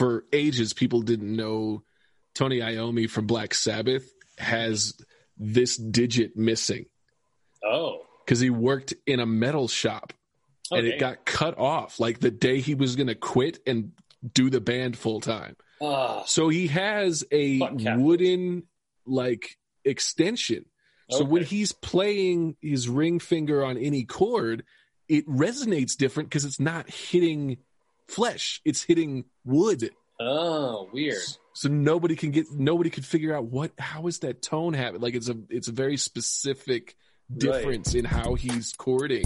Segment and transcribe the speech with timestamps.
[0.00, 1.82] for ages people didn't know
[2.34, 4.94] Tony Iommi from Black Sabbath has
[5.36, 6.86] this digit missing.
[7.62, 7.98] Oh.
[8.24, 10.14] Because he worked in a metal shop
[10.70, 13.92] and it got cut off like the day he was going to quit and
[14.32, 15.54] do the band full time.
[15.82, 17.60] Ah, So he has a
[17.98, 18.62] wooden
[19.04, 20.64] like extension.
[21.10, 24.64] So when he's playing his ring finger on any chord,
[25.10, 27.58] it resonates different because it's not hitting
[28.10, 29.90] flesh; it's hitting wood.
[30.20, 31.22] oh, weird.
[31.52, 35.00] So nobody can get nobody could figure out what how is that tone happen.
[35.00, 36.96] Like it's a it's a very specific
[37.36, 39.24] difference in how he's chording.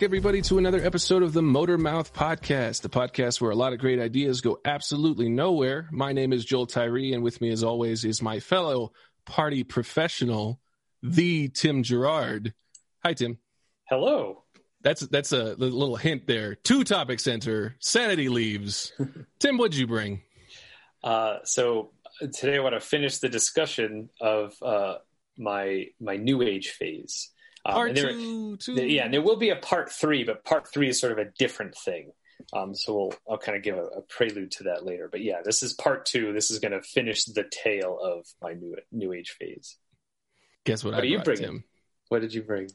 [0.00, 3.74] Back, everybody, to another episode of the Motor Mouth Podcast, the podcast where a lot
[3.74, 5.90] of great ideas go absolutely nowhere.
[5.92, 8.92] My name is Joel Tyree, and with me, as always, is my fellow
[9.26, 10.58] party professional,
[11.02, 12.54] the Tim Gerard.
[13.04, 13.36] Hi, Tim.
[13.90, 14.44] Hello.
[14.80, 16.54] That's that's a little hint there.
[16.54, 18.94] Two topic center, sanity leaves.
[19.38, 20.22] Tim, what'd you bring?
[21.04, 21.90] Uh, so
[22.32, 24.94] today I want to finish the discussion of uh,
[25.36, 27.28] my my new age phase.
[27.64, 28.74] Um, Part there- two, two.
[28.74, 31.18] there- yeah, and there will be a part three, but part three is sort of
[31.18, 32.12] a different thing.
[32.54, 35.08] Um, so we'll I'll kind of give a, a prelude to that later.
[35.12, 36.32] But yeah, this is part two.
[36.32, 39.76] This is going to finish the tale of my new new age phase.
[40.64, 41.44] Guess what, What I are you brought, bringing?
[41.44, 41.64] Tim?
[42.08, 42.70] What did you bring?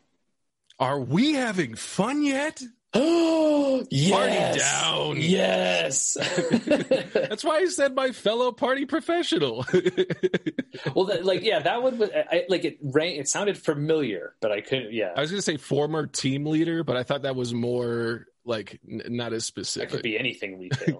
[0.79, 2.61] Are we having fun yet?
[2.97, 4.57] Oh, yes.
[4.57, 5.17] down.
[5.17, 6.13] Yes.
[7.13, 9.65] That's why I said my fellow party professional.
[10.95, 13.15] well, that, like, yeah, that one was I, I- like it rang.
[13.17, 14.93] It sounded familiar, but I couldn't.
[14.93, 18.27] Yeah, I was going to say former team leader, but I thought that was more
[18.45, 19.89] like n- not as specific.
[19.89, 20.97] that could be anything retail.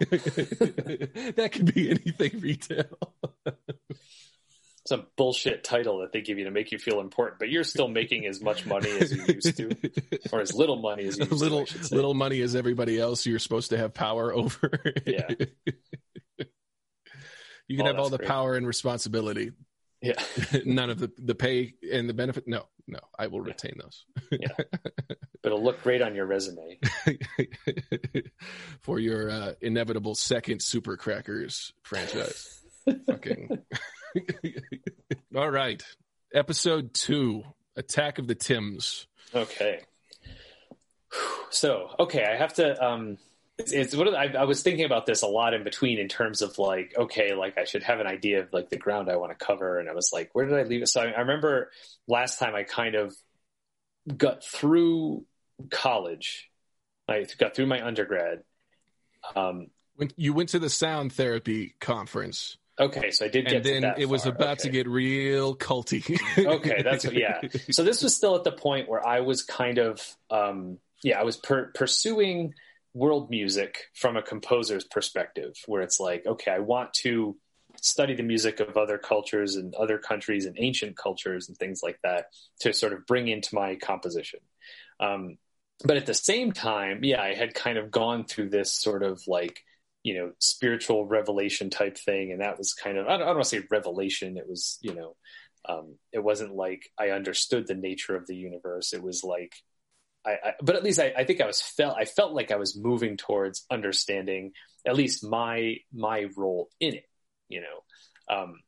[1.36, 2.86] that could be anything retail.
[4.88, 7.88] Some bullshit title that they give you to make you feel important, but you're still
[7.88, 9.76] making as much money as you used to,
[10.32, 11.96] or as little money as you used little to.
[11.96, 14.70] Little money as everybody else you're supposed to have power over.
[15.08, 15.28] Yeah.
[17.68, 18.28] you can Oh, have all the great.
[18.30, 19.52] power and responsibility.
[20.02, 20.22] Yeah,
[20.66, 22.44] None of the the pay and the benefit.
[22.48, 24.06] No, no, I will retain those.
[24.30, 24.68] but
[25.44, 26.78] it'll look great on your resume.
[28.82, 32.62] for your uh, inevitable second Super Crackers franchise.
[33.08, 33.50] Fucking.
[35.36, 35.84] All right.
[36.34, 37.44] Episode two
[37.76, 39.08] Attack of the Tims.
[39.34, 39.82] Okay.
[41.50, 42.84] So, okay, I have to.
[42.84, 43.18] Um,
[43.58, 46.42] it's, it's what I, I was thinking about this a lot in between in terms
[46.42, 49.38] of like, okay, like I should have an idea of like the ground I want
[49.38, 50.90] to cover, and I was like, where did I leave it?
[50.90, 51.72] So I, I remember
[52.08, 53.16] last time I kind of
[54.16, 55.26] got through
[55.72, 56.50] college,
[57.08, 58.44] I got through my undergrad.
[59.36, 63.74] Um, When you went to the sound therapy conference, okay, so I did get that.
[63.74, 64.34] and then it was far.
[64.34, 66.18] about to get real culty.
[66.38, 67.42] okay, that's what, yeah.
[67.72, 71.24] So this was still at the point where I was kind of, um, yeah, I
[71.24, 72.54] was per- pursuing
[72.94, 77.36] world music from a composer's perspective, where it's like, okay, I want to
[77.82, 82.00] study the music of other cultures and other countries and ancient cultures and things like
[82.04, 82.28] that
[82.62, 84.40] to sort of bring into my composition.
[85.00, 85.38] Um,
[85.84, 89.22] but at the same time, yeah, I had kind of gone through this sort of
[89.28, 89.62] like,
[90.06, 92.32] you know, spiritual revelation type thing.
[92.32, 94.38] And that was kind of, I don't, I don't want to say revelation.
[94.38, 95.16] It was, you know,
[95.68, 98.94] um, it wasn't like I understood the nature of the universe.
[98.94, 99.56] It was like,
[100.24, 102.58] I, I but at least I, I think I was felt, I felt like I
[102.58, 104.52] was moving towards understanding
[104.86, 107.10] at least my, my role in it,
[107.50, 108.60] you know, um,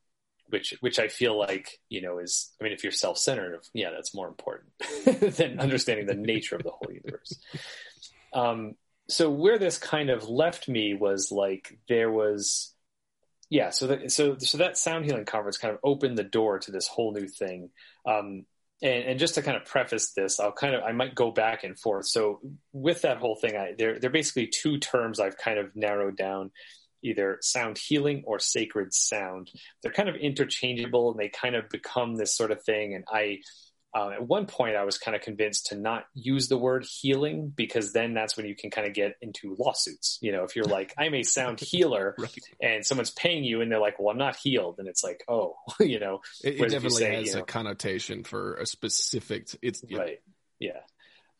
[0.48, 4.12] which, which I feel like, you know, is, I mean, if you're self-centered, yeah, that's
[4.12, 4.72] more important
[5.36, 7.38] than understanding the nature of the whole universe.
[8.34, 8.74] Um,
[9.08, 12.74] so where this kind of left me was like, there was,
[13.50, 16.70] yeah, so that, so, so that sound healing conference kind of opened the door to
[16.70, 17.70] this whole new thing.
[18.06, 18.44] Um,
[18.82, 21.64] and, and just to kind of preface this, I'll kind of I might go back
[21.64, 22.06] and forth.
[22.06, 22.40] So
[22.72, 26.16] with that whole thing, I there there are basically two terms I've kind of narrowed
[26.16, 26.50] down,
[27.02, 29.50] either sound healing or sacred sound.
[29.82, 32.94] They're kind of interchangeable and they kind of become this sort of thing.
[32.94, 33.40] And I
[33.94, 37.52] um, at one point I was kind of convinced to not use the word healing
[37.54, 40.18] because then that's when you can kind of get into lawsuits.
[40.20, 42.38] You know, if you're like, I'm a sound healer right.
[42.60, 44.76] and someone's paying you and they're like, well, I'm not healed.
[44.78, 48.24] And it's like, oh, you know, it, it definitely say, has you know, a connotation
[48.24, 50.18] for a specific, it's right.
[50.58, 50.80] Yeah.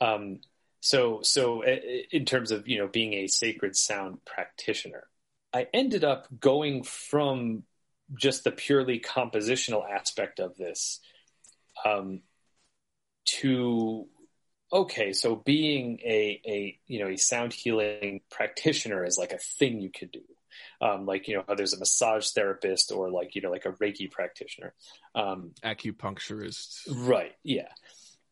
[0.01, 0.41] Um,
[0.81, 5.07] so, so in terms of, you know, being a sacred sound practitioner,
[5.53, 7.65] I ended up going from
[8.15, 11.01] just the purely compositional aspect of this
[11.85, 12.23] um,
[13.29, 14.07] to
[14.73, 19.81] okay so being a a you know a sound healing practitioner is like a thing
[19.81, 20.21] you could do.
[20.81, 23.73] Um, like you know how there's a massage therapist or like you know like a
[23.73, 24.75] reiki practitioner.
[25.15, 27.69] Um, acupuncturist right yeah.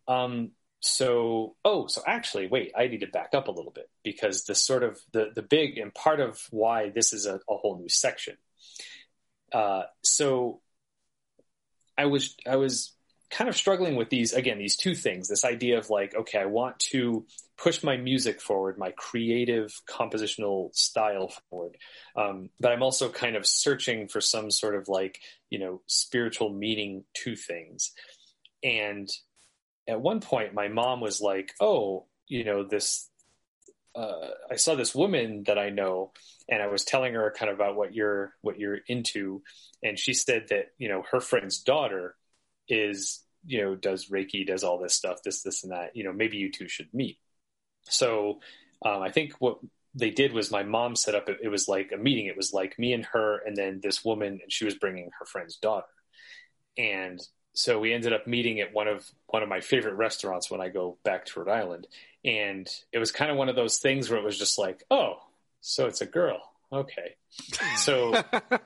[0.08, 4.44] Um, so oh so actually wait i need to back up a little bit because
[4.44, 7.78] the sort of the the big and part of why this is a, a whole
[7.78, 8.36] new section.
[9.52, 10.60] Uh, so
[11.96, 12.95] i was i was
[13.30, 16.46] kind of struggling with these again these two things this idea of like okay i
[16.46, 17.26] want to
[17.56, 21.76] push my music forward my creative compositional style forward.
[22.14, 25.20] Um, but i'm also kind of searching for some sort of like
[25.50, 27.92] you know spiritual meaning to things.
[28.62, 29.08] And
[29.88, 33.08] at one point my mom was like oh you know this
[33.94, 36.12] uh, i saw this woman that i know
[36.48, 39.42] and i was telling her kind of about what you're what you're into.
[39.82, 42.16] And she said that you know her friend's daughter
[42.68, 46.12] is you know does reiki does all this stuff this this and that you know
[46.12, 47.18] maybe you two should meet.
[47.84, 48.40] So
[48.84, 49.58] um, i think what
[49.96, 52.26] they did was my mom set up it, it was like a meeting.
[52.26, 55.24] It was like me and her and then this woman and she was bringing her
[55.24, 55.86] friend's daughter.
[56.76, 57.18] And
[57.54, 60.68] so we ended up meeting at one of one of my favorite restaurants when i
[60.68, 61.86] go back to rhode island.
[62.24, 65.16] And it was kind of one of those things where it was just like oh
[65.60, 66.40] so it's a girl
[66.72, 67.16] okay.
[67.76, 68.22] So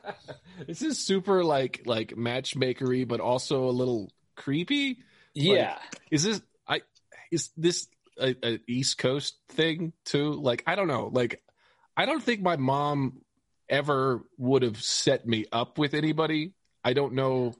[0.66, 4.98] this is super like like matchmakery but also a little creepy.
[5.34, 5.70] Yeah.
[5.70, 6.82] like, is this i
[7.30, 7.86] is this
[8.18, 10.32] a, a east coast thing too?
[10.32, 11.10] Like i don't know.
[11.12, 11.42] Like
[11.96, 13.20] i don't think my mom
[13.70, 16.52] ever would have set me up with anybody.
[16.84, 17.54] I don't know.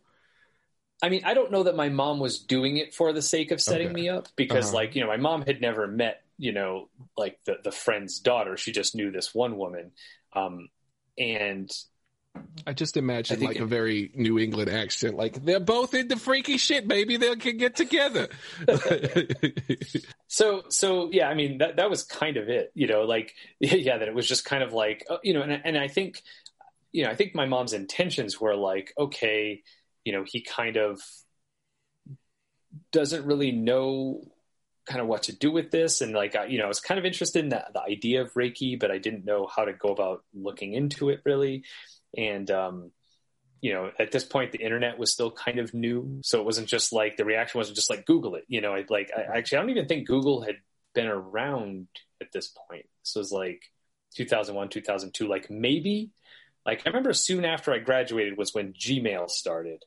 [1.03, 3.61] I mean, I don't know that my mom was doing it for the sake of
[3.61, 3.95] setting okay.
[3.95, 4.77] me up because, uh-huh.
[4.77, 8.57] like, you know, my mom had never met, you know, like the the friend's daughter.
[8.57, 9.93] She just knew this one woman,
[10.32, 10.69] um,
[11.19, 11.71] and
[12.67, 16.17] I just imagine I like it, a very New England accent, like they're both into
[16.17, 16.87] freaky shit.
[16.87, 18.29] Maybe they can get together.
[20.29, 23.99] so, so yeah, I mean that that was kind of it, you know, like yeah,
[23.99, 26.23] that it was just kind of like uh, you know, and and I think
[26.93, 29.62] you know, I think my mom's intentions were like, okay,
[30.05, 31.00] you know, he kind of
[32.93, 34.23] doesn't really know
[34.91, 36.01] kind of what to do with this.
[36.01, 38.79] And like you know i was kind of interested in the, the idea of reiki
[38.79, 41.65] but i didn't know how to go about looking into it really.
[42.17, 42.91] And um,
[43.61, 46.21] you know at this point the internet was still kind of new.
[46.23, 48.75] So it wasn't just like the reaction wasn't just like google it you know?
[48.75, 50.57] I, like I, actually i don't even think google had
[50.93, 51.87] been around
[52.21, 52.87] at this point.
[53.05, 53.63] This was like
[54.17, 56.11] 2001 2002 like maybe
[56.67, 59.85] like i remember soon after i graduated was when gmail started.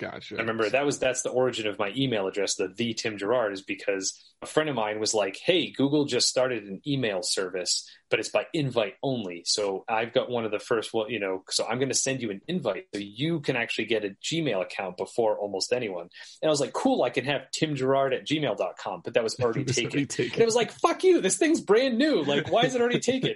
[0.00, 0.36] Gotcha.
[0.36, 3.52] I remember that was that's the origin of my email address, the the Tim Gerard,
[3.52, 7.86] is because a friend of mine was like, "Hey, Google just started an email service,
[8.08, 9.42] but it's by invite only.
[9.44, 12.22] So I've got one of the first, well, you know, so I'm going to send
[12.22, 16.08] you an invite so you can actually get a Gmail account before almost anyone."
[16.40, 19.38] And I was like, "Cool, I can have Tim Gerard at gmail.com," but that was
[19.40, 19.90] already taken.
[19.90, 20.32] already taken.
[20.34, 22.22] And it was like, "Fuck you, this thing's brand new.
[22.22, 23.34] Like, why is it already taken?"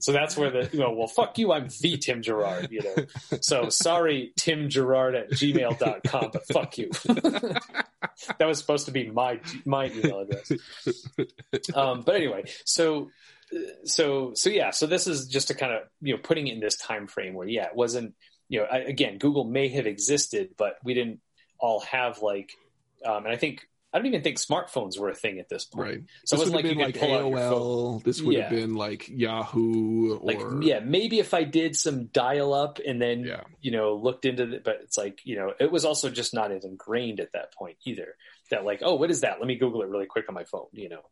[0.00, 2.68] so that's where the you know, well, fuck you, I'm the Tim Gerard.
[2.70, 6.90] You know, so sorry, Tim Gerard at gmail.com, but fuck you.
[8.38, 10.41] that was supposed to be my my email address.
[11.74, 13.10] Um, but anyway, so
[13.84, 16.60] so so yeah, so this is just to kind of you know putting it in
[16.60, 18.14] this time frame where yeah, it wasn't
[18.48, 21.20] you know I, again Google may have existed, but we didn't
[21.58, 22.52] all have like,
[23.04, 25.86] um, and I think I don't even think smartphones were a thing at this point.
[25.86, 26.02] Right.
[26.24, 28.02] So this it wasn't like you like AOL.
[28.02, 28.42] This would yeah.
[28.42, 30.14] have been like Yahoo.
[30.14, 30.20] Or...
[30.22, 33.42] Like yeah, maybe if I did some dial up and then yeah.
[33.60, 36.52] you know looked into it, but it's like you know it was also just not
[36.52, 38.16] as ingrained at that point either.
[38.52, 39.40] That like oh what is that?
[39.40, 40.68] Let me Google it really quick on my phone.
[40.72, 41.02] You know.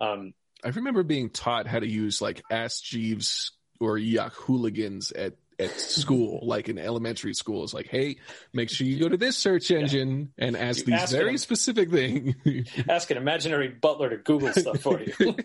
[0.00, 0.34] Um,
[0.64, 6.40] I remember being taught how to use like Ask Jeeves or Yahooligans at at school,
[6.46, 7.64] like in elementary school.
[7.64, 8.16] It's like, hey,
[8.52, 10.46] make sure you go to this search engine yeah.
[10.46, 12.34] and ask you these ask very an, specific thing.
[12.88, 15.36] ask an imaginary butler to Google stuff for you.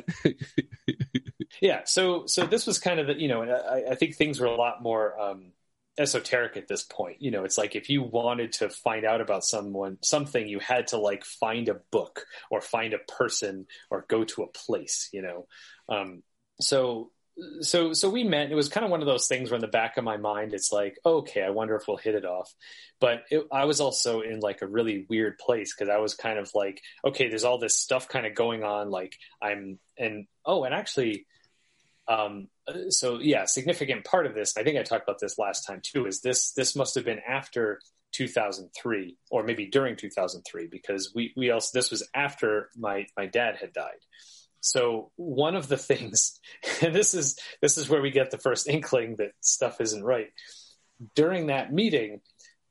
[1.60, 1.82] yeah.
[1.84, 4.56] So, so this was kind of the, you know, I, I think things were a
[4.56, 5.52] lot more, um,
[5.98, 7.20] esoteric at this point.
[7.20, 10.88] You know, it's like if you wanted to find out about someone, something, you had
[10.88, 15.22] to like find a book or find a person or go to a place, you
[15.22, 15.46] know.
[15.88, 16.22] Um,
[16.60, 17.10] so
[17.60, 18.50] so so we met.
[18.50, 20.52] It was kind of one of those things where in the back of my mind,
[20.52, 22.52] it's like, okay, I wonder if we'll hit it off.
[23.00, 26.38] But it, I was also in like a really weird place because I was kind
[26.38, 28.90] of like, okay, there's all this stuff kind of going on.
[28.90, 31.26] Like I'm and oh, and actually,
[32.10, 32.48] um,
[32.88, 34.56] so yeah, significant part of this.
[34.56, 36.06] I think I talked about this last time too.
[36.06, 37.80] Is this this must have been after
[38.12, 43.56] 2003 or maybe during 2003 because we we also this was after my my dad
[43.60, 44.00] had died
[44.60, 46.38] so one of the things,
[46.80, 50.28] and this is this is where we get the first inkling that stuff isn't right.
[51.14, 52.20] During that meeting,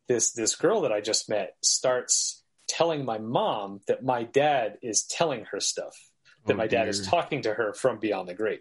[0.08, 5.04] this this girl that I just met starts telling my mom that my dad is
[5.04, 5.98] telling her stuff,
[6.46, 6.90] that oh, my dad dear.
[6.90, 8.60] is talking to her from beyond the grave.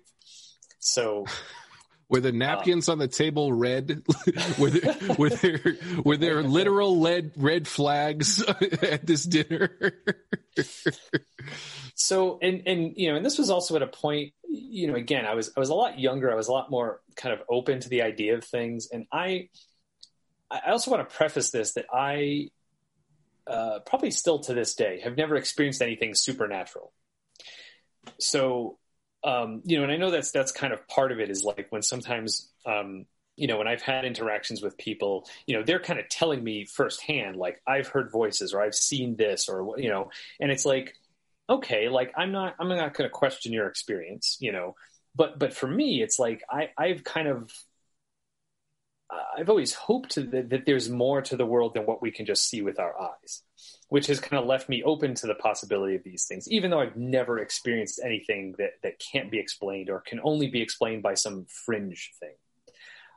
[0.78, 1.26] So
[2.10, 4.02] Were the napkins uh, on the table red?
[4.58, 8.42] were, there, were there were there literal red red flags
[8.82, 9.70] at this dinner?
[11.94, 15.24] so and and you know and this was also at a point you know again
[15.26, 17.80] i was i was a lot younger i was a lot more kind of open
[17.80, 19.48] to the idea of things and i
[20.50, 22.48] i also want to preface this that i
[23.46, 26.92] uh, probably still to this day have never experienced anything supernatural
[28.18, 28.78] so
[29.24, 31.66] um, you know and i know that's that's kind of part of it is like
[31.70, 33.06] when sometimes um,
[33.36, 36.64] you know when i've had interactions with people you know they're kind of telling me
[36.64, 40.10] firsthand like i've heard voices or i've seen this or you know
[40.40, 40.94] and it's like
[41.48, 44.74] okay, like I'm not I'm not going to question your experience, you know,
[45.14, 47.50] but but for me, it's like I I've kind of
[49.10, 52.48] I've always hoped that, that there's more to the world than what we can just
[52.48, 53.42] see with our eyes,
[53.88, 56.80] which has kind of left me open to the possibility of these things, even though
[56.80, 61.14] I've never experienced anything that, that can't be explained or can only be explained by
[61.14, 62.34] some fringe thing.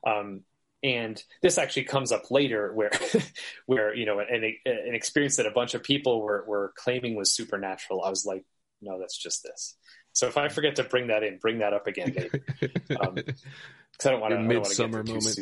[0.05, 0.41] Um,
[0.83, 2.91] and this actually comes up later where
[3.65, 7.31] where you know an, an experience that a bunch of people were, were claiming was
[7.31, 8.03] supernatural.
[8.03, 8.45] I was like
[8.81, 9.75] no that's just this.
[10.13, 14.09] So if i forget to bring that in bring that up again because um, i
[14.09, 15.39] don't want to midsummer moment.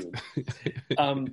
[0.98, 1.28] Um,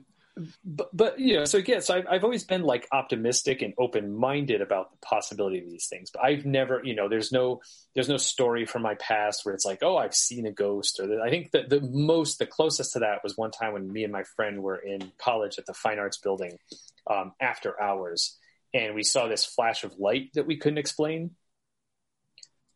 [0.64, 4.14] but, but you know, so again, so I've, I've always been like optimistic and open
[4.14, 7.60] minded about the possibility of these things, but I've never, you know, there's no,
[7.94, 11.06] there's no story from my past where it's like, oh, I've seen a ghost or
[11.06, 14.04] the, I think that the most, the closest to that was one time when me
[14.04, 16.58] and my friend were in college at the fine arts building,
[17.08, 18.36] um, after hours
[18.74, 21.30] and we saw this flash of light that we couldn't explain.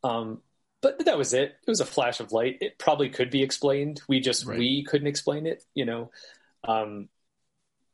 [0.03, 0.41] Um,
[0.81, 1.57] but, but that was it.
[1.67, 2.59] It was a flash of light.
[2.63, 4.01] It probably could be explained.
[4.09, 4.59] We just, right.
[4.59, 6.11] we couldn't explain it, you know?
[6.65, 7.09] Um,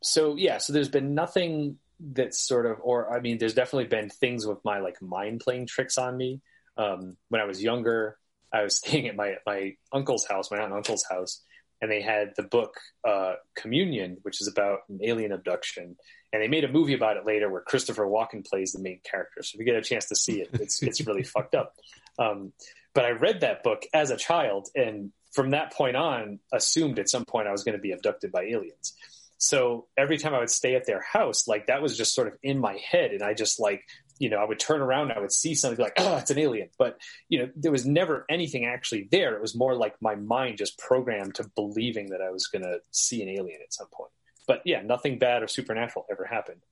[0.07, 4.09] so yeah, so there's been nothing that's sort of, or I mean, there's definitely been
[4.09, 6.41] things with my like mind playing tricks on me.
[6.77, 8.19] Um, when I was younger,
[8.53, 11.43] I was staying at my my uncle's house, my aunt and uncle's house,
[11.81, 12.75] and they had the book
[13.07, 15.97] uh, Communion, which is about an alien abduction.
[16.33, 19.43] And they made a movie about it later, where Christopher Walken plays the main character.
[19.43, 21.75] So if you get a chance to see it, it's it's really fucked up.
[22.19, 22.53] Um,
[22.95, 27.11] but I read that book as a child, and from that point on, assumed at
[27.11, 28.96] some point I was going to be abducted by aliens.
[29.39, 32.35] So every time I would stay at their house, like that was just sort of
[32.43, 33.13] in my head.
[33.13, 33.83] And I just like,
[34.19, 36.71] you know, I would turn around, I would see something like, oh, it's an alien.
[36.79, 39.35] But, you know, there was never anything actually there.
[39.35, 42.79] It was more like my mind just programmed to believing that I was going to
[42.93, 44.11] see an alien at some point.
[44.47, 46.63] But yeah, nothing bad or supernatural ever happened.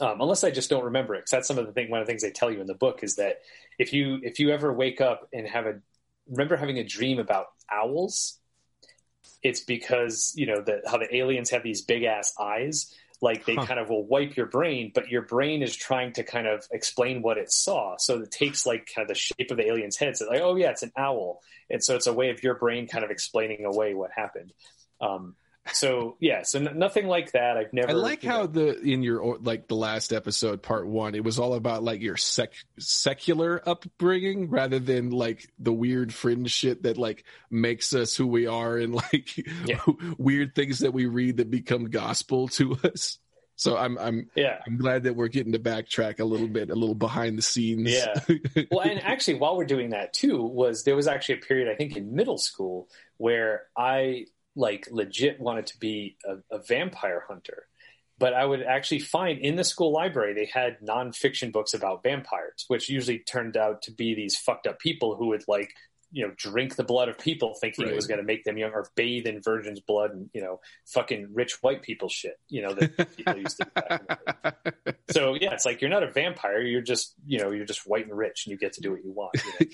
[0.00, 1.18] Um, unless I just don't remember it.
[1.18, 1.90] Because that's some of the thing.
[1.90, 3.40] One of the things they tell you in the book is that
[3.78, 5.80] if you if you ever wake up and have a
[6.28, 8.40] remember having a dream about owls,
[9.44, 13.54] it's because you know that how the aliens have these big ass eyes like they
[13.54, 13.64] huh.
[13.64, 17.22] kind of will wipe your brain but your brain is trying to kind of explain
[17.22, 17.94] what it saw.
[17.98, 20.16] So it takes like kind of the shape of the alien's head.
[20.16, 21.40] So like oh yeah it's an owl.
[21.70, 24.52] And so it's a way of your brain kind of explaining away what happened.
[25.00, 25.36] Um,
[25.72, 29.02] so yeah so n- nothing like that i've never i like how know, the in
[29.02, 33.66] your like the last episode part one it was all about like your sec secular
[33.66, 38.76] upbringing rather than like the weird fringe shit that like makes us who we are
[38.76, 39.80] and like yeah.
[40.18, 43.18] weird things that we read that become gospel to us
[43.56, 46.74] so I'm I'm yeah I'm glad that we're getting to backtrack a little bit, a
[46.74, 47.92] little behind the scenes.
[47.92, 48.14] Yeah.
[48.70, 51.76] well, and actually, while we're doing that too, was there was actually a period I
[51.76, 57.66] think in middle school where I like legit wanted to be a, a vampire hunter
[58.18, 62.64] but I would actually find in the school library they had nonfiction books about vampires,
[62.68, 65.70] which usually turned out to be these fucked up people who would like
[66.14, 67.92] you know drink the blood of people thinking right.
[67.92, 70.60] it was going to make them young or bathe in virgin's blood and you know
[70.86, 74.54] fucking rich white people shit you know that people used to
[75.10, 78.06] so yeah it's like you're not a vampire you're just you know you're just white
[78.06, 79.66] and rich and you get to do what you want you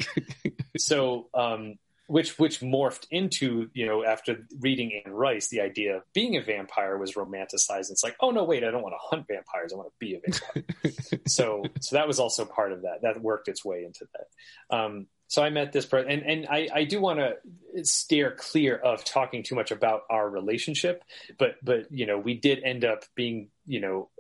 [0.46, 0.50] know?
[0.78, 1.75] so um
[2.11, 6.43] which which morphed into you know after reading Anne Rice, the idea of being a
[6.43, 7.93] vampire was romanticized.
[7.93, 9.73] It's like, oh no, wait, I don't want to hunt vampires.
[9.73, 11.21] I want to be a vampire.
[11.29, 13.02] so so that was also part of that.
[13.02, 14.76] That worked its way into that.
[14.76, 18.75] Um, so I met this person, and and I I do want to steer clear
[18.75, 21.05] of talking too much about our relationship,
[21.38, 24.11] but but you know we did end up being you know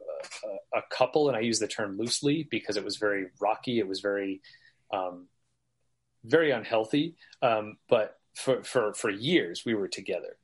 [0.44, 3.88] a, a couple, and I use the term loosely because it was very rocky, it
[3.88, 4.42] was very
[4.92, 5.26] um,
[6.24, 10.36] very unhealthy, um, but for for for years we were together,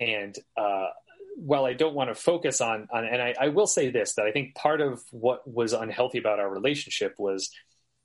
[0.00, 0.36] and.
[0.56, 0.88] Uh,
[1.34, 4.26] while I don't want to focus on on, and I, I will say this that
[4.26, 7.50] I think part of what was unhealthy about our relationship was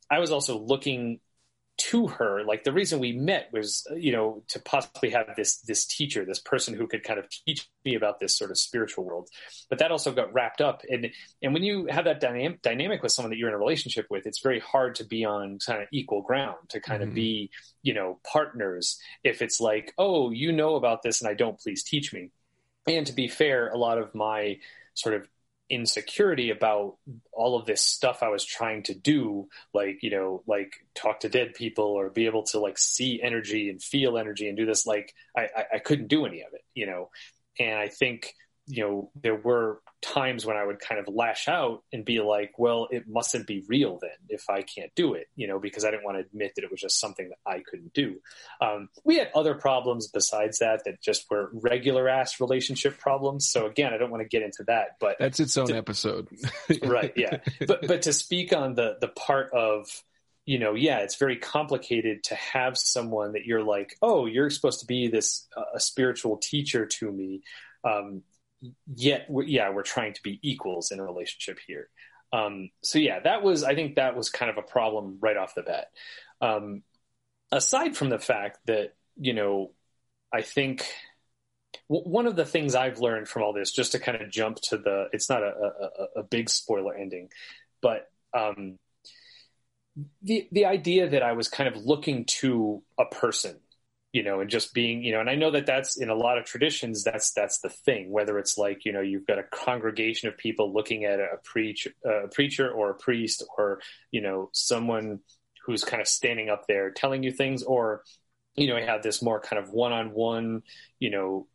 [0.10, 1.20] I was also looking
[1.78, 5.86] to her like the reason we met was you know to possibly have this this
[5.86, 9.30] teacher this person who could kind of teach me about this sort of spiritual world
[9.70, 11.12] but that also got wrapped up and
[11.44, 14.26] and when you have that dynamic dynamic with someone that you're in a relationship with
[14.26, 17.12] it's very hard to be on kind of equal ground to kind mm-hmm.
[17.12, 17.52] of be
[17.84, 21.84] you know partners if it's like oh you know about this and I don't please
[21.84, 22.32] teach me
[22.88, 24.58] and to be fair a lot of my
[24.96, 25.28] sort of
[25.70, 26.98] insecurity about
[27.34, 31.30] all of this stuff I was trying to do, like, you know, like talk to
[31.30, 34.86] dead people or be able to like see energy and feel energy and do this,
[34.86, 37.10] like I, I, I couldn't do any of it, you know?
[37.60, 38.34] And I think
[38.68, 42.54] you know, there were times when I would kind of lash out and be like,
[42.58, 45.92] well, it mustn't be real then if I can't do it, you know, because I
[45.92, 48.18] didn't want to admit that it was just something that I couldn't do.
[48.62, 53.50] Um, we had other problems besides that that just were regular ass relationship problems.
[53.50, 56.28] So again, I don't want to get into that, but that's its own to, episode.
[56.84, 57.14] right.
[57.16, 57.38] Yeah.
[57.66, 59.88] But, but to speak on the, the part of,
[60.46, 64.82] you know, yeah, it's very complicated to have someone that you're like, oh, you're supposed
[64.82, 67.42] to be this uh, a spiritual teacher to me.
[67.84, 68.24] Um,
[68.96, 71.90] yet yeah we're trying to be equals in a relationship here.
[72.34, 75.56] Um, so yeah that was i think that was kind of a problem right off
[75.56, 75.88] the bat.
[76.42, 76.84] Um,
[77.52, 79.72] aside from the fact that you know
[80.34, 80.86] i think
[81.90, 84.58] w- one of the things i've learned from all this just to kind of jump
[84.62, 87.30] to the it's not a, a, a big spoiler ending
[87.82, 88.78] but um,
[90.22, 93.58] the the idea that i was kind of looking to a person
[94.18, 96.40] you know, and just being, you know, and I know that that's in a lot
[96.40, 100.28] of traditions, that's, that's the thing, whether it's like, you know, you've got a congregation
[100.28, 105.20] of people looking at a preach, a preacher or a priest or, you know, someone
[105.64, 108.02] who's kind of standing up there telling you things, or,
[108.56, 110.64] you know, you have this more kind of one-on-one,
[110.98, 111.46] you know,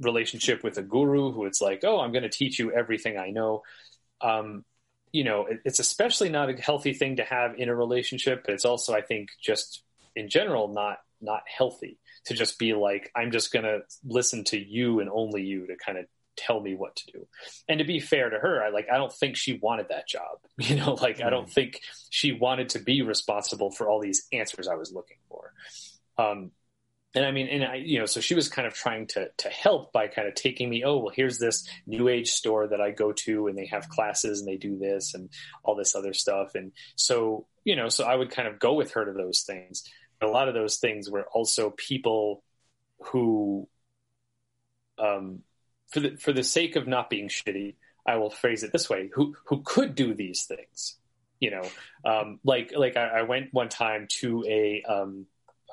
[0.00, 3.30] relationship with a guru who it's like, oh, I'm going to teach you everything I
[3.30, 3.62] know.
[4.20, 4.64] Um,
[5.12, 8.54] you know, it, it's especially not a healthy thing to have in a relationship, but
[8.54, 9.84] it's also, I think, just
[10.16, 14.58] in general, not not healthy to just be like i'm just going to listen to
[14.58, 16.04] you and only you to kind of
[16.36, 17.26] tell me what to do
[17.68, 20.38] and to be fair to her i like i don't think she wanted that job
[20.58, 21.52] you know like i don't mm.
[21.52, 25.52] think she wanted to be responsible for all these answers i was looking for
[26.16, 26.50] um
[27.14, 29.48] and I mean, and I, you know, so she was kind of trying to to
[29.48, 30.84] help by kind of taking me.
[30.84, 34.40] Oh, well, here's this new age store that I go to, and they have classes,
[34.40, 35.30] and they do this and
[35.64, 36.54] all this other stuff.
[36.54, 39.84] And so, you know, so I would kind of go with her to those things
[40.20, 42.42] a lot of those things were also people
[43.00, 43.68] who,
[44.98, 45.40] um,
[45.92, 47.74] for the for the sake of not being shitty,
[48.06, 50.96] I will phrase it this way: who who could do these things,
[51.40, 51.68] you know,
[52.04, 55.26] um, like like I, I, went one time to a um,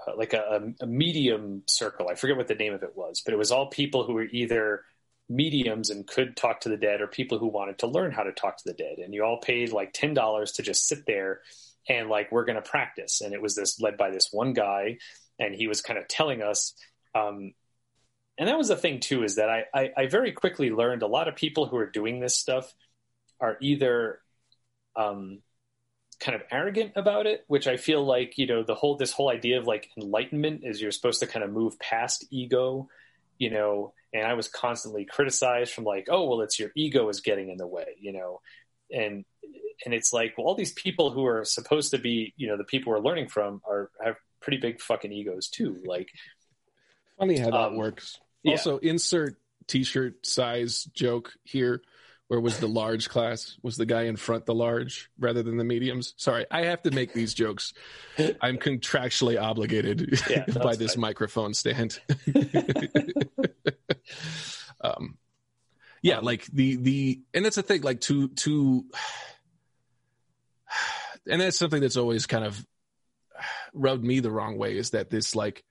[0.08, 2.08] uh, like a, a medium circle.
[2.10, 4.26] I forget what the name of it was, but it was all people who were
[4.26, 4.84] either
[5.30, 8.32] mediums and could talk to the dead or people who wanted to learn how to
[8.32, 11.42] talk to the dead and you all paid like $10 to just sit there
[11.88, 13.22] and like we're going to practice.
[13.22, 14.98] And it was this led by this one guy
[15.40, 16.74] and he was kind of telling us
[17.14, 17.54] um,
[18.38, 21.08] and that was the thing too is that I, I, I very quickly learned a
[21.08, 22.74] lot of people who are doing this stuff
[23.40, 24.20] are either
[24.96, 25.42] um,
[26.20, 29.30] kind of arrogant about it which i feel like you know the whole this whole
[29.30, 32.88] idea of like enlightenment is you're supposed to kind of move past ego
[33.38, 33.94] you know?
[34.14, 37.58] And i was constantly criticized from like oh well it's your ego is getting in
[37.58, 38.40] the way you know?
[38.92, 39.26] And
[39.84, 42.64] and it's like well all these people who are supposed to be you know the
[42.64, 45.82] people we're learning from are have pretty big fucking egos too.
[45.86, 46.10] Like
[47.18, 48.20] funny how that um, works.
[48.44, 48.52] yeah.
[48.52, 49.36] also insert
[49.68, 51.82] t-shirt size joke here.
[52.28, 53.56] Where was the large class?
[53.62, 56.16] Was the guy in front the large rather than the mediums?
[56.18, 57.74] Sorry i have to make these jokes.
[58.42, 62.00] I'm contractually obligated yeah, by this microphone stand.
[64.82, 65.18] Um
[66.04, 68.86] yeah like the the and that's the thing like to to
[71.30, 72.66] and that's something that's always kind of
[73.74, 75.64] rubbed me the wrong way is that this like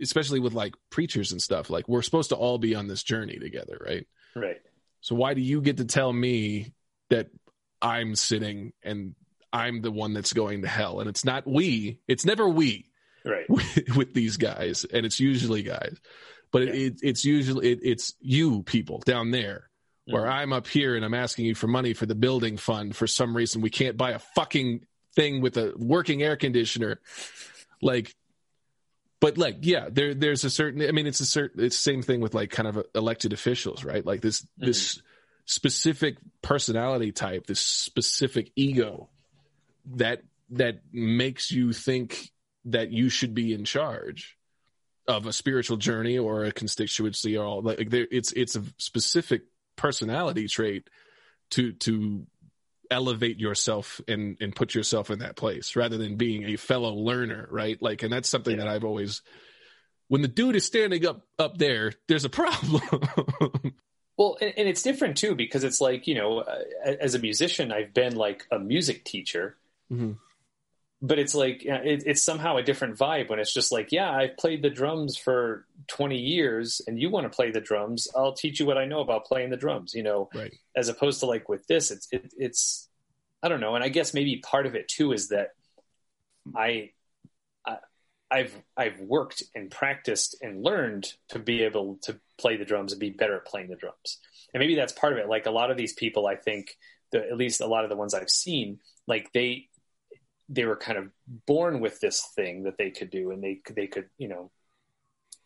[0.00, 3.38] especially with like preachers and stuff like we're supposed to all be on this journey
[3.38, 4.06] together right?
[4.34, 4.60] Right.
[5.00, 6.72] So why do you get to tell me
[7.10, 7.28] that
[7.80, 9.14] i'm sitting and
[9.52, 11.00] i'm the one that's going to hell?
[11.00, 12.90] And it's not we it's never we
[13.24, 13.48] right.
[13.48, 15.96] with, with these guys and it's usually guys.
[16.50, 16.72] But yeah.
[16.74, 19.68] it, it's usually it, it's you people down there
[20.06, 20.32] where mm-hmm.
[20.32, 23.36] I'm up here and I'm asking you for money for the building fund for some
[23.36, 24.84] reason we can't buy a fucking
[25.14, 27.00] thing with a working air conditioner
[27.80, 28.14] like
[29.20, 32.02] but like yeah there there's a certain i mean it's a certain it's the same
[32.02, 34.66] thing with like kind of elected officials right like this mm-hmm.
[34.66, 35.02] this
[35.44, 39.08] specific personality type this specific ego
[39.84, 42.30] that that makes you think
[42.64, 44.36] that you should be in charge
[45.08, 49.42] of a spiritual journey or a constituency or all like there it's it's a specific
[49.76, 50.88] personality trait
[51.50, 52.26] to to
[52.92, 57.48] elevate yourself and and put yourself in that place rather than being a fellow learner
[57.50, 57.80] right?
[57.80, 58.64] Like and that's something yeah.
[58.64, 59.22] that i've always
[60.08, 62.82] when the dude is standing up up there there's a problem.
[64.18, 66.58] Well and, and, it's different too because it's like you know uh,
[67.00, 69.56] as a musician i've been like a music teacher.
[69.90, 70.12] Mm-hmm
[71.02, 74.36] but it's like it, it's somehow a different vibe when it's just like yeah i've
[74.36, 78.60] played the drums for 20 years and you want to play the drums i'll teach
[78.60, 80.54] you what i know about playing the drums you know right.
[80.76, 82.88] as opposed to like with this it's it, it's
[83.42, 85.48] i don't know and i guess maybe part of it too is that
[86.56, 86.88] i
[88.32, 93.00] I've I've worked and practiced and learned to be able to play the drums and
[93.00, 94.18] be better at playing the drums.
[94.54, 95.28] And maybe that's part of it.
[95.28, 96.76] Like a lot of these people, I think,
[97.10, 99.68] the, at least a lot of the ones I've seen, like they
[100.52, 101.10] they were kind of
[101.46, 104.50] born with this thing that they could do and they they could you know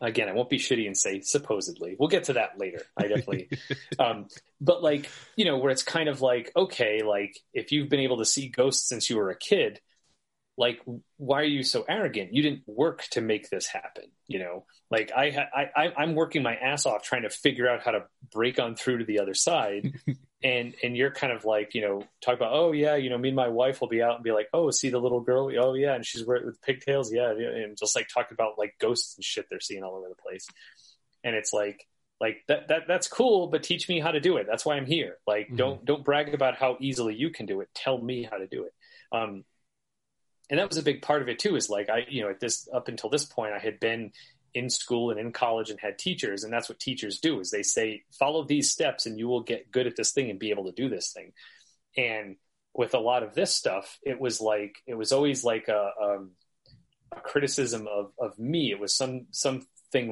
[0.01, 1.97] again i won't be shitty and say supposedly.
[1.99, 2.83] We'll get to that later.
[2.97, 3.49] I definitely
[3.99, 4.27] um,
[4.61, 8.19] but like you know where it's kind of like okay like if you've been able
[8.19, 9.81] to see ghosts since you were a kid
[10.57, 10.81] like
[11.17, 12.33] why are you so arrogant?
[12.33, 14.65] You didn't work to make this happen you know?
[14.91, 18.61] Like i i i'm working my ass off trying to figure out how to break
[18.61, 19.95] on through to the other side.
[20.45, 23.31] And and you're kind of like you know talk about oh yeah you know me
[23.31, 25.51] and my wife will be out and be like oh see the little girl?
[25.59, 27.11] Oh yeah and she's wearing with pigtails?
[27.11, 30.15] Yeah and just like talk about like ghosts and shit they're seeing all over the
[30.15, 30.47] place.
[31.25, 31.89] And it's like
[32.21, 34.47] like that that that's cool but teach me how to do it.
[34.47, 35.17] That's why i'm here.
[35.27, 35.57] Like mm-hmm.
[35.57, 37.71] don't don't brag about how easily you can do it.
[37.75, 38.75] Tell me how to do it.
[39.11, 39.43] Um
[40.49, 42.41] and that was a big part of it too is like i you know at
[42.41, 44.13] this up until this point i had been
[44.57, 47.63] in school and in college and had teachers and that's what teachers do is they
[47.63, 50.65] say follow these steps and you will get good at this thing and be able
[50.65, 51.33] to do this thing.
[51.95, 52.37] And
[52.73, 56.31] with a lot of this stuff it was like it was always like a, um,
[57.13, 58.71] a criticism of of me.
[58.71, 59.67] It was some, some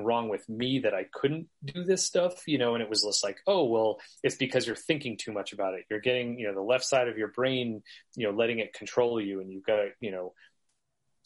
[0.05, 3.25] wrong with me that i couldn't do this stuff you know and it was just
[3.25, 5.85] like oh well it's because you're thinking too much about it.
[5.91, 7.83] You're getting you know the left side of your brain
[8.17, 10.33] you know letting it control you and you've got to you know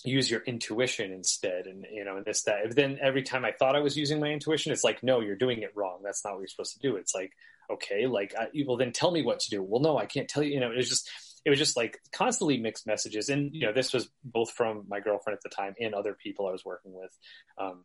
[0.04, 2.60] use your intuition instead and you know and this that.
[2.66, 5.36] But then every time i thought i was using my intuition it's like no you're
[5.36, 6.00] doing it wrong.
[6.02, 6.96] That's not what you're supposed to do.
[6.96, 7.32] It's like
[7.70, 9.62] okay like I, well then tell me what to do.
[9.62, 11.08] Well no i can't tell you you know it was just
[11.44, 13.28] it was just like constantly mixed messages.
[13.28, 16.46] And you know this was both from my girlfriend at the time and other people
[16.46, 17.16] i was working with.
[17.58, 17.84] Um,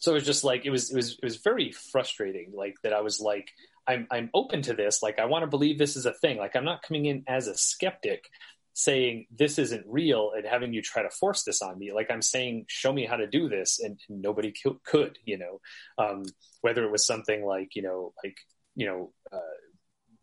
[0.00, 2.92] so it was just like it was it was it was very frustrating like that
[2.92, 3.50] i was like
[3.86, 5.02] i'm i'm open to this.
[5.02, 6.38] Like i want to believe this is a thing.
[6.38, 8.28] Like i'm not coming in as a skeptic
[8.74, 11.92] saying this isn't real and having you try to force this on me.
[11.92, 14.52] Like i'm saying show me how to do this and, nobody
[14.84, 15.60] could you know?
[15.96, 16.24] Um,
[16.60, 18.36] whether it was something like you know like
[18.76, 19.56] you know uh,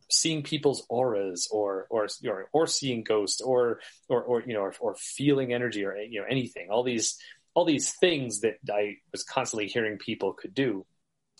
[0.09, 4.73] seeing people's auras or or or, or seeing ghosts or, or or you know or,
[4.79, 6.69] or feeling energy or you know anything.
[6.69, 7.17] All these
[7.55, 10.85] all these things that i was constantly hearing people could do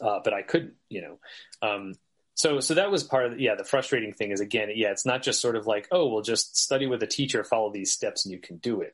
[0.02, 1.20] uh, but i couldn't you know.
[1.68, 1.94] Um,
[2.34, 5.06] so so that was part of the, yeah the frustrating thing is again yeah it's
[5.06, 8.26] not just sort of like oh well just study with a teacher follow these steps
[8.26, 8.94] and you can do it.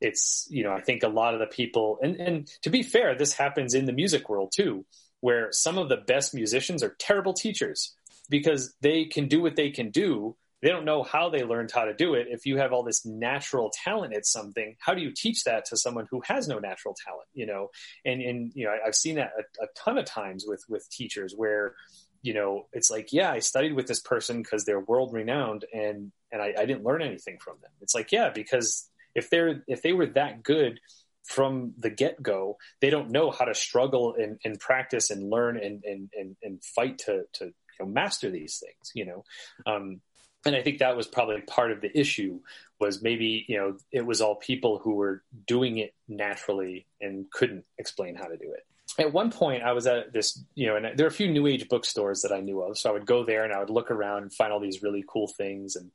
[0.00, 3.14] It's you know i think a lot of the people and and to be fair
[3.14, 4.84] this happens in the music world too
[5.20, 7.94] where some of the best musicians are terrible teachers
[8.28, 11.84] because they can do what they can do they don't know how they learned how
[11.84, 15.12] to do it if you have all this natural talent at something how do you
[15.14, 17.68] teach that to someone who has no natural talent you know
[18.04, 21.34] and and you know i've seen that a, a ton of times with with teachers
[21.36, 21.74] where
[22.22, 26.12] you know, it's like, yeah, I studied with this person because they're world renowned and,
[26.30, 27.72] and I, I didn't learn anything from them.
[27.80, 30.78] It's like, yeah, because if they're, if they were that good
[31.24, 35.56] from the get go, they don't know how to struggle and, and practice and learn
[35.56, 39.24] and, and, and, and fight to, to you know, master these things, you know?
[39.66, 40.00] Um,
[40.44, 42.40] and I think that was probably part of the issue
[42.80, 47.64] was maybe, you know, it was all people who were doing it naturally and couldn't
[47.78, 48.66] explain how to do it
[48.98, 51.46] at one point I was at this, you know, and there are a few new
[51.46, 52.78] age bookstores that I knew of.
[52.78, 55.04] So I would go there and I would look around and find all these really
[55.06, 55.76] cool things.
[55.76, 55.90] And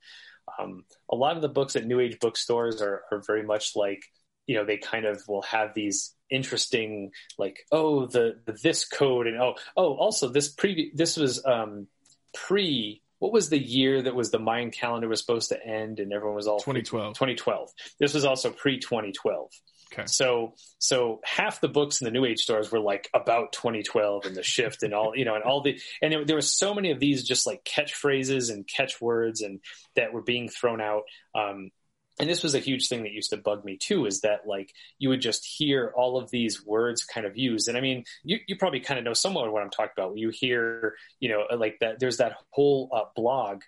[0.60, 4.04] um, a lot of the books at new age bookstores are, are very much like,
[4.48, 9.28] you know, they kind of will have these interesting, like, oh, the, the this code
[9.28, 11.88] and oh, oh, also this pre, this was um,
[12.34, 16.14] pre what was the year that was the Mayan calendar was supposed to end and
[16.14, 17.14] everyone was all 2012.
[17.14, 17.70] 2012.
[18.00, 19.50] This was also pre 2012.
[19.94, 20.06] Okay.
[20.06, 24.36] So so half the books in the New Age stores were like about 2012 and
[24.36, 26.92] the shift and all you know and all the and it, there were so many
[26.92, 29.60] of these just like catchphrases and catchwords and
[29.96, 31.04] that were being thrown out.
[31.34, 31.72] Um,
[32.20, 34.74] and this was a huge thing that used to bug me too is that like
[34.98, 37.68] you would just hear all of these words kind of used.
[37.68, 40.18] And i mean you, you probably kind of know somewhat what i'm talking about.
[40.18, 43.62] You hear you know like that there's that whole uh, blog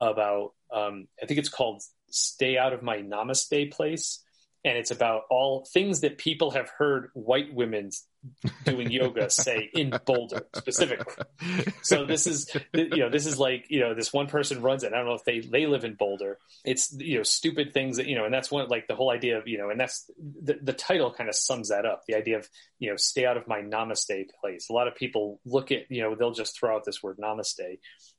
[0.00, 4.21] about um, i think it's called stay out of my namaste place
[4.64, 7.90] and it's about all things that people have heard white women
[8.64, 11.24] doing yoga say in Boulder specifically.
[11.82, 14.92] So this is you know this is like you know this one person runs it.
[14.92, 16.38] I don't know if they they live in Boulder.
[16.64, 19.38] It's you know stupid things that you know, and that's one like the whole idea
[19.38, 22.02] of you know, and that's the the title kind of sums that up.
[22.06, 22.48] The idea of
[22.78, 24.68] you know stay out of my namaste place.
[24.70, 27.78] A lot of people look at you know they'll just throw out this word namaste,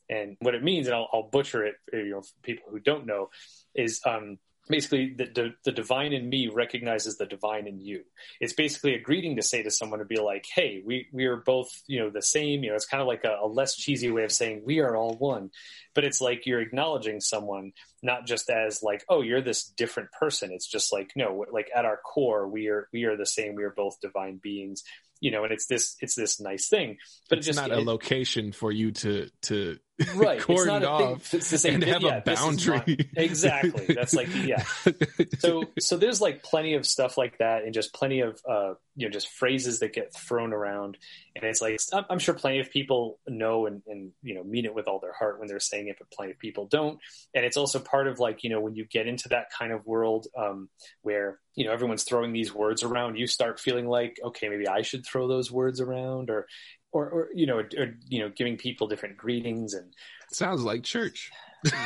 [0.09, 3.05] and what it means, and I'll, I'll butcher it you know for people who don't
[3.05, 3.29] know,
[3.73, 4.37] is um
[4.69, 8.03] basically the, the, the, divine in me recognizes the divine in you.
[8.39, 11.37] It's basically a greeting to say to someone to be like hey we we are
[11.37, 12.63] both you know the same.
[12.63, 14.95] You know it's kind of like a, a, less cheesy way of saying we are
[14.95, 15.51] all one.
[15.93, 20.51] But it's like you're acknowledging someone not just as like oh you're this different person.
[20.51, 23.55] It's just like no like at our core we are we are the same.
[23.55, 24.83] We are both divine beings
[25.23, 26.97] you know, and it's this it's this nice thing.
[27.29, 29.79] But it's it just not it, a location for you to to
[30.15, 31.93] right cordon it's off thing, it's the same and thing.
[31.93, 33.11] have yeah, a boundary.
[33.15, 33.93] Exactly.
[33.93, 34.63] That's like yeah.
[35.39, 39.05] So so there's like plenty of stuff like that, and just plenty of uh, you
[39.05, 40.97] know just phrases that get thrown around,
[41.35, 41.79] and it's like
[42.09, 45.13] I'm sure plenty of people know and and you know mean it with all their
[45.13, 46.99] heart when they're saying it, but plenty of people don't.
[47.35, 49.85] And it's also part of like you know when you get into that kind of
[49.85, 50.69] world um,
[51.03, 54.81] where you know everyone's throwing these words around, you start feeling like okay maybe I
[54.81, 56.47] should throw those words around, or
[56.93, 59.93] or, or you know, or, you know, giving people different greetings and
[60.31, 61.31] sounds like church.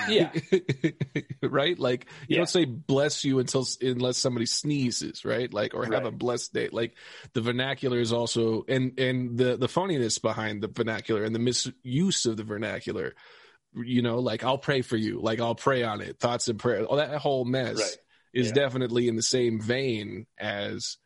[0.09, 0.31] Yeah.
[1.43, 1.77] right.
[1.77, 2.37] Like you Yeah.
[2.37, 5.53] don't say bless you until unless somebody sneezes, right?
[5.53, 6.69] Like or have a blessed day.
[6.71, 6.95] Like
[7.33, 12.25] the vernacular is also and and the the phoniness behind the vernacular and the misuse
[12.25, 13.13] of the vernacular.
[13.75, 15.19] You know, like I'll pray for you.
[15.21, 16.19] Like I'll pray on it.
[16.19, 16.83] Thoughts and prayer.
[16.85, 17.97] All that whole mess Right.
[18.33, 18.53] is Yeah.
[18.53, 20.97] definitely in the same vein as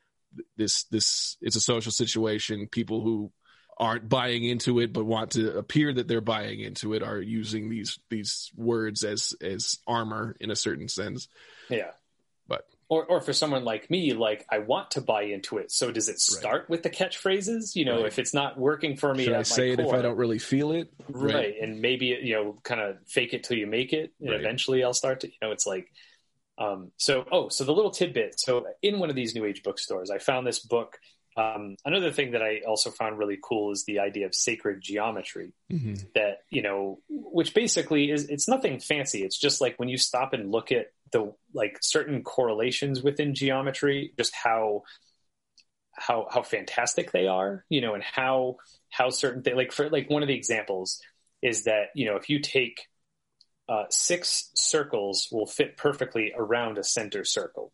[0.56, 3.34] this this it's a social situation people who
[3.82, 7.68] aren't buying into it but want to appear that they're buying into it are using
[7.68, 11.28] these these words as as armor in a certain sense
[11.70, 11.92] yeah.
[12.48, 15.72] But- or or for someone like me, like I want to buy into it.
[15.72, 17.74] So does it start with the catchphrases?
[17.74, 18.08] You know, Right.
[18.08, 20.74] if it's not working for me, should i say it if i don't really feel
[20.74, 21.56] it right.
[21.62, 24.40] and maybe you know kind of fake it till you make it and Right.
[24.42, 25.88] eventually i'll start to you know it's like
[26.58, 30.12] um so oh so the little tidbit so in one of these new age bookstores
[30.12, 31.00] i found this book
[31.38, 35.54] um another thing that i also found really cool is the idea of sacred geometry
[35.72, 36.12] Mhm.
[36.14, 40.34] that you know which basically is it's nothing fancy it's just like when you stop
[40.34, 44.84] and look at the like certain correlations within geometry just how
[45.94, 48.58] how how fantastic they are you know and how
[48.90, 51.02] how certain things like for like one of the examples
[51.42, 52.88] is that you know if you take
[53.70, 57.72] uh, six circles will fit perfectly around a center circle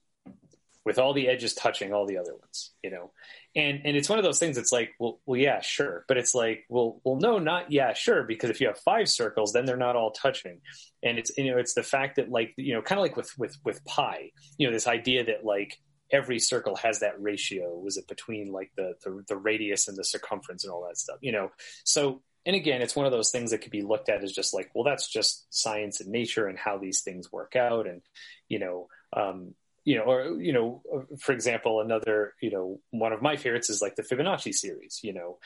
[0.87, 3.11] with all the edges touching all the other ones you know?
[3.55, 6.05] And and it's one of those things it's like well well yeah sure.
[6.07, 9.51] But it's like well well no not yeah sure because if you have five circles
[9.51, 10.61] then they're not all touching.
[11.03, 13.37] And it's you know it's the fact that like you know kind of like with
[13.37, 15.77] with with pi you know this idea that like
[16.11, 20.05] every circle has that ratio was it between like the, the the radius and the
[20.05, 21.51] circumference and all that stuff you know?
[21.83, 24.53] So and again it's one of those things that could be looked at as just
[24.53, 28.01] like well that's just science and nature and how these things work out and
[28.47, 29.53] you know um
[29.87, 30.81] you know or you know
[31.17, 35.13] for example another you know one of my favorites is like the fibonacci series you
[35.13, 35.37] know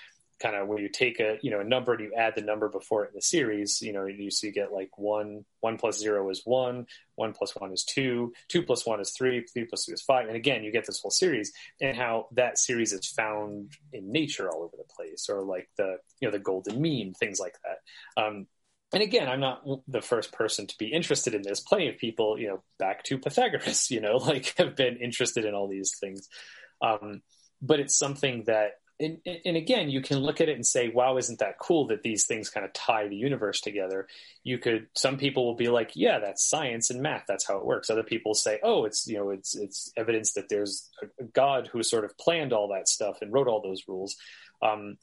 [0.42, 2.68] kind of where you take a you know a number and you add the number
[2.68, 6.00] before it in the series you know you so you get like one one plus
[6.00, 9.86] zero is one one plus one is two two plus one is three three plus
[9.86, 10.28] two is five.
[10.28, 14.50] And again you get this whole series and how that series is found in nature
[14.50, 18.22] all over the place or like the you know the golden mean things like that.
[18.24, 18.48] Um
[18.94, 21.62] and again, I'm not the first person to be interested in this.
[21.62, 25.54] Plenty of people, you know, back to Pythagoras, you know, like have been interested in
[25.54, 26.28] all these things.
[26.82, 27.22] Um,
[27.62, 31.18] but it's something that, and, and again, you can look at it and say, wow,
[31.18, 34.08] isn't that cool that these things kind of tie the universe together?
[34.44, 37.24] You could, some people will be like, yeah, that's science and math.
[37.28, 37.90] That's how it works.
[37.90, 41.82] Other people say, oh, it's, you know, it's, it's evidence that there's a God who
[41.82, 44.18] sort of planned all that stuff and wrote all those rules.
[44.62, 44.98] Um,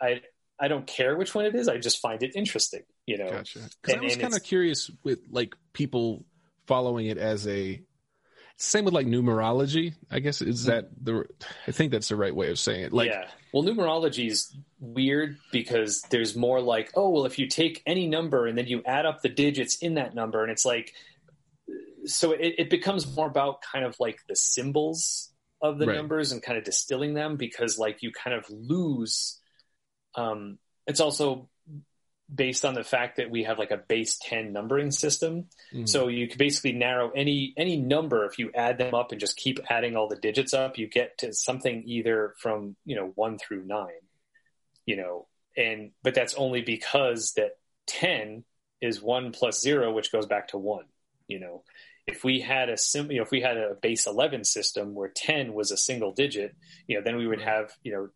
[0.00, 0.22] I,
[0.60, 1.68] I, don't care which one it is.
[1.68, 3.30] I just find it interesting, you know.
[3.30, 6.24] gotcha 'Cause i was kind of curious with like people
[6.66, 7.80] following it as a
[8.56, 11.24] same with like numerology i guess is that the
[11.66, 13.26] i think that's the right way of saying it like yeah.
[13.52, 18.46] Well, numerology is weird because there's more like, oh, well, if you take any number
[18.46, 20.94] and then you add up the digits in that number, and it's like,
[22.04, 25.96] so it, it becomes more about kind of like the symbols of the Right.
[25.96, 29.39] numbers and kind of distilling them because like you kind of lose.
[30.14, 31.48] Um, it's also
[32.32, 35.46] based on the fact that we have like a base 10 numbering system.
[35.72, 35.86] Mm-hmm.
[35.86, 39.36] So you could basically narrow any any number if you add them up and just
[39.36, 43.38] keep adding all the digits up, you get to something either from, you know, 1
[43.38, 43.88] through 9.
[44.86, 48.44] You know, and but that's only because that 10
[48.80, 50.84] is 1 plus 0 which goes back to 1,
[51.28, 51.62] you know.
[52.06, 55.12] If we had a sim, you know, if we had a base 11 system where
[55.14, 56.56] 10 was a single digit,
[56.88, 58.08] you know, then we would have, you know,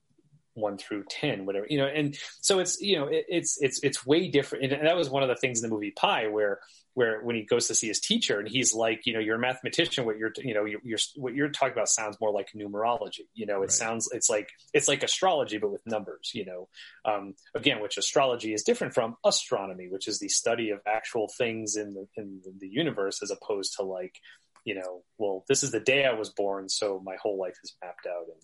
[0.54, 4.06] one through 10 whatever you know and so it's you know it, it's it's it's
[4.06, 4.72] way different.
[4.72, 6.60] And that was one of the things in the movie Pi where
[6.94, 9.40] where when he goes to see his teacher and he's like you know you're a
[9.40, 10.04] mathematician.
[10.04, 13.26] What you're you know you're, you're what you're talking about sounds more like numerology.
[13.34, 13.72] You know it right.
[13.72, 16.68] sounds it's like it's like astrology but with numbers you know.
[17.04, 21.76] Um, again which astrology is different from astronomy which is the study of actual things
[21.76, 24.20] in the in the universe as opposed to like
[24.64, 27.76] you know well this is the day i was born so my whole life is
[27.82, 28.40] mapped out and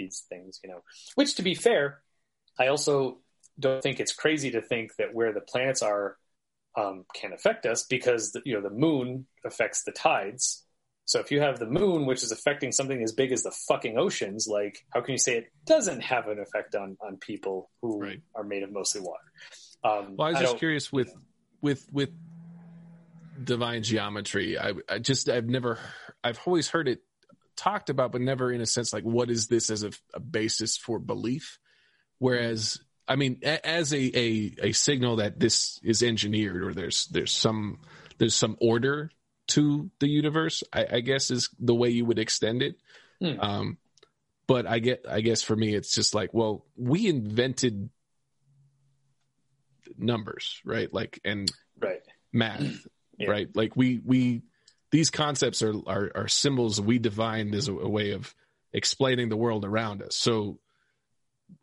[0.00, 0.80] these things, you know.
[1.14, 2.00] Which, to be fair,
[2.58, 3.18] I also
[3.58, 6.16] don't think it's crazy to think that where the planets are
[6.76, 10.64] um, can affect us because the, you know the moon affects the tides.
[11.04, 13.98] So if you have the moon, which is affecting something as big as the fucking
[13.98, 18.00] oceans, like how can you say it doesn't have an effect on on people who
[18.00, 18.20] right.
[18.34, 19.24] are made of mostly water?
[19.82, 21.12] Um, well, I was I just curious with
[21.60, 22.10] with with
[23.42, 24.58] divine geometry.
[24.58, 25.78] I, I just I've never
[26.22, 27.00] I've always heard it
[27.60, 30.76] talked about, but never in a sense like what is this as a, a basis
[30.76, 31.58] for belief.
[32.18, 37.06] Whereas, I mean, a, as a, a a signal that this is engineered or there's
[37.06, 37.80] there's some
[38.18, 39.10] there's some order
[39.48, 40.62] to the universe.
[40.72, 42.76] I, I guess is the way you would extend it.
[43.20, 43.40] Hmm.
[43.40, 43.78] Um,
[44.46, 47.90] but I get I guess for me it's just like well we invented
[49.98, 52.00] numbers right like and right
[52.32, 52.86] math
[53.18, 53.28] yeah.
[53.28, 54.42] right like we we
[54.90, 58.34] these concepts are, are, are symbols we defined as a, a, way of
[58.72, 60.16] explaining the world around us.
[60.16, 60.58] So,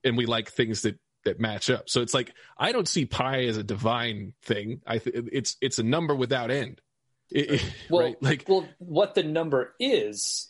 [0.03, 1.89] and we like things that, that match up.
[1.89, 4.81] So it's like, I don't see pi as a divine thing.
[4.87, 6.81] I th- it's, it's a number without end.
[7.29, 8.23] It, well, right?
[8.23, 10.49] like, well, what the number is,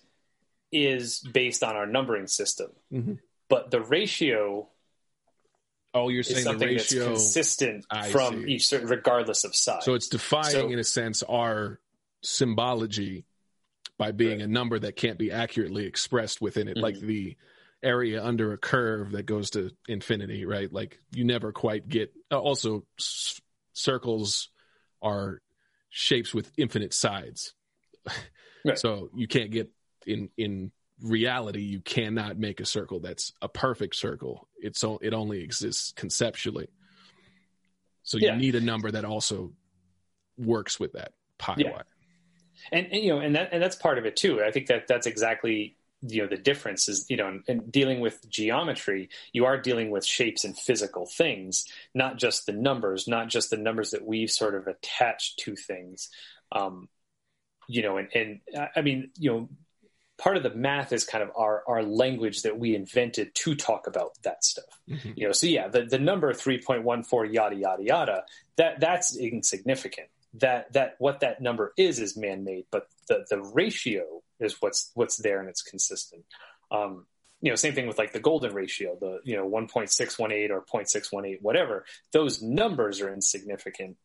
[0.71, 3.13] is based on our numbering system, mm-hmm.
[3.49, 4.67] but the ratio
[5.93, 8.51] Oh, you're saying the ratio consistent I from see.
[8.51, 9.83] each, regardless of size.
[9.83, 11.79] So it's defying, so, in a sense, our
[12.21, 13.25] symbology
[13.97, 14.47] by being right.
[14.47, 16.83] a number that can't be accurately expressed within it, mm-hmm.
[16.83, 17.35] like the
[17.81, 20.71] area under a curve that goes to infinity, right?
[20.71, 22.13] Like you never quite get.
[22.31, 22.85] Uh, also,
[23.73, 24.49] circles
[25.01, 25.41] are
[25.89, 27.53] shapes with infinite sides,
[28.65, 28.77] right.
[28.77, 29.69] so you can't get
[30.05, 31.61] in in reality.
[31.61, 34.47] You cannot make a circle that's a perfect circle.
[34.57, 36.67] It's it only exists conceptually.
[38.03, 38.37] So you yeah.
[38.37, 39.51] need a number that also
[40.37, 41.81] works with that pi yeah
[42.71, 44.43] and, and, you know and that and that's part of it too.
[44.43, 47.99] I think that that's exactly you know the difference is you know in, in, dealing
[48.01, 53.29] with geometry you are dealing with shapes and physical things not just the numbers not
[53.29, 56.09] just the numbers that we've sort of attached to things.
[56.51, 56.87] Um,
[57.67, 58.39] you know and, and
[58.75, 59.49] i mean you know
[60.17, 63.85] part of the math is kind of our our language that we invented to talk
[63.85, 64.65] about that stuff.
[64.89, 65.11] Mm-hmm.
[65.15, 68.23] you know so yeah the, the number 3.14 yada yada yada
[68.55, 70.07] that that's insignificant
[70.39, 74.03] that that what that number is is man made, but the the ratio
[74.39, 76.23] is what's what's there and it's consistent.
[76.71, 77.05] Um,
[77.41, 81.41] you know, same thing with like the golden ratio, the you know 1.618 or 0.618,
[81.41, 81.85] whatever.
[82.11, 83.97] Those numbers are insignificant,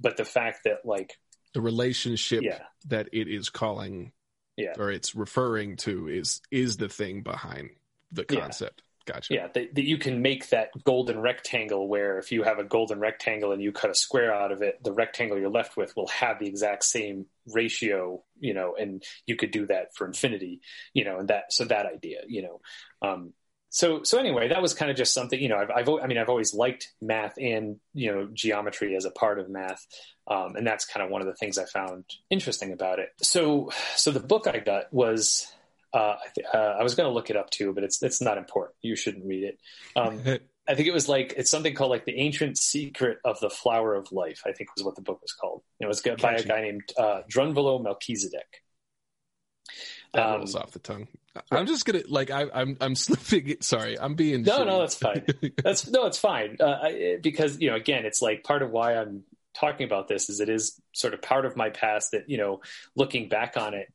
[0.00, 1.18] but the fact that like
[1.54, 2.62] the relationship yeah.
[2.86, 4.12] that it is calling
[4.56, 4.74] yeah.
[4.78, 7.70] or it's referring to is is the thing behind
[8.12, 8.82] the concept.
[9.06, 9.34] Gotcha.
[9.34, 13.00] Yeah, that, that you can make that golden rectangle where if you have a golden
[13.00, 16.08] rectangle and you cut a square out of it, the rectangle you're left with will
[16.08, 20.60] have the exact same ratio, you know, and you could do that for infinity,
[20.94, 22.60] you know, and that, so that idea, you know.
[23.02, 23.34] Um,
[23.68, 26.16] so, so anyway, that was kind of just something, you know, I've, I've, I mean,
[26.16, 29.84] I've always liked math and, you know, geometry as a part of math.
[30.26, 33.10] Um, and that's kind of one of the things I found interesting about it.
[33.20, 35.46] So, so the book I got was,
[35.94, 38.20] uh, I, th- uh, I, was going to look it up too, but it's it's
[38.20, 38.76] not important.
[38.82, 39.58] You shouldn't read it.
[39.94, 40.20] Um,
[40.66, 43.94] I think it was like it's something called like the ancient secret of the flower
[43.94, 44.42] of life.
[44.46, 45.62] I think was what the book was called.
[45.78, 48.62] It was by a guy named uh, Drunvalo Melchizedek.
[50.14, 51.08] That um, rolls off the tongue.
[51.50, 53.48] I'm just gonna like I, am I'm, I'm slipping.
[53.50, 53.64] It.
[53.64, 54.42] Sorry, I'm being.
[54.42, 54.66] No, shitty.
[54.66, 55.24] no, that's fine.
[55.62, 56.56] That's no, it's fine.
[56.60, 60.30] Uh, I, because you know, again, it's like part of why I'm talking about this
[60.30, 62.60] is it is sort of part of my past that you know,
[62.96, 63.92] looking back on it,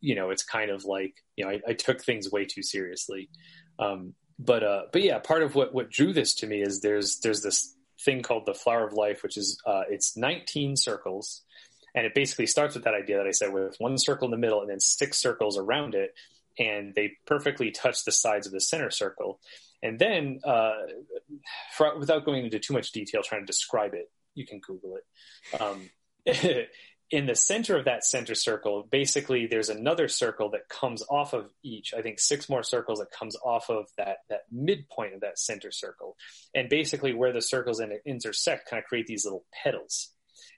[0.00, 3.28] you know, it's kind of like you know, I, I took things way too seriously.
[3.78, 7.20] Um, but uh, but yeah, part of what what drew this to me is there's
[7.20, 7.74] there's this
[8.04, 11.42] thing called the flower of life, which is uh, it's 19 circles,
[11.94, 14.36] and it basically starts with that idea that I said with one circle in the
[14.36, 16.14] middle and then six circles around it,
[16.58, 19.40] and they perfectly touch the sides of the center circle.
[19.84, 20.74] And then, uh,
[21.76, 25.60] for, without going into too much detail, trying to describe it, you can Google it.
[25.60, 25.90] Um,
[27.12, 31.50] in the center of that center circle, basically there's another circle that comes off of
[31.62, 31.92] each.
[31.92, 35.70] I think six more circles that comes off of that that midpoint of that center
[35.70, 36.16] circle,
[36.54, 40.08] and basically where the circles intersect, kind of create these little petals,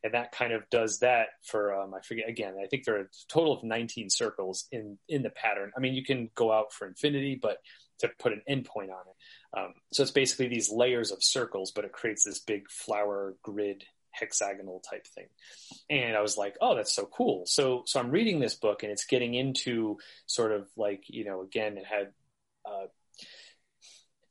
[0.05, 2.55] and that kind of does that for um, I forget again.
[2.63, 5.73] I think there are a total of 19 circles in in the pattern.
[5.77, 7.59] I mean, you can go out for infinity, but
[7.99, 9.59] to put an endpoint on it.
[9.59, 13.85] Um, so it's basically these layers of circles, but it creates this big flower grid
[14.19, 15.27] hexagonal type thing.
[15.91, 17.45] And I was like, oh, that's so cool.
[17.47, 21.43] So, so I'm reading this book and it's getting into sort of like, you know,
[21.43, 22.13] again, it had,
[22.65, 22.87] uh,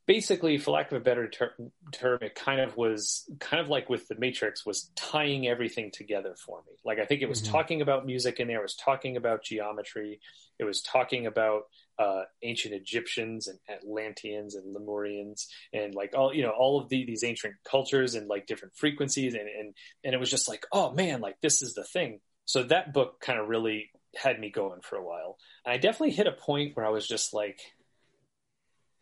[0.05, 1.53] basically, for lack of a better ter-
[1.91, 6.35] term, it kind of was kind of like with the Matrix was tying everything together
[6.45, 6.73] for me.
[6.83, 7.51] Like I think it was mm-hmm.
[7.51, 10.19] talking about music in there, it was talking about geometry,
[10.59, 11.63] it was talking about
[11.99, 17.05] uh, ancient Egyptians and Atlanteans and Lemurians and like all you know all of the,
[17.05, 19.73] these ancient cultures and like different frequencies and and
[20.03, 22.19] and it was just like oh man like this is the thing.
[22.45, 25.37] So that book kind of really had me going for a while.
[25.65, 27.59] And I definitely hit a point where I was just like,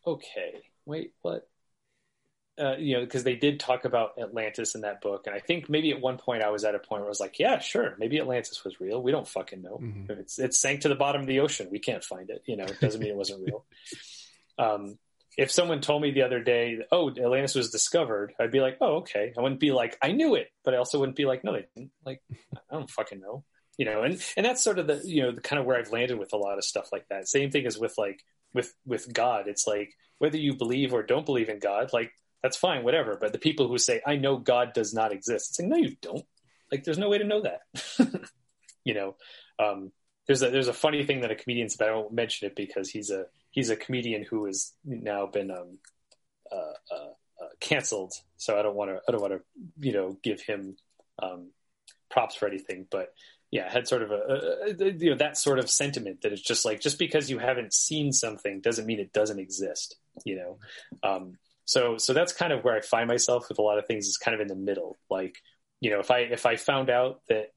[0.06, 1.48] okay, wait, what?
[2.62, 5.68] Uh, you know, because they did talk about Atlantis in that book, and I think
[5.68, 7.96] maybe at one point I was at a point where I was like, "Yeah, sure,
[7.98, 9.02] maybe Atlantis was real.
[9.02, 9.80] We don't fucking know.
[9.82, 10.12] Mm-hmm.
[10.20, 11.70] It's it sank to the bottom of the ocean.
[11.72, 12.44] We can't find it.
[12.46, 13.66] You know, it doesn't mean it wasn't real."
[14.60, 15.00] Um,
[15.38, 18.98] if someone told me the other day, "Oh, Atlantis was discovered," I'd be like, "Oh,
[18.98, 21.54] okay." I wouldn't be like, "I knew it," but I also wouldn't be like, "No,
[21.54, 22.22] they didn't." Like,
[22.54, 23.44] I don't fucking know.
[23.78, 25.92] You know, and and that's sort of the you know the kind of where I've
[25.92, 27.28] landed with a lot of stuff like that.
[27.28, 29.48] Same thing as with like with with God.
[29.48, 32.12] It's like whether you believe or don't believe in God, like
[32.44, 33.18] that's fine, whatever.
[33.20, 35.96] But the people who say, I know God does not exist, it's like, no, you
[36.02, 36.26] don't.
[36.72, 37.62] Like, there's no way to know that.
[38.84, 39.16] you know,
[39.60, 39.92] um,
[40.28, 42.90] there's a, there's a funny thing that a comedian said, I won't mention it because
[42.90, 45.78] he's a, he's a comedian who has now been, um,
[46.52, 47.10] uh, uh,
[47.44, 48.14] uh, canceled.
[48.38, 49.42] So I don't want to, I don't want to,
[49.80, 50.78] you know, give him,
[51.22, 51.50] um,
[52.10, 53.14] props for anything, but
[53.52, 56.42] yeah, had sort of a, a, a, you know that sort of sentiment that it's
[56.42, 60.58] just like just because you haven't seen something doesn't mean it doesn't exist, you know.
[61.04, 61.38] Um,
[61.72, 64.18] so so that's kind of where I find myself with a lot of things is
[64.18, 65.00] kind of in the middle.
[65.10, 65.38] Like,
[65.80, 67.54] you know, if I if I found out that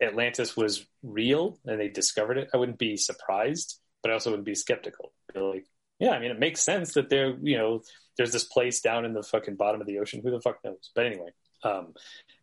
[0.00, 4.46] Atlantis was real and they discovered it, I wouldn't be surprised, but I also wouldn't
[4.46, 5.12] be skeptical.
[5.34, 5.66] Be like,
[5.98, 7.82] yeah, I mean, it makes sense that there, you know,
[8.16, 10.20] there's this place down in the fucking bottom of the ocean.
[10.22, 10.92] Who the fuck knows?
[10.94, 11.30] But anyway,
[11.64, 11.94] um,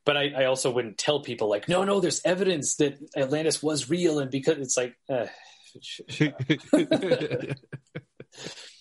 [0.03, 3.89] but I, I, also wouldn't tell people like, no, no, there's evidence that Atlantis was
[3.89, 5.27] real, and because it's like, uh,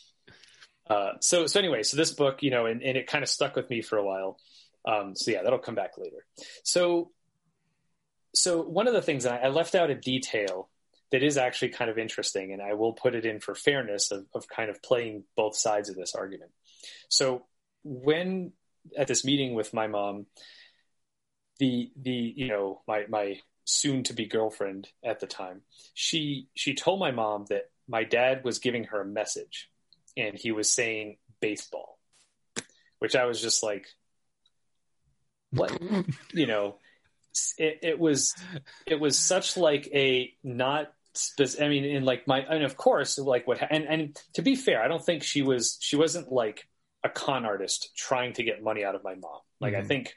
[0.89, 3.57] Uh, so so anyway, so this book, you know, and, and it kind of stuck
[3.57, 4.39] with me for a while.
[4.85, 6.27] Um, so yeah, that'll come back later.
[6.65, 7.13] So
[8.35, 10.71] so one of the things I, I, left out a detail
[11.11, 14.25] that is actually kind of interesting, and I will put it in for fairness of,
[14.35, 16.51] of kind of playing both sides of this argument.
[17.09, 17.45] So
[17.85, 18.53] when
[18.97, 20.27] at this meeting with my mom,
[21.59, 25.63] the the you know my my soon to be girlfriend at the time,
[25.95, 29.69] she she told my mom that my dad was giving her a message
[30.17, 31.99] and he was saying baseball,
[32.99, 33.87] which I was just like,
[35.51, 35.77] what?
[36.33, 36.77] you know,
[37.59, 38.35] it, it was
[38.87, 40.93] it was such like a not
[41.61, 44.83] I mean, in like my, and of course, like what, and and to be fair,
[44.83, 46.67] I don't think she was she wasn't like
[47.05, 49.41] a con artist trying to get money out of my mom.
[49.61, 49.85] Like mm-hmm.
[49.85, 50.15] I think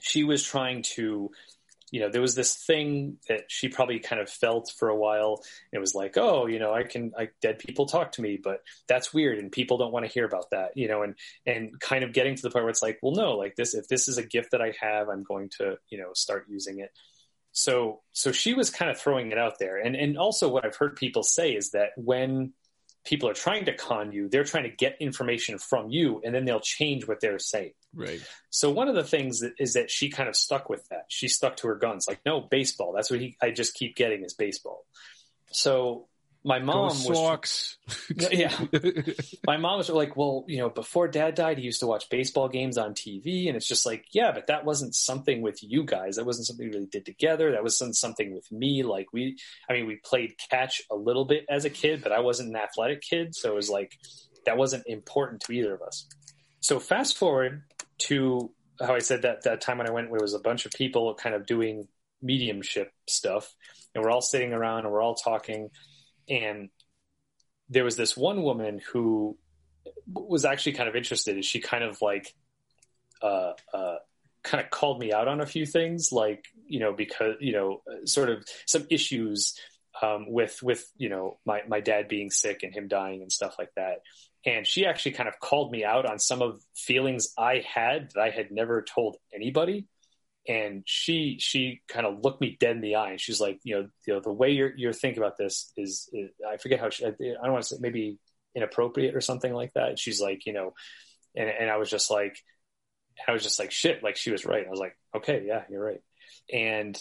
[0.00, 1.30] she was trying to
[1.90, 5.42] you know, there was this thing that she probably kind of felt for a while.
[5.72, 8.62] It was like, oh, you know, I can, I, dead people talk to me, but
[8.88, 11.14] that's weird, and people don't want to hear about that, you know, and
[11.46, 13.86] and kind of getting to the point where it's like, well, no, like this, if
[13.88, 16.90] this is a gift that I have, I'm going to, you know, start using it.
[17.52, 20.76] So, so she was kind of throwing it out there, and and also what I've
[20.76, 22.52] heard people say is that when
[23.06, 26.44] people are trying to con you, they're trying to get information from you, and then
[26.44, 27.72] they'll change what they're saying.
[27.94, 28.20] Right.
[28.50, 31.06] So one of the things that, is that she kind of stuck with that.
[31.08, 32.06] She stuck to her guns.
[32.08, 32.92] Like, no, baseball.
[32.94, 34.84] That's what he, I just keep getting is baseball.
[35.52, 36.08] So
[36.46, 37.76] my mom was
[38.30, 38.56] yeah.
[39.46, 42.48] my mom was like well you know before dad died he used to watch baseball
[42.48, 46.16] games on tv and it's just like yeah but that wasn't something with you guys.
[46.16, 47.50] That wasn't something we really did together.
[47.50, 48.84] That wasn't something with me.
[48.84, 49.36] Like we
[49.68, 52.56] i mean we played catch a little bit as a kid but i wasn't an
[52.56, 53.98] athletic kid so it was like
[54.44, 56.08] that wasn't important to either of us.
[56.60, 57.62] So fast forward
[57.98, 60.64] to how i said that that time when i went where there was a bunch
[60.64, 61.88] of people kind of doing
[62.22, 63.54] mediumship stuff
[63.94, 65.70] and we're all sitting around and we're all talking
[66.28, 66.68] and
[67.68, 69.36] there was this one woman who
[70.12, 71.44] was actually kind of interested.
[71.44, 72.32] She kind of like,
[73.22, 73.96] uh, uh,
[74.42, 77.82] kind of called me out on a few things, like you know, because you know,
[78.04, 79.54] sort of some issues
[80.02, 83.56] um, with with you know my my dad being sick and him dying and stuff
[83.58, 83.98] like that.
[84.44, 88.20] and she actually kind of called me out on some of feelings I had that
[88.22, 89.86] I had never told anybody.
[90.48, 93.74] And she she kind of looked me dead in the eye, and she's like, you
[93.74, 96.90] know, you know, the way you're you're thinking about this is, is I forget how
[96.90, 98.18] she, I don't want to say maybe
[98.54, 99.90] inappropriate or something like that.
[99.90, 100.74] And she's like, you know,
[101.34, 102.36] and and I was just like,
[103.26, 104.66] I was just like, shit, like she was right.
[104.66, 106.00] I was like, okay, yeah, you're right.
[106.52, 107.00] And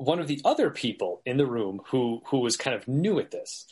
[0.00, 3.30] one of the other people in the room who who was kind of new at
[3.30, 3.66] this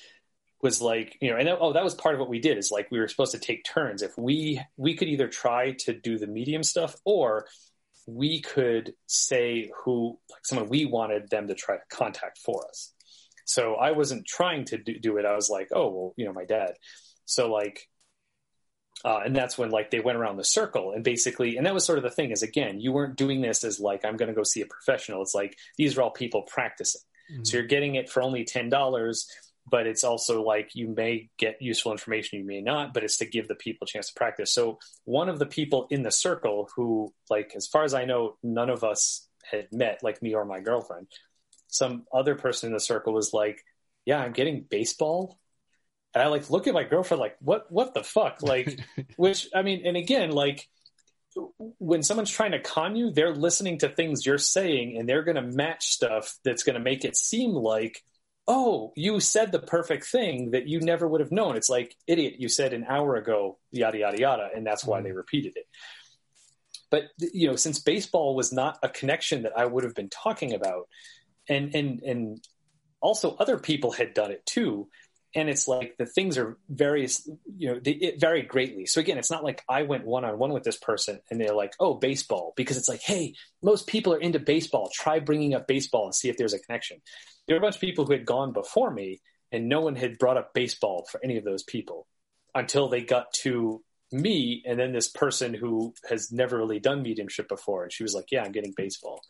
[0.61, 2.91] was like you know and oh that was part of what we did is like
[2.91, 6.27] we were supposed to take turns if we we could either try to do the
[6.27, 7.47] medium stuff or
[8.09, 12.95] we could say who like someone we wanted them to try to contact for us.
[13.45, 15.27] So i wasn't trying to do, do it.
[15.27, 16.73] I was like oh well you know my dad.
[17.27, 17.87] So like
[19.05, 21.85] uh, and that's when like they went around the circle and basically and that was
[21.85, 24.35] sort of the thing is again you weren't doing this as like i'm going to
[24.35, 25.23] go see a professional.
[25.23, 27.03] It's like these are all people practicing.
[27.31, 27.45] Mm-hmm.
[27.45, 28.71] so you're getting it for only $10
[29.71, 33.27] but it's also like you may get useful information, you may not, but it's to
[33.27, 34.53] give the people a chance to practice.
[34.53, 38.37] So one of the people in the circle who, like, as far as I know,
[38.43, 41.07] none of us had met, like me or my girlfriend,
[41.69, 43.64] some other person in the circle was like,
[44.05, 45.39] yeah, I'm getting baseball.
[46.14, 48.43] And I like look at my girlfriend like, what, what the fuck?
[48.43, 48.81] Like,
[49.16, 50.69] which, I mean, and again, like,
[51.79, 55.37] when someone's trying to con you, they're listening to things you're saying and they're going
[55.37, 58.03] to match stuff that's going to make it seem like
[58.49, 61.55] oh, you said the perfect thing that you never would have known.
[61.55, 64.49] It's like, idiot, you said an hour ago, yada, yada, yada.
[64.57, 65.19] And that's why they mm-hmm.
[65.19, 65.67] repeated it.
[66.91, 70.55] But, you know, since baseball was not a connection that I would have been talking
[70.55, 70.89] about,
[71.47, 72.45] and, and, and
[73.03, 74.89] also other people had done it too.
[75.35, 78.87] And it's like the things are various, you know, they, it vary greatly.
[78.87, 81.55] So again, it's not like I went one on one with this person and they're
[81.55, 84.91] like, oh, baseball, because it's like, hey, most people are into baseball.
[84.93, 87.03] Try bringing up baseball and see if there's a connection
[87.49, 89.20] there were a bunch of people who had gone before me,
[89.51, 92.07] and no one had brought up baseball for any of those people
[92.55, 97.47] until they got to me and then this person who has never really done mediumship
[97.47, 99.20] before and she was like yeah i'm getting baseball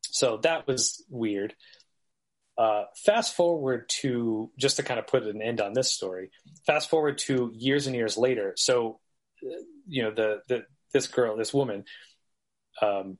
[0.00, 1.54] so that was weird
[2.58, 6.30] uh, fast forward to just to kind of put an end on this story
[6.66, 9.00] fast forward to years and years later so
[9.86, 11.84] you know the, the this girl this woman
[12.80, 13.18] um,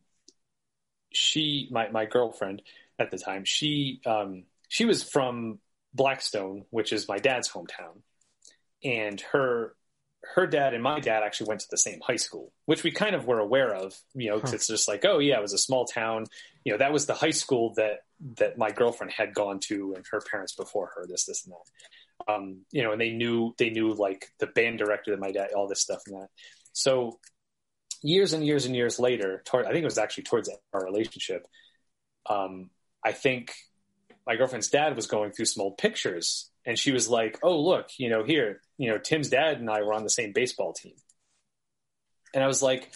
[1.13, 2.63] she my, my girlfriend
[2.99, 3.45] at the time.
[3.45, 5.59] She um, she was from
[5.93, 8.01] Blackstone, which is my dad's hometown,
[8.83, 9.75] and her
[10.35, 13.15] her dad and my dad actually went to the same high school, which we kind
[13.15, 13.95] of were aware of.
[14.15, 14.51] You know, huh.
[14.53, 16.27] it's just like, oh yeah, it was a small town.
[16.65, 18.05] You know, that was the high school that
[18.37, 21.07] that my girlfriend had gone to, and her parents before her.
[21.07, 22.33] This, this, and that.
[22.33, 25.51] Um, you know, and they knew they knew like the band director that my dad,
[25.55, 26.29] all this stuff and that.
[26.73, 27.19] So
[28.03, 31.47] years and years and years later, toward, I think it was actually towards our relationship.
[32.29, 32.71] Um,
[33.05, 33.53] I think
[34.25, 37.91] my girlfriend's dad was going through some old pictures and she was like, "Oh, look,
[37.99, 40.95] you know, here, you know, Tim's dad and I were on the same baseball team."
[42.35, 42.91] And I was like,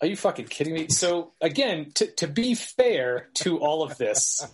[0.00, 4.46] "Are you fucking kidding me?" So, again, to to be fair to all of this,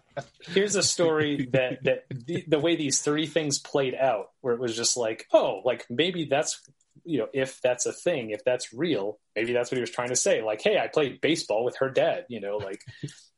[0.48, 4.60] here's a story that that the, the way these three things played out where it
[4.60, 6.60] was just like, "Oh, like maybe that's
[7.04, 10.08] you know, if that's a thing, if that's real, maybe that's what he was trying
[10.08, 10.42] to say.
[10.42, 12.26] Like, hey, I played baseball with her dad.
[12.28, 12.80] You know, like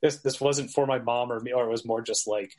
[0.00, 2.52] this this wasn't for my mom or me, or it was more just like.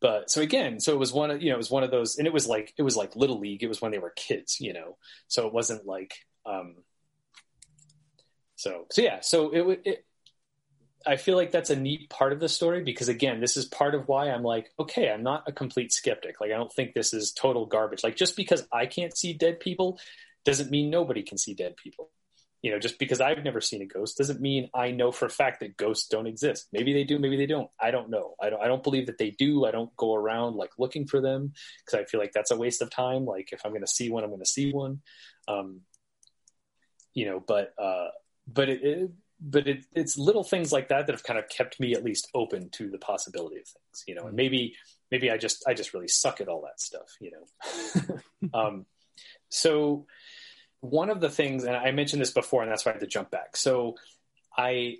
[0.00, 2.18] But so again, so it was one of you know it was one of those,
[2.18, 3.62] and it was like it was like little league.
[3.62, 4.98] It was when they were kids, you know.
[5.28, 6.14] So it wasn't like.
[6.44, 6.76] um
[8.56, 10.04] So so yeah, so it it.
[11.06, 13.94] I feel like that's a neat part of the story because again, this is part
[13.94, 16.40] of why I'm like, okay, I'm not a complete skeptic.
[16.40, 18.02] Like I don't think this is total garbage.
[18.02, 20.00] Like just because I can't see dead people
[20.44, 22.10] doesn't mean nobody can see dead people.
[22.66, 25.30] You know, just because I've never seen a ghost doesn't mean I know for a
[25.30, 26.66] fact that ghosts don't exist.
[26.72, 27.70] Maybe they do, maybe they don't.
[27.80, 28.34] I don't know.
[28.42, 28.60] I don't.
[28.60, 29.64] I don't believe that they do.
[29.64, 32.82] I don't go around like looking for them because I feel like that's a waste
[32.82, 33.24] of time.
[33.24, 35.00] Like if I'm going to see one, I'm going to see one.
[35.46, 35.82] Um,
[37.14, 38.08] you know, but uh,
[38.48, 39.10] but it, it
[39.40, 42.28] but it, it's little things like that that have kind of kept me at least
[42.34, 44.02] open to the possibility of things.
[44.08, 44.74] You know, and maybe
[45.12, 47.14] maybe I just I just really suck at all that stuff.
[47.20, 48.18] You know,
[48.60, 48.86] um,
[49.50, 50.06] so
[50.90, 53.06] one of the things, and I mentioned this before, and that's why I had to
[53.06, 53.56] jump back.
[53.56, 53.96] So
[54.56, 54.98] I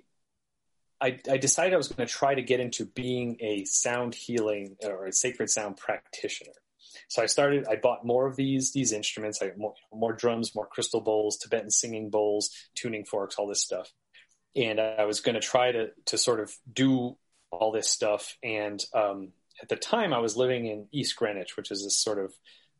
[0.99, 4.77] I, I, decided I was going to try to get into being a sound healing
[4.83, 6.53] or a sacred sound practitioner.
[7.07, 7.67] So I started.
[7.69, 9.39] I bought more of these these instruments.
[9.41, 13.91] I more, more drums, more crystal bowls, Tibetan singing bowls, tuning forks, all this stuff.
[14.55, 17.17] And I was going to try to to sort of do
[17.51, 18.35] all this stuff.
[18.43, 19.29] And um,
[19.61, 22.33] at the time, I was living in East Greenwich, which is this sort of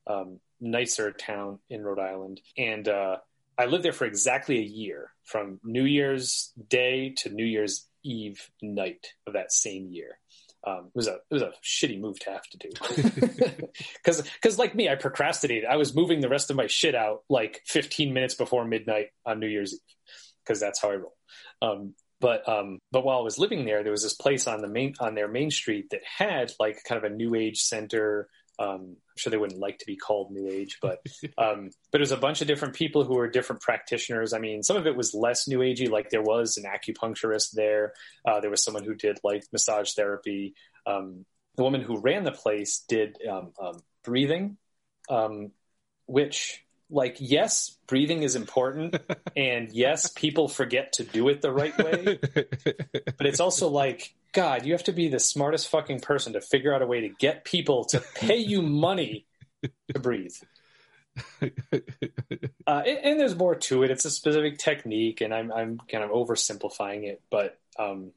[0.08, 2.42] um, nicer town in Rhode Island.
[2.58, 3.18] And uh,
[3.58, 8.50] I lived there for exactly a year from New Year's Day to New Year's Eve
[8.62, 10.20] night of that same year.
[10.66, 12.70] Um, it was a it was a shitty move to have to do
[14.04, 15.66] because because like me, I procrastinated.
[15.66, 19.40] I was moving the rest of my shit out like 15 minutes before midnight on
[19.40, 19.80] New Year's Eve
[20.44, 21.16] because that's how I roll.
[21.62, 24.68] Um, but um, but while I was living there, there was this place on the
[24.68, 28.28] main on their main street that had like kind of a new age center.
[28.60, 31.00] Um, I'm sure they wouldn't like to be called new age, but
[31.38, 34.34] um, but it was a bunch of different people who were different practitioners.
[34.34, 37.94] I mean, some of it was less new agey, like there was an acupuncturist there.
[38.26, 40.56] Uh, there was someone who did like massage therapy.
[40.86, 44.58] Um, the woman who ran the place did um, um, breathing,
[45.10, 45.52] um,
[46.06, 48.96] which like yes breathing is important
[49.36, 54.66] and yes people forget to do it the right way but it's also like god
[54.66, 57.44] you have to be the smartest fucking person to figure out a way to get
[57.44, 59.26] people to pay you money
[59.94, 60.36] to breathe.
[62.68, 63.90] Uh, and, and, there's more to it.
[63.90, 68.12] It's a specific technique and i'm, I'm kind of oversimplifying it but um,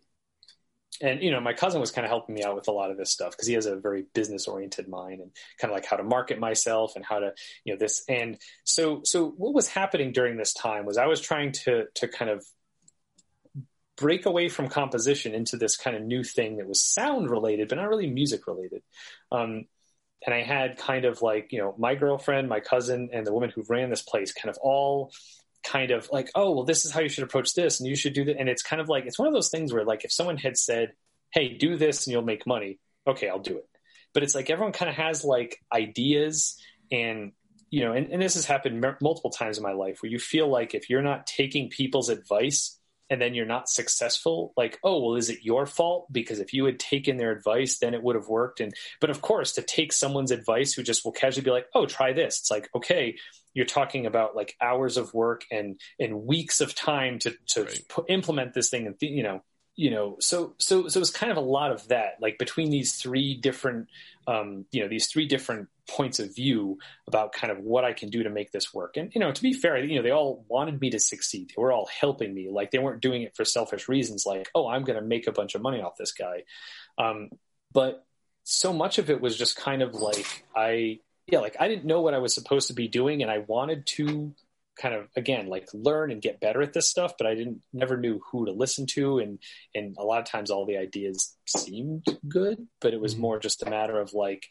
[1.00, 2.96] and you know my cousin was kind of helping me out with a lot of
[2.96, 5.96] this stuff because he has a very business oriented mind and kind of like how
[5.96, 7.32] to market myself and how to
[7.64, 8.04] you know this.
[8.08, 12.08] And so so what was happening during this time was i was trying to to
[12.08, 12.44] kind of
[14.00, 17.76] break away from composition into this kind of new thing that was sound related but
[17.76, 18.82] not really music related
[19.30, 19.64] um,
[20.26, 23.50] and i had kind of like you know my girlfriend my cousin and the woman
[23.54, 25.12] who ran this place kind of all
[25.62, 28.14] kind of like, oh, well, this is how you should approach this, and you should
[28.14, 28.38] do that.
[28.38, 30.56] And it's kind of like it's one of those things where like if someone had
[30.56, 30.92] said,
[31.32, 33.68] hey, do this and you'll make money, okay, I'll do it.
[34.12, 36.56] But it's like everyone kind of has like ideas
[36.90, 37.32] and
[37.72, 40.18] you know, and, and this has happened m- multiple times in my life where you
[40.18, 42.79] feel like if you're not taking people's advice
[43.10, 46.10] and then you're not successful like oh well is it your fault?
[46.10, 48.60] Because if you had taken their advice then it would have worked.
[48.60, 51.86] And but of course to take someone's advice who just will casually be like oh
[51.86, 52.40] try this.
[52.40, 53.16] It's like okay
[53.54, 57.82] you're talking about like hours of work and and weeks of time to to right.
[57.88, 59.42] p- implement this thing and th- you know
[59.76, 62.94] you know so so so it's kind of a lot of that like between these
[62.94, 63.88] three different
[64.26, 68.10] um you know these three different points of view about kind of what I can
[68.10, 68.96] do to make this work.
[68.96, 71.48] And you know to be fair you know they all wanted me to succeed.
[71.48, 72.48] They were all helping me.
[72.50, 75.32] Like they weren't doing it for selfish reasons like oh I'm going to make a
[75.32, 76.44] bunch of money off this guy.
[76.98, 77.30] Um
[77.72, 78.04] but
[78.44, 81.00] so much of it was just kind of like I
[81.30, 83.86] yeah, like I didn't know what I was supposed to be doing, and I wanted
[83.86, 84.34] to
[84.80, 87.96] kind of again like learn and get better at this stuff, but I didn't never
[87.96, 89.38] knew who to listen to, and
[89.74, 93.22] and a lot of times all the ideas seemed good, but it was mm-hmm.
[93.22, 94.46] more just a matter of like,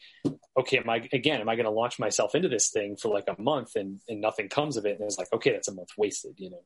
[0.56, 3.28] okay, am I again am I going to launch myself into this thing for like
[3.28, 5.90] a month and and nothing comes of it, and it's like okay, that's a month
[5.96, 6.62] wasted, you know,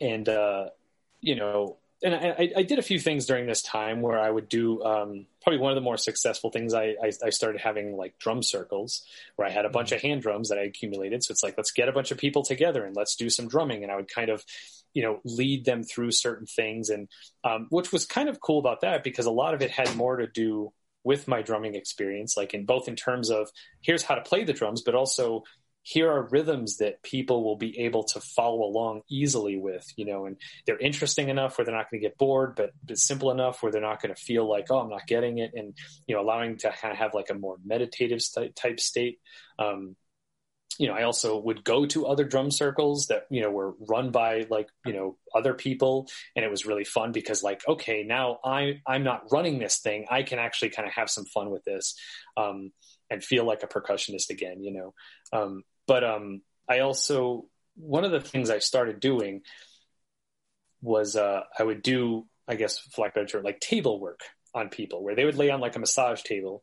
[0.00, 0.66] and uh,
[1.20, 4.48] you know and I, I, did a few things during this time where I would
[4.48, 6.72] do um, probably one of the more successful things.
[6.72, 10.22] I, I, I, started having like drum circles where I had a bunch of hand
[10.22, 11.24] drums that I accumulated.
[11.24, 13.82] So it's like let's get a bunch of people together and let's do some drumming.
[13.82, 14.44] And I would kind of
[14.94, 17.08] you know lead them through certain things, and
[17.44, 20.16] um, which was kind of cool about that because a lot of it had more
[20.16, 20.72] to do
[21.04, 23.48] with my drumming experience, like in both in terms of
[23.80, 25.42] here's how to play the drums, but also
[25.88, 30.26] here are rhythms that people will be able to follow along easily with, you know,
[30.26, 30.36] and
[30.66, 33.72] they're interesting enough where they're not going to get bored, but, but simple enough where
[33.72, 35.52] they're not going to feel like, oh, I'm not getting it.
[35.54, 35.74] And,
[36.06, 38.20] you know, allowing to kind of have like a more meditative
[38.54, 39.18] type state.
[39.58, 39.96] Um,
[40.78, 44.10] you know, I also would go to other drum circles that, you know, were run
[44.10, 46.06] by like, you know, other people.
[46.36, 50.04] And it was really fun because like, okay, now I, I'm not running this thing.
[50.10, 51.94] I can actually kind of have some fun with this.
[52.36, 52.72] Um,
[53.10, 54.94] and feel like a percussionist again, you know.
[55.32, 59.42] Um, but um, I also one of the things I started doing
[60.80, 64.20] was uh, I would do, I guess, for lack better like table work
[64.54, 66.62] on people, where they would lay on like a massage table,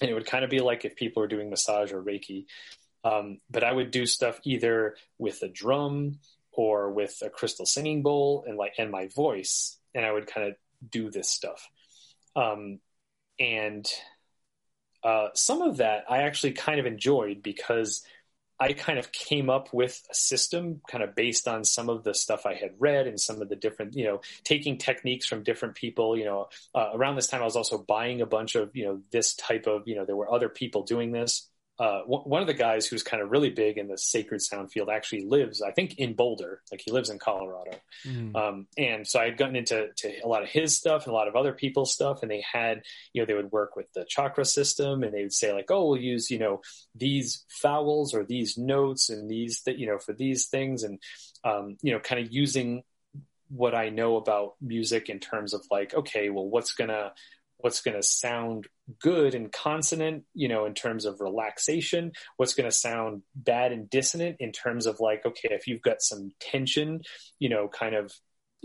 [0.00, 2.46] and it would kind of be like if people were doing massage or Reiki.
[3.04, 6.18] Um, but I would do stuff either with a drum
[6.52, 10.48] or with a crystal singing bowl and like and my voice, and I would kind
[10.48, 10.54] of
[10.88, 11.68] do this stuff.
[12.34, 12.78] Um,
[13.38, 13.86] and
[15.04, 18.02] uh, some of that I actually kind of enjoyed because
[18.60, 22.14] I kind of came up with a system kind of based on some of the
[22.14, 25.74] stuff I had read and some of the different, you know, taking techniques from different
[25.74, 26.16] people.
[26.16, 29.00] You know, uh, around this time, I was also buying a bunch of, you know,
[29.10, 31.48] this type of, you know, there were other people doing this
[31.82, 34.70] uh, w- one of the guys who's kind of really big in the sacred sound
[34.70, 36.62] field actually lives, I think, in Boulder.
[36.70, 37.72] Like he lives in Colorado.
[38.06, 38.36] Mm.
[38.36, 39.88] Um, and so I had gotten into
[40.22, 42.22] a lot of his stuff and a lot of other people's stuff.
[42.22, 45.32] And they had, you know, they would work with the chakra system and they would
[45.32, 46.60] say like, oh, we'll use, you know,
[46.94, 50.84] these vowels or these notes and these, th- you know, for these things.
[50.84, 51.00] And,
[51.42, 52.84] um, you know, kind of using
[53.48, 57.12] what I know about music in terms of like, okay, well, what's gonna
[57.62, 58.68] what's going to sound
[59.00, 63.88] good and consonant, you know, in terms of relaxation, what's going to sound bad and
[63.88, 67.00] dissonant in terms of like, okay, if you've got some tension,
[67.38, 68.12] you know, kind of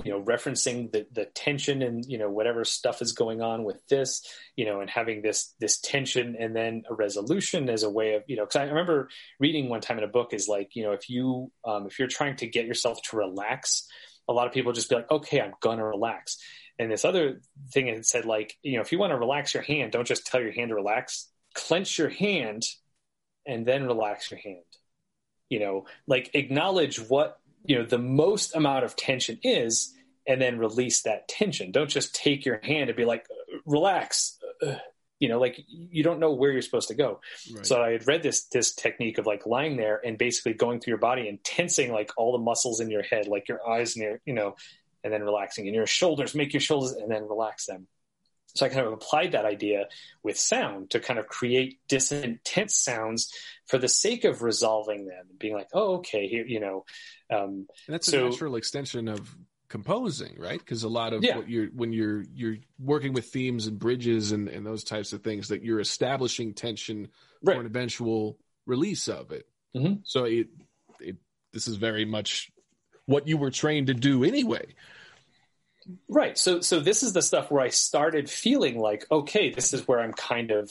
[0.04, 3.82] you know referencing the the tension and you know whatever stuff is going on with
[3.88, 4.24] this
[4.56, 8.24] you know and having this this tension and then a resolution as a way of
[8.28, 10.91] you know because i remember reading one time in a book is like you know
[10.91, 13.88] if you um, if you're trying to get yourself to relax
[14.30, 16.38] a lot of people just be like okay i'm gonna relax
[16.80, 19.63] and this other thing it said like you know if you want to relax your
[19.63, 21.30] hand don't just tell your hand to relax.
[21.53, 22.63] Clench your hand
[23.45, 24.63] and then relax your hand.
[25.49, 29.93] You know like acknowledge what you know the most amount of tension is
[30.28, 31.71] and then release that tension.
[31.71, 33.25] Don't just take your hand and be like
[33.65, 34.38] relax.
[35.19, 37.21] You know like you don't know where you're supposed to go.
[37.51, 37.65] Right.
[37.65, 40.91] so i had read this this technique of like lying there and basically going through
[40.91, 44.03] your body and tensing like all the muscles in your head like your eyes and
[44.03, 44.55] your you know
[45.04, 47.88] and then relaxing and your shoulders make your shoulders and then relax them
[48.58, 49.86] so I kind of applied that idea
[50.24, 53.32] with sound to kind of create dissonant, tense sounds
[53.68, 56.86] for the sake of resolving them and being like, oh, okay, here, you know.
[57.32, 59.36] Um, and that's so, a natural extension of
[59.70, 60.58] composing, right?
[60.58, 61.38] Because a lot of yeah.
[61.38, 65.22] what you're when you're you're working with themes and bridges and, and those types of
[65.22, 67.10] things, that you're establishing tension
[67.43, 67.56] right.
[67.56, 69.45] for an eventual release of it.
[69.76, 69.95] Mm-hmm.
[70.04, 70.48] So it
[71.00, 71.18] it
[71.54, 72.50] this is very much
[73.08, 74.68] what you were trained to do anyway.
[76.08, 76.38] Right.
[76.38, 79.99] So so this is the stuff where I started feeling like, okay, this is where
[79.99, 80.70] I'm kind of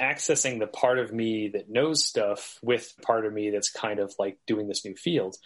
[0.00, 4.14] accessing the part of me that knows stuff with part of me that's kind of
[4.18, 5.36] like doing this new field.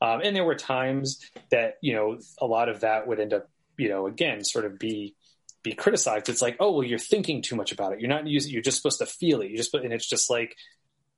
[0.00, 1.20] Um, and there were times
[1.50, 4.78] that you know a lot of that would end up you know again sort of
[4.78, 5.14] be
[5.62, 6.28] be criticized.
[6.28, 8.00] It's like, oh well, you're thinking too much about it.
[8.00, 8.52] You're not using.
[8.52, 9.50] You're just supposed to feel it.
[9.50, 10.56] You just and it's just like.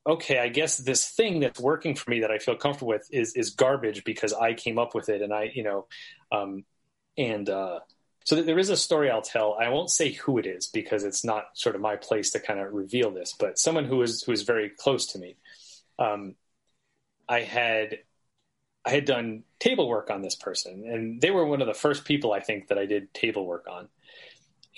[0.09, 3.35] Okay, I guess this thing that's working for me that I feel comfortable with is
[3.35, 5.87] is garbage because I came up with it and I, you know,
[6.33, 6.65] um,
[7.19, 7.81] and uh,
[8.25, 9.55] so there is a story I'll tell.
[9.61, 12.59] I won't say who it is because it's not sort of my place to kind
[12.59, 15.37] of reveal this, but someone who is who is very close to me.
[15.99, 16.37] Um,
[17.29, 17.99] I had
[18.87, 22.07] I had done table work on this person, and they were one of the first
[22.07, 23.89] people I think that I did table work on.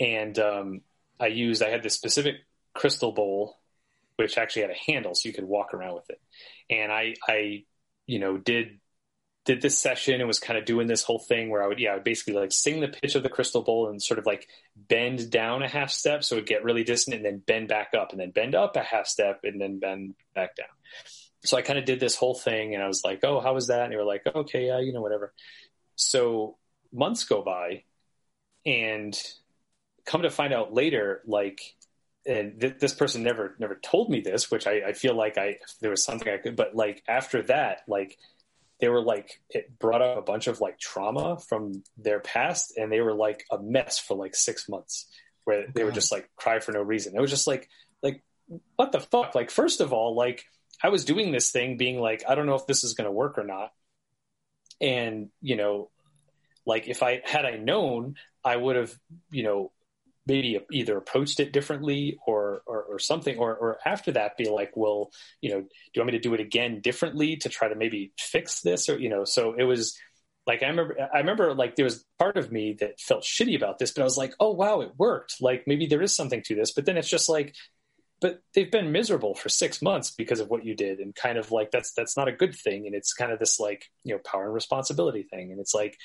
[0.00, 0.80] And um,
[1.20, 2.38] I used I had this specific
[2.74, 3.59] crystal bowl,
[4.20, 6.20] which actually had a handle, so you could walk around with it.
[6.68, 7.64] And I I
[8.06, 8.78] you know did
[9.46, 11.92] did this session and was kind of doing this whole thing where I would, yeah,
[11.92, 14.46] I would basically like sing the pitch of the crystal bowl and sort of like
[14.76, 17.94] bend down a half step so it would get really distant and then bend back
[17.98, 20.68] up and then bend up a half step and then bend back down.
[21.42, 23.68] So I kind of did this whole thing and I was like, oh, how was
[23.68, 23.84] that?
[23.84, 25.32] And they were like, okay, yeah, you know, whatever.
[25.96, 26.58] So
[26.92, 27.84] months go by
[28.66, 29.18] and
[30.04, 31.60] come to find out later, like,
[32.26, 35.56] and th- this person never never told me this, which I, I feel like I
[35.80, 38.18] there was something I could, but like after that, like
[38.80, 42.90] they were like it brought up a bunch of like trauma from their past and
[42.90, 45.06] they were like a mess for like six months
[45.44, 47.14] where they would just like cry for no reason.
[47.14, 47.68] It was just like
[48.02, 48.22] like
[48.76, 49.34] what the fuck?
[49.34, 50.44] Like first of all like
[50.82, 53.12] i was doing this thing being like i don't know if this is going to
[53.12, 53.72] work or not.
[54.80, 55.90] And you know
[56.66, 58.94] like if i had i known i would have
[59.30, 59.72] you know
[60.26, 64.72] maybe either approached it differently or or, or something or, or after that be like
[64.76, 65.10] well
[65.40, 68.12] you know do you want me to do it again differently to try to maybe
[68.18, 68.88] fix this?
[68.88, 69.98] Or you know so it was
[70.46, 73.78] like i remember i remember like there was part of me that felt shitty about
[73.78, 75.36] this but i was like oh wow it worked.
[75.40, 77.54] Like maybe there is something to this but then it's just like
[78.20, 81.50] but they've been miserable for six months because of what you did and kind of
[81.50, 82.86] like that's that's not a good thing.
[82.86, 85.50] And it's kind of this like you know power and responsibility thing.
[85.50, 85.96] And it's like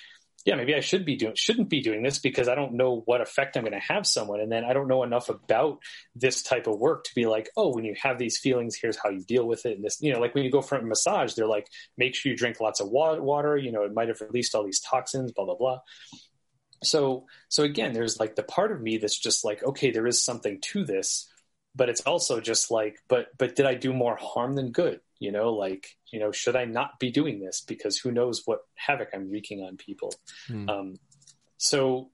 [0.46, 3.20] yeah, maybe I should be doing shouldn't be doing this because I don't know what
[3.20, 5.80] effect I'm going to have someone, and then I don't know enough about
[6.16, 9.10] this type of work to be like, oh, when you have these feelings, here's how
[9.10, 9.78] you deal with it.
[9.78, 11.68] And this, you know, like when you go for a massage, they're like,
[11.98, 13.58] make sure you drink lots of water.
[13.58, 15.80] You know, it might have released all these toxins, blah blah blah.
[16.84, 20.24] So, so again, there's like the part of me that's just like, okay, there is
[20.24, 21.28] something to this,
[21.76, 25.00] but it's also just like, but but did I do more harm than good?
[25.20, 28.59] You know, like you know, should I not be doing this because who knows what
[28.76, 30.13] havoc I'm wreaking on people?
[30.47, 30.70] Hmm.
[30.70, 30.95] Um,
[31.57, 32.09] so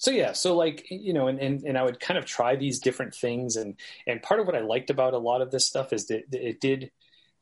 [0.00, 2.80] so yeah so like you know and, and and i would kind of try these
[2.80, 5.92] different things and and part of what i liked about a lot of this stuff
[5.92, 6.90] is that it did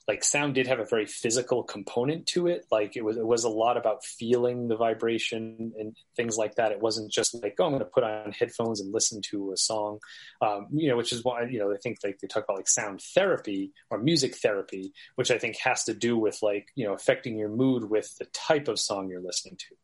[0.08, 2.64] like sound did have a very physical component to it.
[2.70, 6.72] Like it was, it was a lot about feeling the vibration and things like that.
[6.72, 9.56] It wasn't just like, oh, I'm going to put on headphones and listen to a
[9.58, 9.98] song,
[10.40, 12.70] um, you know, which is why, you know, I think like they talk about like
[12.70, 16.94] sound therapy or music therapy, which I think has to do with like, you know,
[16.94, 19.76] affecting your mood with the type of song you're listening to.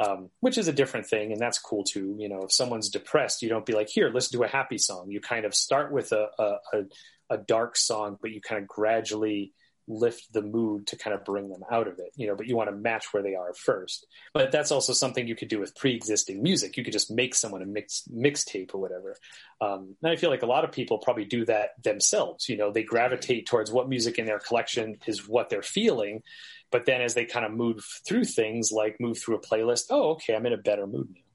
[0.00, 2.16] Um, which is a different thing, and that's cool too.
[2.18, 5.10] You know, if someone's depressed, you don't be like, "Here, listen to a happy song."
[5.10, 6.82] You kind of start with a a, a,
[7.30, 9.52] a dark song, but you kind of gradually
[9.88, 12.56] lift the mood to kind of bring them out of it, you know, but you
[12.56, 14.06] want to match where they are first.
[14.32, 16.76] But that's also something you could do with pre-existing music.
[16.76, 19.16] You could just make someone a mix mixtape or whatever.
[19.60, 22.48] Um, and I feel like a lot of people probably do that themselves.
[22.48, 26.22] You know, they gravitate towards what music in their collection is what they're feeling.
[26.70, 30.12] But then as they kind of move through things, like move through a playlist, oh,
[30.12, 31.31] okay, I'm in a better mood now.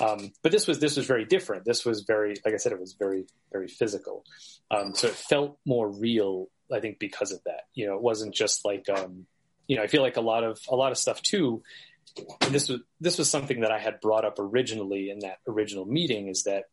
[0.00, 1.64] Um, but this was this was very different.
[1.64, 4.24] This was very, like I said, it was very very physical.
[4.70, 7.62] Um, so it felt more real I think because of that.
[7.74, 9.26] You know, it wasn't just like um,
[9.66, 11.62] you know, I feel like a lot of a lot of stuff too.
[12.50, 16.28] this was this was something that I had brought up originally in that original meeting
[16.28, 16.64] is that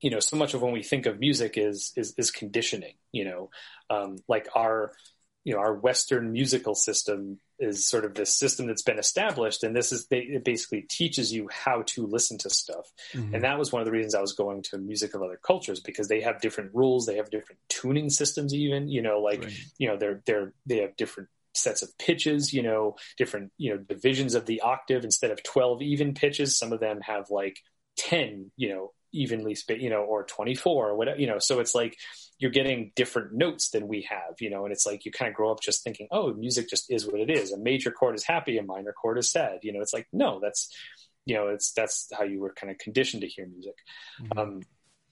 [0.00, 2.94] you know so much of when we think of music is is, is conditioning.
[3.12, 3.50] You know,
[3.88, 4.92] um, like our
[5.50, 9.74] you know our Western musical system is sort of this system that's been established, and
[9.74, 12.88] this is it basically teaches you how to listen to stuff.
[13.12, 13.34] Mm-hmm.
[13.34, 15.80] And that was one of the reasons I was going to music of other cultures
[15.80, 19.52] because they have different rules, they have different tuning systems, even you know, like right.
[19.76, 23.78] you know they're they're they have different sets of pitches, you know, different you know
[23.78, 26.56] divisions of the octave instead of twelve even pitches.
[26.56, 27.58] Some of them have like
[27.96, 31.74] ten, you know, evenly spaced, you know, or 24 or whatever, you know, so it's
[31.74, 31.96] like
[32.40, 35.34] you're getting different notes than we have, you know, and it's like you kind of
[35.36, 37.52] grow up just thinking, oh, music just is what it is.
[37.52, 39.58] A major chord is happy, a minor chord is sad.
[39.62, 40.74] You know, it's like, no, that's,
[41.26, 43.76] you know, it's, that's how you were kind of conditioned to hear music.
[44.22, 44.38] Mm-hmm.
[44.38, 44.62] Um,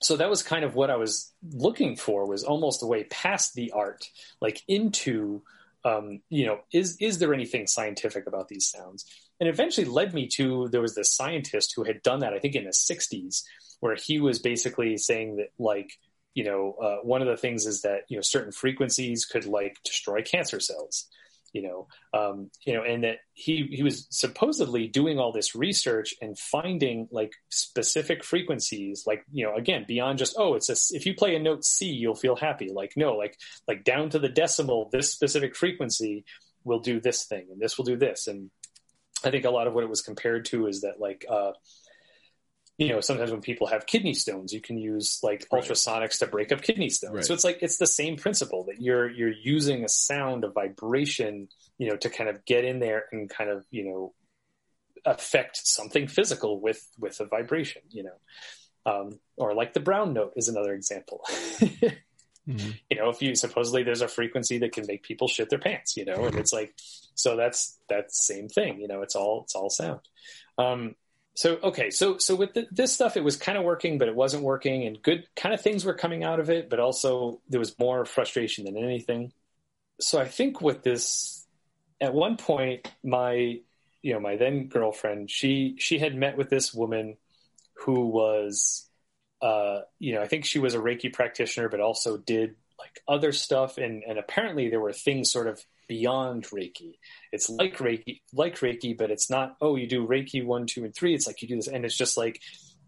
[0.01, 3.53] so that was kind of what I was looking for was almost a way past
[3.53, 4.09] the art,
[4.41, 5.43] like into,
[5.85, 9.05] um, you know, is, is there anything scientific about these sounds?
[9.39, 12.55] And eventually led me to, there was this scientist who had done that, I think
[12.55, 13.45] in the sixties,
[13.81, 15.91] where he was basically saying that like
[16.39, 19.75] you know uh, one of the things is that you know certain frequencies could like
[19.83, 21.07] destroy cancer cells
[21.53, 26.13] you know um, you know and that he he was supposedly doing all this research
[26.21, 31.05] and finding like specific frequencies like you know again beyond just oh it's a if
[31.05, 32.69] you play a note c you'll feel happy.
[32.71, 33.35] Like no like
[33.67, 36.23] like down to the decimal this specific frequency
[36.63, 38.27] will do this thing and this will do this.
[38.27, 38.49] And
[39.25, 41.51] i think a lot of what it was compared to is that like uh
[42.79, 45.61] you know, sometimes when people have kidney stones, you can use like right.
[45.61, 47.13] ultrasonics to break up kidney stones.
[47.13, 47.25] Right.
[47.25, 51.49] So it's like it's the same principle that you're you're using a sound, a vibration,
[51.77, 54.13] you know, to kind of get in there and kind of you know
[55.05, 58.15] affect something physical with with a vibration, you know,
[58.85, 61.19] um, or like the brown note is another example.
[61.29, 62.69] mm-hmm.
[62.89, 65.97] You know, if you supposedly there's a frequency that can make people shit their pants,
[65.97, 66.73] you know, and it's like
[67.13, 69.99] so that's that's same thing, you know, it's all it's all sound.
[70.57, 70.95] Um,
[71.39, 74.15] so okay so so with the, this stuff it was kind of working but it
[74.15, 77.61] wasn't working and good kind of things were coming out of it but also there
[77.61, 79.31] was more frustration than anything.
[80.01, 81.47] So i think with this
[82.01, 83.61] at one point my
[84.01, 87.15] you know my then girlfriend she she had met with this woman
[87.85, 88.89] who was
[89.41, 93.31] uh you know i think she was a reiki practitioner but also did like other
[93.31, 96.99] stuff and and apparently there were things sort of beyond Reiki.
[97.33, 100.95] It's like Reiki, like Reiki, but it's not, oh, you do Reiki one, two, and
[100.95, 101.13] three.
[101.13, 101.67] It's like you do this.
[101.67, 102.39] And it's just like,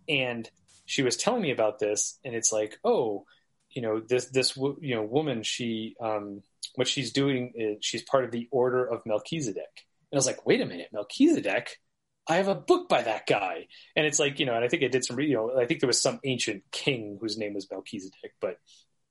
[0.07, 0.49] and
[0.85, 3.25] she was telling me about this, and it's like, oh,
[3.71, 6.43] you know, this, this, you know, woman, she, um,
[6.75, 9.85] what she's doing is she's part of the Order of Melchizedek.
[10.11, 11.79] And I was like, wait a minute, Melchizedek?
[12.27, 13.67] I have a book by that guy.
[13.95, 15.79] And it's like, you know, and I think I did some, you know, I think
[15.79, 18.57] there was some ancient king whose name was Melchizedek, but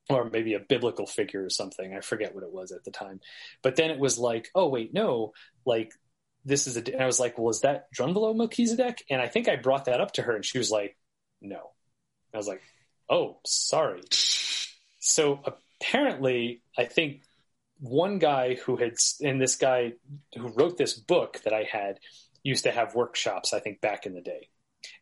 [0.09, 1.93] or maybe a biblical figure or something.
[1.95, 3.19] I forget what it was at the time.
[3.61, 5.33] But then it was like, oh wait, no,
[5.65, 5.93] like
[6.45, 6.93] this is a.
[6.93, 9.03] And I was like, well, is that Drunvalo Melchizedek?
[9.09, 10.97] And I think I brought that up to her, and she was like,
[11.41, 11.71] no.
[12.33, 12.61] I was like,
[13.09, 14.01] oh, sorry.
[14.99, 17.23] So apparently, I think
[17.79, 19.93] one guy who had, and this guy
[20.35, 21.99] who wrote this book that I had,
[22.43, 23.53] used to have workshops.
[23.53, 24.49] I think back in the day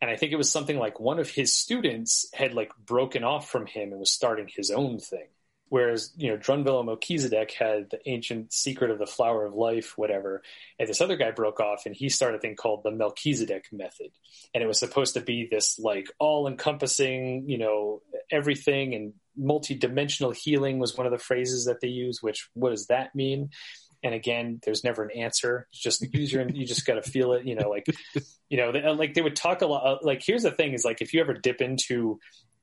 [0.00, 3.50] and I think it was something like one of his students had like broken off
[3.50, 5.28] from him and was starting his own thing.
[5.68, 10.42] Whereas, you know, Drunvalo Melchizedek had the ancient secret of the flower of life, whatever.
[10.80, 14.10] And this other guy broke off and he started a thing called the Melchizedek method.
[14.52, 20.32] And it was supposed to be this like all encompassing, you know, everything and multi-dimensional
[20.32, 23.50] healing was one of the phrases that they use, which what does that mean?
[24.02, 25.66] And again there's never an answer.
[25.70, 27.86] It's just use your you just got to feel it you know like
[28.48, 30.84] you know they, like they would talk a lot uh, like here's the thing is
[30.84, 32.18] like if you ever dip into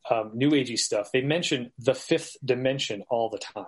[0.10, 3.66] um, new agey stuff they mention the fifth dimension all the time.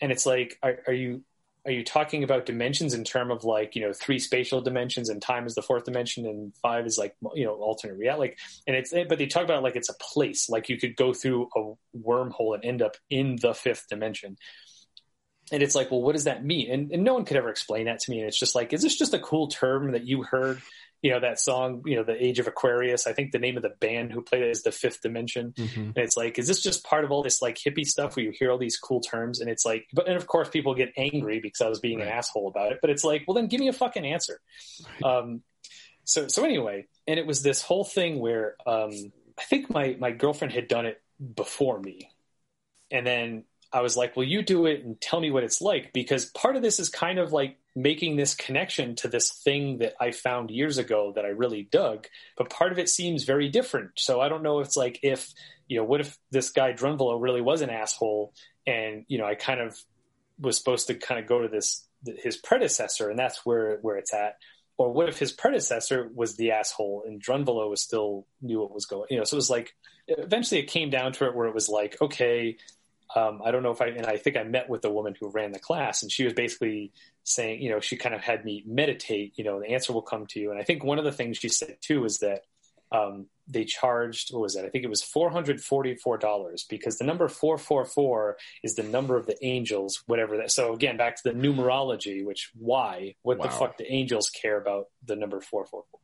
[0.00, 1.22] And it's like are, are you
[1.66, 5.20] are you talking about dimensions in term of like you know three spatial dimensions and
[5.20, 8.76] time is the fourth dimension and five is like you know alternate reality like and
[8.76, 11.48] it's but they talk about it like it's a place like you could go through
[11.56, 14.36] a wormhole and end up in the fifth dimension
[15.52, 16.70] and it's like, well, what does that mean?
[16.70, 18.20] And, and no one could ever explain that to me.
[18.20, 20.62] And it's just like, is this just a cool term that you heard,
[21.02, 23.06] you know that song, you know, the Age of Aquarius.
[23.06, 25.80] I think the name of the band who played it is the Fifth Dimension, mm-hmm.
[25.80, 28.32] and it's like, is this just part of all this like hippie stuff where you
[28.32, 31.40] hear all these cool terms, and it's like, but and of course people get angry
[31.40, 32.08] because I was being right.
[32.08, 34.40] an asshole about it, but it's like, well then give me a fucking answer.
[35.02, 35.16] Right.
[35.16, 35.42] Um,
[36.04, 38.92] so so anyway, and it was this whole thing where um,
[39.38, 41.00] I think my my girlfriend had done it
[41.34, 42.10] before me,
[42.90, 45.92] and then I was like, well, you do it and tell me what it's like
[45.92, 49.94] because part of this is kind of like making this connection to this thing that
[50.00, 52.06] I found years ago that I really dug,
[52.36, 53.92] but part of it seems very different.
[53.96, 55.32] So I don't know if it's like if,
[55.68, 58.34] you know, what if this guy Drunvalo really was an asshole
[58.66, 59.78] and, you know, I kind of
[60.40, 64.12] was supposed to kind of go to this his predecessor and that's where where it's
[64.12, 64.36] at.
[64.78, 68.86] Or what if his predecessor was the asshole and Drunvalo was still knew what was
[68.86, 69.74] going, you know, so it was like
[70.08, 72.56] eventually it came down to it where it was like, okay,
[73.16, 75.30] um, I don't know if I, and I think I met with the woman who
[75.30, 76.92] ran the class, and she was basically
[77.24, 80.26] saying, you know, she kind of had me meditate, you know, the answer will come
[80.26, 80.50] to you.
[80.50, 82.42] And I think one of the things she said too is that
[82.92, 84.64] um, they charged, what was that?
[84.64, 90.02] I think it was $444 because the number 444 is the number of the angels,
[90.06, 90.50] whatever that.
[90.50, 93.14] So again, back to the numerology, which why?
[93.22, 93.46] What wow.
[93.46, 96.00] the fuck do angels care about the number 444?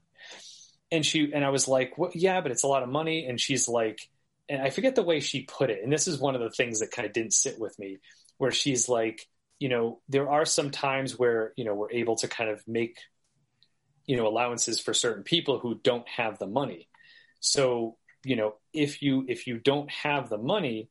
[0.93, 3.27] And she, and I was like, well, yeah, but it's a lot of money.
[3.27, 4.09] And she's like,
[4.49, 5.83] and I forget the way she put it.
[5.83, 7.99] And this is one of the things that kind of didn't sit with me,
[8.39, 9.27] where she's like,
[9.59, 12.99] you know, there are some times where, you know, we're able to kind of make,
[14.07, 16.89] you know, allowances for certain people who don't have the money.
[17.41, 20.89] So, you know, if you if you don't have the money,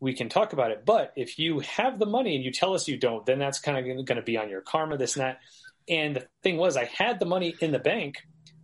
[0.00, 0.84] we can talk about it.
[0.84, 3.78] But if you have the money and you tell us you don't, then that's kind
[3.78, 5.38] of going to be on your karma, this and that.
[5.88, 8.18] And the thing was, I had the money in the bank,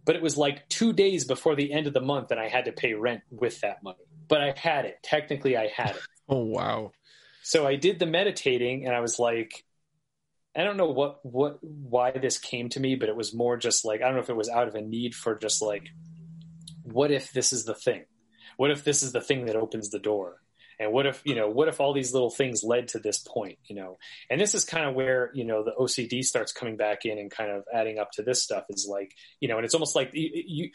[0.04, 2.66] but it was like two days before the end of the month, and I had
[2.66, 4.98] to pay rent with that money but I had it.
[5.02, 6.02] Technically, I had it.
[6.28, 6.92] oh wow!
[7.42, 9.64] So I did the meditating, and I was like,
[10.56, 13.84] I don't know what what why this came to me, but it was more just
[13.84, 15.88] like I don't know if it was out of a need for just like,
[16.82, 18.04] what if this is the thing?
[18.56, 20.40] What if this is the thing that opens the door?
[20.78, 21.48] And what if you know?
[21.48, 23.58] What if all these little things led to this point?
[23.64, 23.98] You know,
[24.30, 27.30] and this is kind of where you know the OCD starts coming back in and
[27.30, 30.10] kind of adding up to this stuff is like you know, and it's almost like
[30.14, 30.70] you, you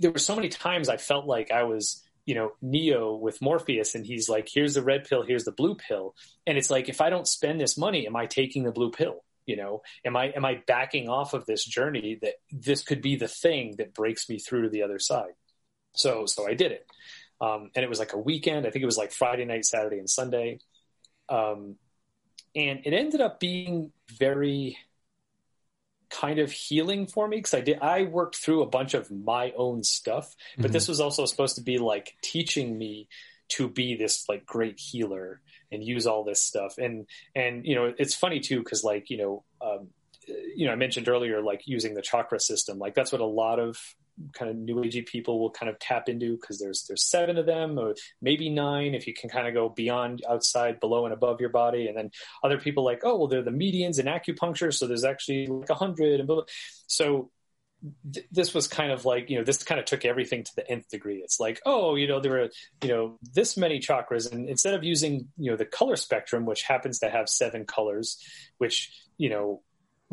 [0.00, 3.94] there were so many times I felt like I was you know neo with morpheus
[3.94, 6.14] and he's like here's the red pill here's the blue pill.
[6.46, 9.24] And it's like if i don't spend this money am i taking the blue pill?
[9.46, 13.16] You know am i am i backing off of this journey that this could be
[13.16, 15.34] the thing that breaks me through to the other side?
[15.94, 16.86] So so i did it.
[17.40, 18.66] Um, and it was like a weekend.
[18.66, 20.58] I think it was like friday night saturday and sunday.
[21.28, 21.76] Um,
[22.56, 24.78] and it ended up being very
[26.20, 29.52] kind of healing for me because I did I worked through a bunch of my
[29.56, 30.72] own stuff, but mm-hmm.
[30.72, 33.08] this was also supposed to be like teaching me
[33.48, 35.40] to be this like great healer
[35.72, 36.78] and use all this stuff.
[36.78, 39.88] And and you know it's funny too because like you know um,
[40.54, 43.58] you know I mentioned earlier like using the chakra system like that's what a lot
[43.58, 43.78] of
[44.32, 47.46] kind of new agey people will kind of tap into because there's there's seven of
[47.46, 51.40] them or maybe nine if you can kind of go beyond outside below and above
[51.40, 51.88] your body.
[51.88, 52.10] And then
[52.42, 55.74] other people like oh well they're the meridians in acupuncture so there's actually like a
[55.74, 56.30] hundred and
[56.86, 57.30] so
[58.12, 60.68] th- this was kind of like you know this kind of took everything to the
[60.70, 61.20] nth degree.
[61.22, 62.48] It's like oh you know there are
[62.82, 66.62] you know this many chakras and instead of using you know the color spectrum which
[66.62, 68.18] happens to have seven colors
[68.58, 69.62] which you know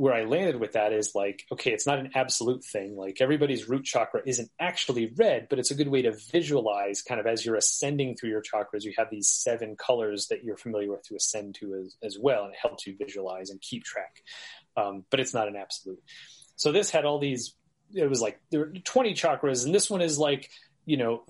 [0.01, 2.97] where I landed with that is like, okay, it's not an absolute thing.
[2.97, 7.19] Like everybody's root chakra isn't actually red, but it's a good way to visualize kind
[7.19, 10.89] of as you're ascending through your chakras, you have these seven colors that you're familiar
[10.89, 12.45] with to ascend to as, as well.
[12.45, 14.23] And it helps you visualize and keep track.
[14.75, 16.01] Um, but it's not an absolute.
[16.55, 17.53] So this had all these,
[17.93, 20.49] it was like there were 20 chakras and this one is like,
[20.83, 21.25] you know,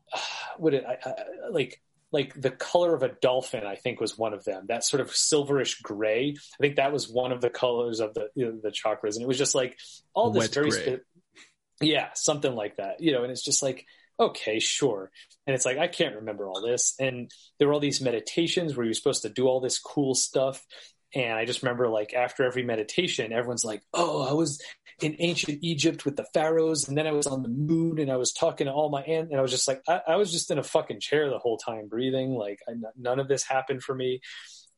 [0.56, 1.14] what it, I, I,
[1.50, 1.82] like
[2.14, 4.66] like the color of a dolphin, I think was one of them.
[4.68, 6.36] That sort of silverish gray.
[6.38, 9.22] I think that was one of the colors of the you know, the chakras, and
[9.22, 9.76] it was just like
[10.14, 11.00] all this Wet very,
[11.80, 13.00] yeah, something like that.
[13.00, 13.84] You know, and it's just like
[14.20, 15.10] okay, sure.
[15.44, 18.86] And it's like I can't remember all this, and there were all these meditations where
[18.86, 20.64] you're supposed to do all this cool stuff,
[21.16, 24.62] and I just remember like after every meditation, everyone's like, "Oh, I was
[25.00, 28.16] in ancient Egypt with the pharaohs, and then I was on the moon, and I
[28.16, 30.50] was talking to all my aunt, and I was just like, I, I was just
[30.50, 32.34] in a fucking chair the whole time, breathing.
[32.34, 34.20] Like I, none of this happened for me.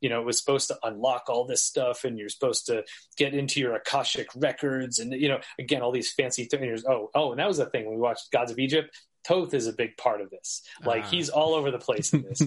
[0.01, 2.85] You know, it was supposed to unlock all this stuff, and you're supposed to
[3.17, 6.85] get into your akashic records, and you know, again, all these fancy things.
[6.87, 8.97] Oh, oh, and that was the thing when we watched Gods of Egypt.
[9.27, 10.63] Thoth is a big part of this.
[10.85, 11.09] Like uh.
[11.09, 12.43] he's all over the place in this.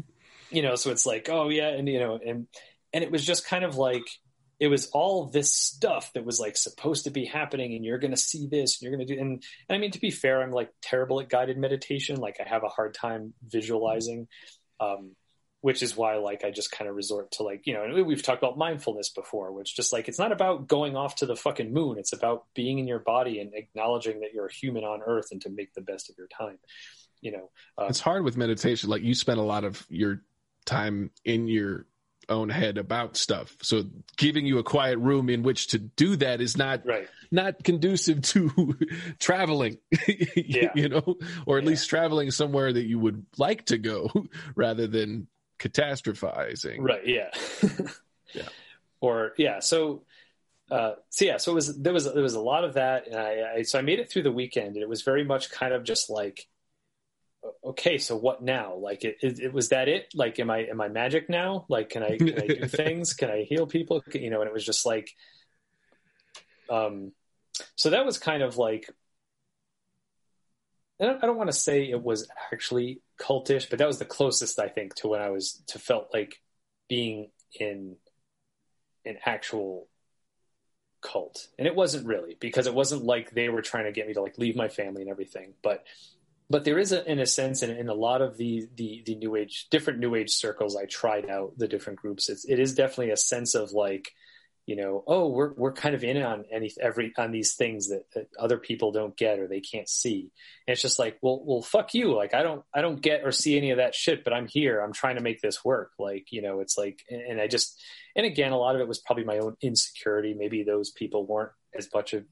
[0.50, 2.46] you know, so it's like, oh yeah, and you know, and
[2.92, 4.06] and it was just kind of like
[4.60, 8.10] it was all this stuff that was like supposed to be happening and you're going
[8.10, 10.42] to see this and you're going to do and, and i mean to be fair
[10.42, 14.26] i'm like terrible at guided meditation like i have a hard time visualizing
[14.80, 15.12] um,
[15.60, 18.42] which is why like I just kind of resort to like you know we've talked
[18.42, 21.98] about mindfulness before, which just like it's not about going off to the fucking moon.
[21.98, 25.40] It's about being in your body and acknowledging that you're a human on Earth and
[25.42, 26.58] to make the best of your time.
[27.20, 28.88] You know, uh, it's hard with meditation.
[28.88, 30.22] Like you spend a lot of your
[30.64, 31.86] time in your
[32.28, 33.56] own head about stuff.
[33.62, 33.84] So
[34.16, 37.08] giving you a quiet room in which to do that is not right.
[37.30, 38.76] not conducive to
[39.18, 39.78] traveling,
[40.36, 40.72] yeah.
[40.74, 41.16] you know,
[41.46, 41.70] or at yeah.
[41.70, 44.10] least traveling somewhere that you would like to go
[44.54, 45.26] rather than
[45.58, 46.78] catastrophizing.
[46.80, 47.06] Right.
[47.06, 47.30] Yeah.
[48.34, 48.48] yeah.
[49.00, 49.60] Or yeah.
[49.60, 50.02] So,
[50.70, 51.38] uh, so yeah.
[51.38, 53.78] So it was there was there was a lot of that, and I, I so
[53.78, 56.46] I made it through the weekend, and it was very much kind of just like
[57.64, 58.74] okay, so what now?
[58.74, 60.08] Like, it, it, it, was that it?
[60.14, 61.66] Like, am I am I magic now?
[61.68, 63.14] Like, can I can I do things?
[63.14, 64.02] Can I heal people?
[64.12, 65.10] You know, and it was just like,
[66.70, 67.12] um,
[67.76, 68.90] so that was kind of like,
[71.00, 74.04] I don't, I don't want to say it was actually cultish, but that was the
[74.04, 76.40] closest I think to when I was to felt like
[76.88, 77.96] being in
[79.04, 79.88] an actual
[81.00, 84.14] cult, and it wasn't really because it wasn't like they were trying to get me
[84.14, 85.84] to like leave my family and everything, but
[86.50, 89.14] but there is a, in a sense in, in a lot of the, the the
[89.14, 92.28] new age different new age circles i tried out the different groups.
[92.28, 94.12] It's, it is definitely a sense of like
[94.66, 98.04] you know oh we're we're kind of in on any every on these things that,
[98.14, 100.30] that other people don't get or they can't see.
[100.66, 102.14] And it's just like well well fuck you.
[102.14, 104.80] Like i don't i don't get or see any of that shit but i'm here.
[104.80, 105.92] I'm trying to make this work.
[105.98, 107.80] Like you know it's like and, and i just
[108.14, 110.34] and again a lot of it was probably my own insecurity.
[110.34, 112.24] Maybe those people weren't as much of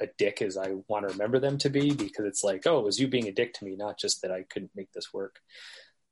[0.00, 2.84] a dick as I want to remember them to be because it's like, oh, it
[2.84, 5.40] was you being a dick to me, not just that I couldn't make this work.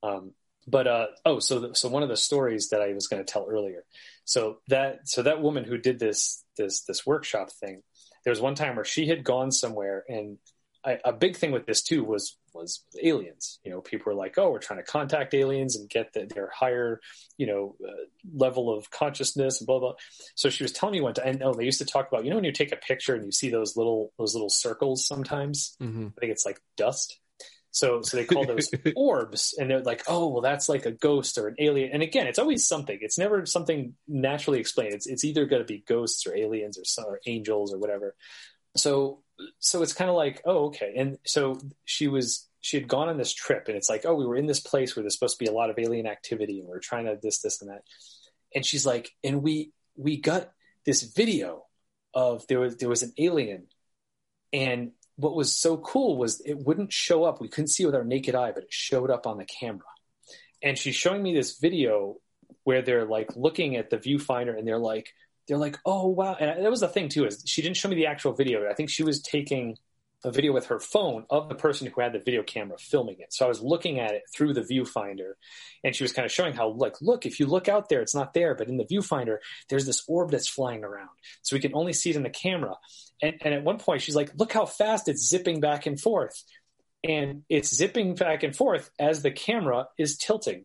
[0.03, 0.33] Um,
[0.66, 3.31] but uh, oh, so the, so one of the stories that I was going to
[3.31, 3.85] tell earlier.
[4.24, 7.83] So that so that woman who did this this this workshop thing,
[8.24, 10.39] there was one time where she had gone somewhere and
[10.85, 13.59] I, a big thing with this too was was aliens.
[13.64, 16.51] You know, people were like, "Oh, we're trying to contact aliens and get the, their
[16.55, 17.01] higher,
[17.36, 17.92] you know, uh,
[18.34, 19.94] level of consciousness and blah blah."
[20.34, 22.30] So she was telling me one time, and oh, they used to talk about, you
[22.30, 25.76] know, when you take a picture and you see those little those little circles sometimes.
[25.80, 26.09] Mm-hmm.
[26.16, 27.18] I think it's like dust.
[27.72, 31.38] So so they call those orbs, and they're like, "Oh, well, that's like a ghost
[31.38, 32.98] or an alien." And again, it's always something.
[33.01, 34.94] It's never something naturally explained.
[34.94, 38.14] It's it's either going to be ghosts or aliens or, some, or angels or whatever.
[38.76, 39.22] So
[39.59, 40.95] so it's kind of like, oh, okay.
[40.97, 44.26] And so she was, she had gone on this trip and it's like, oh, we
[44.26, 46.68] were in this place where there's supposed to be a lot of alien activity and
[46.68, 47.82] we are trying to this, this, and that.
[48.55, 50.51] And she's like, and we, we got
[50.84, 51.64] this video
[52.14, 53.66] of there was, there was an alien.
[54.53, 57.41] And what was so cool was it wouldn't show up.
[57.41, 59.84] We couldn't see it with our naked eye, but it showed up on the camera.
[60.62, 62.16] And she's showing me this video
[62.64, 65.12] where they're like looking at the viewfinder and they're like,
[65.51, 67.96] they're like, oh wow, and that was the thing too is she didn't show me
[67.96, 68.70] the actual video.
[68.70, 69.76] I think she was taking
[70.22, 73.32] a video with her phone of the person who had the video camera filming it.
[73.32, 75.32] So I was looking at it through the viewfinder,
[75.82, 78.14] and she was kind of showing how, like, look, if you look out there, it's
[78.14, 79.38] not there, but in the viewfinder,
[79.68, 81.09] there's this orb that's flying around,
[81.42, 82.76] so we can only see it in the camera.
[83.20, 86.44] And, and at one point, she's like, look how fast it's zipping back and forth,
[87.03, 90.64] and it's zipping back and forth as the camera is tilting.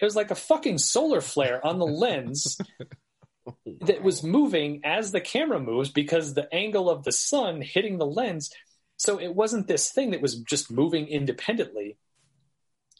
[0.00, 2.56] It was like a fucking solar flare on the lens
[3.46, 7.98] Oh, that was moving as the camera moves because the angle of the sun hitting
[7.98, 8.50] the lens.
[8.96, 11.96] So it wasn't this thing that was just moving independently.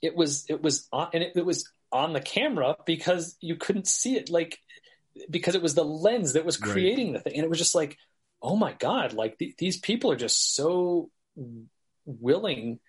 [0.01, 3.87] It was it was on, and it, it was on the camera because you couldn't
[3.87, 4.59] see it like
[5.31, 7.23] because it was the lens that was creating right.
[7.23, 7.99] the thing and it was just like
[8.41, 11.11] oh my god like th- these people are just so
[12.07, 12.81] willing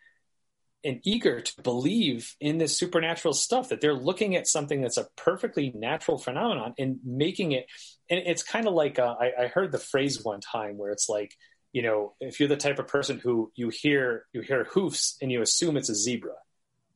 [0.84, 5.08] and eager to believe in this supernatural stuff that they're looking at something that's a
[5.16, 7.66] perfectly natural phenomenon and making it
[8.10, 11.08] and it's kind of like uh, I, I, heard the phrase one time where it's
[11.10, 11.36] like
[11.72, 15.32] you know if you're the type of person who you hear you hear hoofs and
[15.32, 16.36] you assume it's a zebra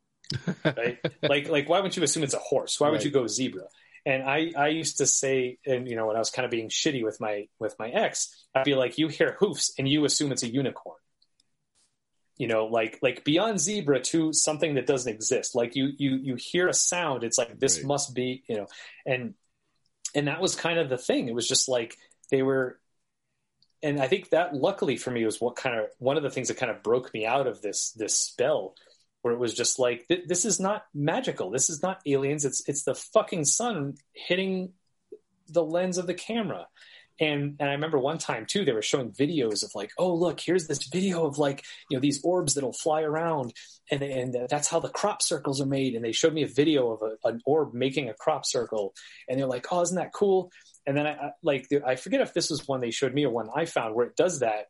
[0.65, 2.93] right like like why wouldn't you assume it's a horse why right.
[2.93, 3.63] would you go zebra
[4.07, 6.69] and I, I used to say, and you know, when I was kind of being
[6.69, 10.31] shitty with my with my ex, I'd be like, "You hear hoofs, and you assume
[10.31, 10.95] it's a unicorn."
[12.37, 15.55] You know like like beyond zebra to something that doesn't exist.
[15.55, 17.87] Like you you you hear a sound it's like this right.
[17.87, 18.67] must be you know
[19.05, 19.33] and
[20.15, 21.27] and that was kind of the thing.
[21.27, 21.95] It was just like
[22.31, 22.79] they were
[23.83, 26.47] and i think that luckily for me was what kind of one of the things
[26.47, 28.73] that kind of broke me out of this this spell
[29.27, 31.49] where it was just like th- this is not magical.
[31.49, 32.45] This is not aliens.
[32.45, 34.71] It's it's the fucking sun hitting
[35.49, 36.67] the lens of the camera
[37.19, 40.39] and and I remember one time too, they were showing videos of like, oh look,
[40.39, 43.53] here's this video of like you know these orbs that'll fly around,
[43.91, 45.95] and and that's how the crop circles are made.
[45.95, 48.93] And they showed me a video of a, an orb making a crop circle,
[49.27, 50.51] and they're like, oh, isn't that cool?
[50.85, 53.49] And then I like I forget if this was one they showed me or one
[53.53, 54.65] I found where it does that,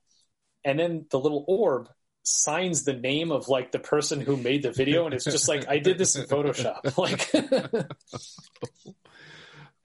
[0.63, 1.89] and then the little orb
[2.23, 5.65] signs the name of like the person who made the video and it's just like
[5.69, 7.33] I did this in Photoshop like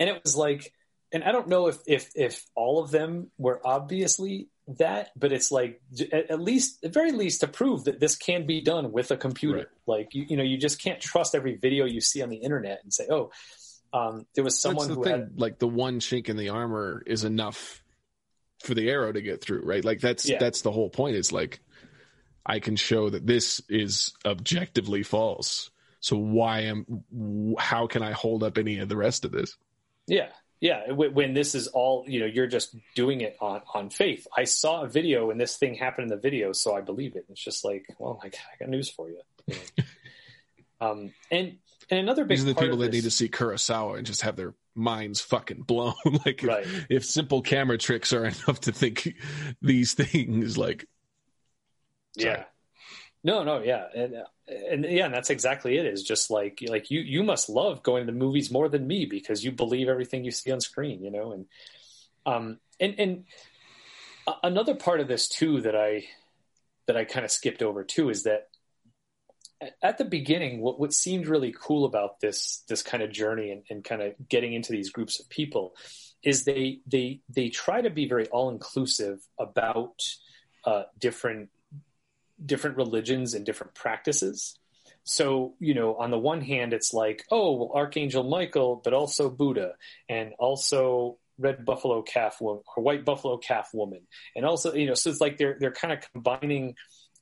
[0.00, 0.72] and it was like
[1.12, 4.48] and I don't know if if if all of them were obviously
[4.78, 5.80] that but it's like
[6.12, 9.16] at, at least at very least to prove that this can be done with a
[9.16, 9.66] computer right.
[9.86, 12.80] like you, you know you just can't trust every video you see on the internet
[12.82, 13.30] and say oh
[13.94, 17.02] um, there was someone the who thing, had like the one chink in the armor
[17.04, 17.82] is enough
[18.62, 20.38] for the arrow to get through right like that's yeah.
[20.38, 21.60] that's the whole point is like
[22.44, 25.70] I can show that this is objectively false.
[26.00, 27.04] So why am
[27.58, 29.56] how can I hold up any of the rest of this?
[30.06, 30.28] Yeah.
[30.62, 34.28] Yeah, when this is all, you know, you're just doing it on on faith.
[34.36, 37.24] I saw a video and this thing happened in the video, so I believe it.
[37.28, 38.30] It's just like, well, I
[38.60, 39.20] got news for you.
[40.80, 41.58] um, and
[41.90, 44.36] and another big these are the people that need to see Kurosawa and just have
[44.36, 45.94] their minds fucking blown.
[46.24, 46.64] like, right.
[46.64, 49.16] if, if simple camera tricks are enough to think
[49.60, 50.86] these things, like
[52.14, 52.44] yeah.
[53.24, 54.14] No, no, yeah, and
[54.70, 55.86] and yeah, and that's exactly it.
[55.86, 59.06] Is just like like you you must love going to the movies more than me
[59.06, 61.46] because you believe everything you see on screen, you know, and
[62.26, 63.24] um and and
[64.42, 66.04] another part of this too that I
[66.86, 68.48] that I kind of skipped over too is that
[69.82, 73.62] at the beginning, what, what seemed really cool about this this kind of journey and,
[73.70, 75.74] and kind of getting into these groups of people
[76.22, 80.00] is they they they try to be very all inclusive about
[80.64, 81.50] uh, different
[82.44, 84.58] different religions and different practices.
[85.04, 89.28] So, you know, on the one hand, it's like, oh, well, Archangel Michael, but also
[89.28, 89.74] Buddha,
[90.08, 94.02] and also red buffalo calf woman or white buffalo calf woman,
[94.36, 96.74] and also, you know, so it's like they're they're kind of combining.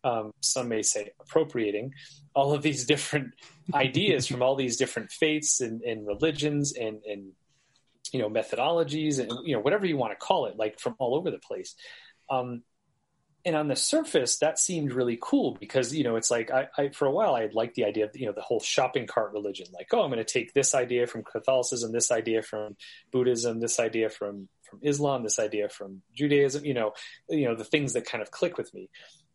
[0.02, 1.92] Um, some may say appropriating
[2.34, 3.34] all of these different
[3.74, 7.32] ideas from all these different faiths and, and religions and, and
[8.10, 11.14] you know methodologies and you know whatever you want to call it, like from all
[11.14, 11.74] over the place.
[12.30, 12.62] Um,
[13.44, 16.88] and on the surface that seemed really cool because you know it's like I, I,
[16.90, 19.32] for a while i had liked the idea of you know the whole shopping cart
[19.32, 19.66] religion.
[19.72, 22.76] Like oh i'm going to take this idea from catholicism this idea from
[23.12, 26.92] buddhism this idea from from islam this idea from judaism you know
[27.28, 28.88] you know the things that kind of click with me.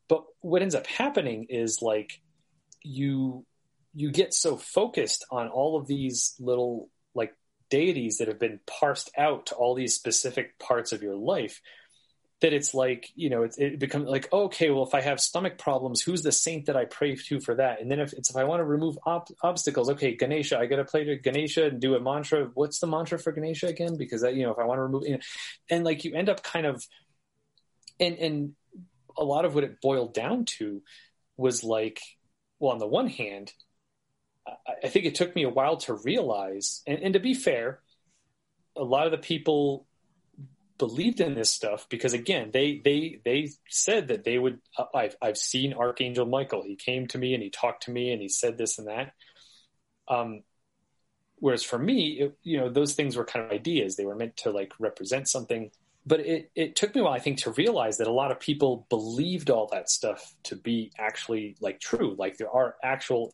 [0.07, 2.21] But what ends up happening is like
[2.83, 3.45] you
[3.93, 7.33] you get so focused on all of these little like
[7.69, 11.61] deities that have been parsed out to all these specific parts of your life
[12.41, 15.57] that it's like you know it, it becomes like okay well if i have stomach
[15.57, 17.81] problems who's the saint that i pray to for that?
[17.81, 20.77] And then if it's if i want to remove ob- obstacles okay ganesha i got
[20.77, 22.49] to play to ganesha and do a mantra.
[22.53, 23.97] What's the mantra for ganesha again?
[23.97, 25.19] Because that, you know if i want to remove you know,
[25.69, 26.83] and like you end up kind of
[27.99, 28.55] and and
[29.17, 30.81] a lot of what it boiled down to
[31.37, 32.01] was like
[32.59, 33.53] well on the one hand
[34.45, 34.51] i,
[34.83, 37.79] I think it took me a while to realize and, and to be fair
[38.75, 39.87] a lot of the people
[40.77, 44.59] believed in this stuff because again they they they said that they would
[44.93, 46.63] I've I've seen Archangel Michael.
[46.63, 49.13] He came to me and he talked to me and he said this and that.
[50.07, 50.43] Um
[51.37, 53.95] whereas for me it, you know those things were kind of ideas.
[53.95, 55.71] They were meant to like represent something.
[56.05, 58.39] But it it took me a while I think to realize that a lot of
[58.39, 62.15] people believed all that stuff to be actually like true.
[62.17, 63.33] Like there are actual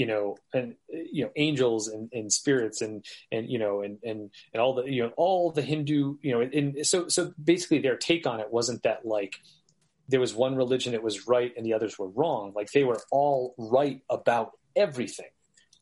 [0.00, 4.30] you know, and you know, angels and, and spirits and and you know, and and
[4.54, 7.98] and all the you know, all the Hindu, you know, and so so basically their
[7.98, 9.36] take on it wasn't that like
[10.08, 12.54] there was one religion that was right and the others were wrong.
[12.56, 15.28] Like they were all right about everything.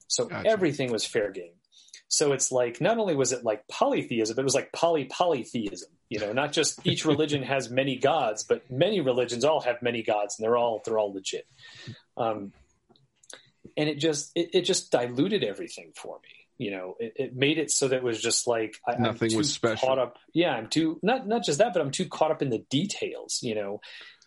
[0.08, 0.50] So gotcha.
[0.50, 1.54] everything was fair game.
[2.08, 5.90] So it's like not only was it like polytheism, but it was like poly polytheism.
[6.08, 10.02] You know, not just each religion has many gods, but many religions all have many
[10.02, 11.46] gods, and they're all they're all legit.
[12.16, 12.52] Um,
[13.76, 16.96] and it just it, it just diluted everything for me you know?
[16.98, 19.88] It, it, made it so that it was just like I, nothing was special.
[19.88, 20.18] caught up.
[20.34, 23.40] Yeah i'm too not not just that but i'm too caught up in the details
[23.42, 23.80] you know?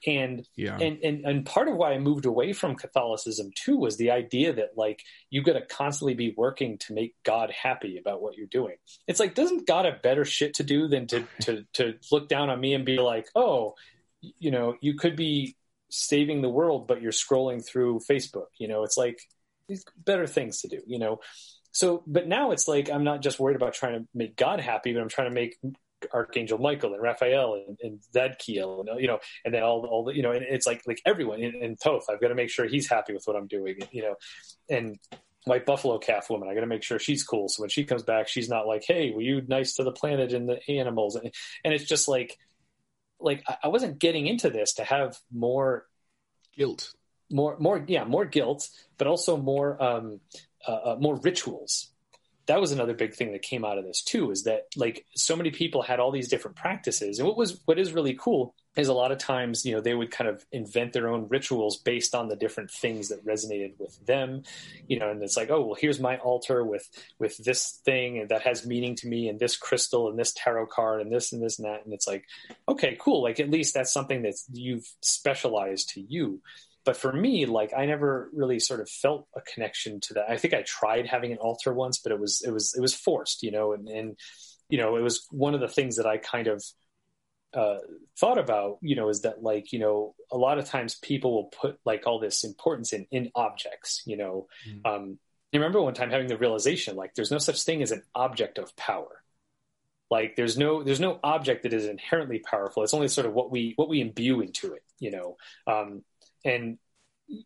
[0.08, 0.78] And yeah.
[0.80, 4.52] and and and part of why i moved away from catholicism too was the idea
[4.54, 8.48] that like you got to constantly be working to make god happy about what you're
[8.48, 8.78] doing.
[9.08, 12.50] It's like doesn't god have better shit to do than to to to look down
[12.50, 13.76] on me and be like oh
[14.22, 15.56] you know you could be
[15.92, 19.20] saving the world but you're scrolling through facebook you know it's like
[19.98, 21.20] better things to do, you know.
[21.72, 24.94] So, but now it's like I'm not just worried about trying to make God happy,
[24.94, 25.58] but I'm trying to make
[26.14, 30.16] Archangel Michael and Raphael and, and Zadkiel, and you know, and then all all the
[30.16, 32.06] you know, and it's like like everyone in, in Thoth.
[32.10, 34.16] I've got to make sure he's happy with what I'm doing, you know,
[34.70, 35.00] and
[35.46, 36.50] white buffalo calf woman.
[36.50, 37.48] I got to make sure she's cool.
[37.48, 40.34] So when she comes back, she's not like, "Hey, were you nice to the planet
[40.34, 42.38] and the animals?" And, and it's just like,
[43.22, 45.86] like I wasn't getting into this to have more
[46.58, 46.94] guilt.
[47.30, 48.68] More more yeah more guilt
[48.98, 50.20] but also more um,
[50.68, 51.88] uh, uh, more rituals.
[52.48, 55.36] That was another big thing that came out of this too is that like so
[55.36, 57.20] many people had all these different practices.
[57.20, 59.94] And what was what is really cool is a lot of times you know they
[59.94, 64.04] would kind of invent their own rituals based on the different things that resonated with
[64.06, 64.44] them
[64.88, 66.90] you know and it's like oh well here's my altar with
[67.20, 71.02] with this thing that has meaning to me and this crystal and this tarot card
[71.02, 71.84] and this and this and that.
[71.86, 72.26] And it's like
[72.68, 73.24] okay cool.
[73.24, 76.42] Like at least that's something that you've specialized to you.
[76.84, 80.30] But for me like i never really sort of felt a connection to that.
[80.30, 82.94] I think i tried having an altar once but it was it was it was
[82.94, 84.18] forced you know and, and
[84.68, 86.64] you know it was one of the things that i kind of
[87.54, 87.78] uh,
[88.18, 91.46] thought about, you know, is that like, you know, a lot of times people will
[91.46, 94.48] put like all this importance in in objects, you know.
[94.68, 94.86] Mm.
[94.86, 95.20] Um,
[95.54, 98.58] I remember one time having the realization like there's no such thing as an object
[98.58, 99.22] of power.
[100.10, 102.84] Like there's no there's no object that is inherently powerful.
[102.84, 105.38] It's only sort of what we what we imbue into it, you know.
[105.68, 106.04] Um,
[106.46, 106.78] and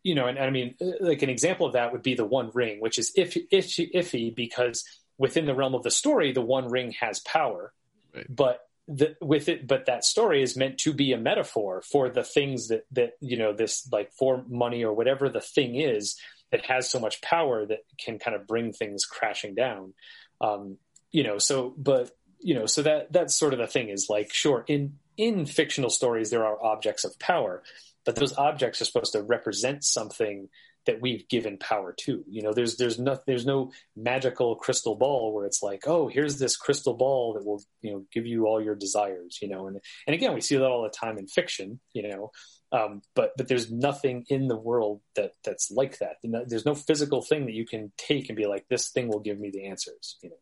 [0.02, 2.24] you know, and, and I mean, uh, like an example of that would be the
[2.24, 4.84] One Ring, which is iffy, iffy, iffy because
[5.16, 7.72] within the realm of the story, the One Ring has power,
[8.14, 8.26] right.
[8.28, 12.22] but the, with it, but that story is meant to be a metaphor for the
[12.22, 16.16] things that that you know this like for money or whatever the thing is
[16.52, 19.92] that has so much power that can kind of bring things crashing down.
[20.40, 20.78] Um,
[21.10, 24.32] you know, so but you know, so that that's sort of the thing is like
[24.32, 27.62] sure in in fictional stories there are objects of power,
[28.04, 30.48] but those objects are supposed to represent something
[30.86, 32.24] that we've given power to.
[32.28, 36.38] You know, there's there's no there's no magical crystal ball where it's like, oh, here's
[36.38, 39.38] this crystal ball that will you know give you all your desires.
[39.42, 41.80] You know, and and again, we see that all the time in fiction.
[41.92, 42.30] You know,
[42.72, 46.16] um, but but there's nothing in the world that that's like that.
[46.22, 49.38] There's no physical thing that you can take and be like, this thing will give
[49.38, 50.16] me the answers.
[50.22, 50.36] You know,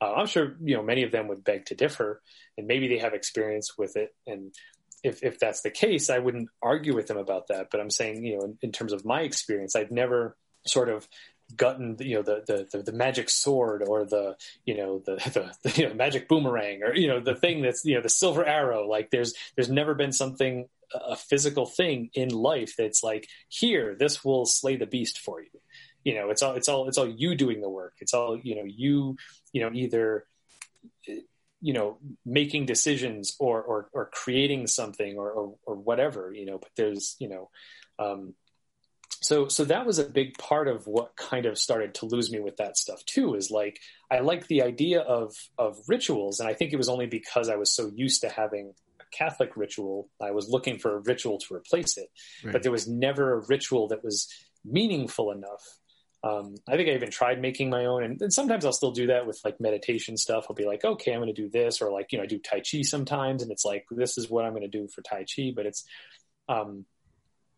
[0.00, 2.20] uh, I'm sure you know many of them would beg to differ,
[2.56, 4.54] and maybe they have experience with it, and
[5.04, 7.68] if if that's the case, I wouldn't argue with them about that.
[7.70, 10.36] But I'm saying, you know, in, in terms of my experience, I've never
[10.66, 11.06] sort of
[11.56, 15.16] gotten you know the, the the, the magic sword or the you know the,
[15.62, 18.08] the, the you know magic boomerang or you know the thing that's you know the
[18.08, 18.88] silver arrow.
[18.88, 24.24] Like there's there's never been something a physical thing in life that's like here this
[24.24, 25.60] will slay the beast for you.
[26.02, 27.94] You know it's all it's all it's all you doing the work.
[28.00, 29.16] It's all you know you
[29.52, 30.24] you know either
[31.64, 31.96] you know
[32.26, 37.16] making decisions or or, or creating something or, or, or whatever you know but there's
[37.18, 37.48] you know
[37.98, 38.34] um,
[39.22, 42.38] so so that was a big part of what kind of started to lose me
[42.38, 43.80] with that stuff too is like
[44.10, 47.56] i like the idea of of rituals and i think it was only because i
[47.56, 51.54] was so used to having a catholic ritual i was looking for a ritual to
[51.54, 52.10] replace it
[52.44, 52.52] right.
[52.52, 54.28] but there was never a ritual that was
[54.66, 55.78] meaningful enough
[56.24, 59.08] um, I think I even tried making my own, and, and, sometimes I'll still do
[59.08, 60.46] that with like meditation stuff.
[60.48, 62.38] I'll be like, okay, I'm going to do this, or like you know, I do
[62.38, 65.24] Tai Chi sometimes, and it's like this is what I'm going to do for Tai
[65.24, 65.84] Chi, but it's,
[66.48, 66.86] um,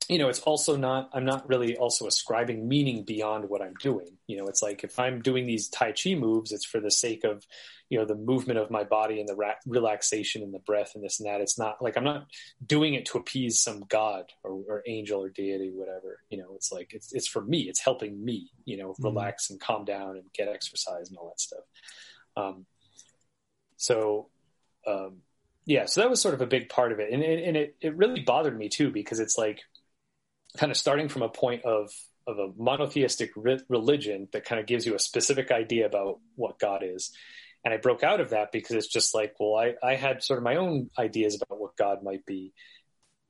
[0.08, 1.10] you know, it's also not.
[1.12, 4.18] I'm not really also ascribing meaning beyond what I'm doing.
[4.26, 7.24] You know, it's like if I'm doing these Tai Chi moves, it's for the sake
[7.24, 7.46] of
[7.88, 11.04] you know the movement of my body and the ra- relaxation and the breath and
[11.04, 12.26] this and that it's not like i'm not
[12.64, 16.72] doing it to appease some god or, or angel or deity whatever you know it's
[16.72, 19.04] like it's, it's for me it's helping me you know mm-hmm.
[19.04, 21.64] relax and calm down and get exercise and all that stuff
[22.36, 22.66] um,
[23.76, 24.28] so
[24.86, 25.18] um,
[25.64, 27.96] yeah so that was sort of a big part of it and, and it, it
[27.96, 29.60] really bothered me too because it's like
[30.56, 31.90] kind of starting from a point of
[32.26, 36.58] of a monotheistic re- religion that kind of gives you a specific idea about what
[36.58, 37.12] God is,
[37.66, 40.38] and I broke out of that because it's just like, well, I, I had sort
[40.38, 42.54] of my own ideas about what God might be.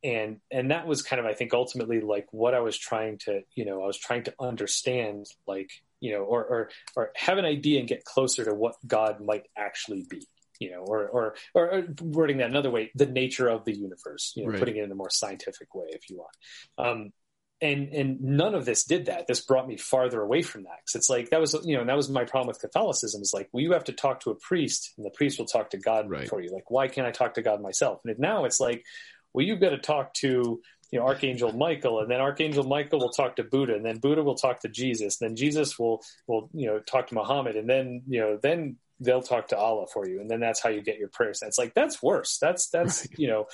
[0.04, 3.40] And, and that was kind of, I think, ultimately like what I was trying to,
[3.54, 5.70] you know, I was trying to understand, like,
[6.00, 9.46] you know, or, or, or have an idea and get closer to what God might
[9.56, 10.26] actually be
[10.60, 14.44] you know, or, or, or wording that another way, the nature of the universe, you
[14.44, 14.58] know, right.
[14.58, 16.36] putting it in a more scientific way, if you want.
[16.78, 17.12] Um,
[17.60, 20.94] and and none of this did that this brought me farther away from that because
[20.94, 23.62] it's like that was you know that was my problem with catholicism is like well
[23.62, 26.28] you have to talk to a priest and the priest will talk to god right.
[26.28, 28.84] for you like why can't i talk to god myself and now it's like
[29.32, 30.60] well you've got to talk to
[30.90, 34.22] you know archangel michael and then archangel michael will talk to buddha and then buddha
[34.22, 37.68] will talk to jesus and then jesus will will you know talk to muhammad and
[37.68, 40.20] then you know then they'll talk to allah for you.
[40.20, 41.42] And then that's how you get your prayers.
[41.42, 42.38] It's like that's worse.
[42.38, 43.46] That's that's you know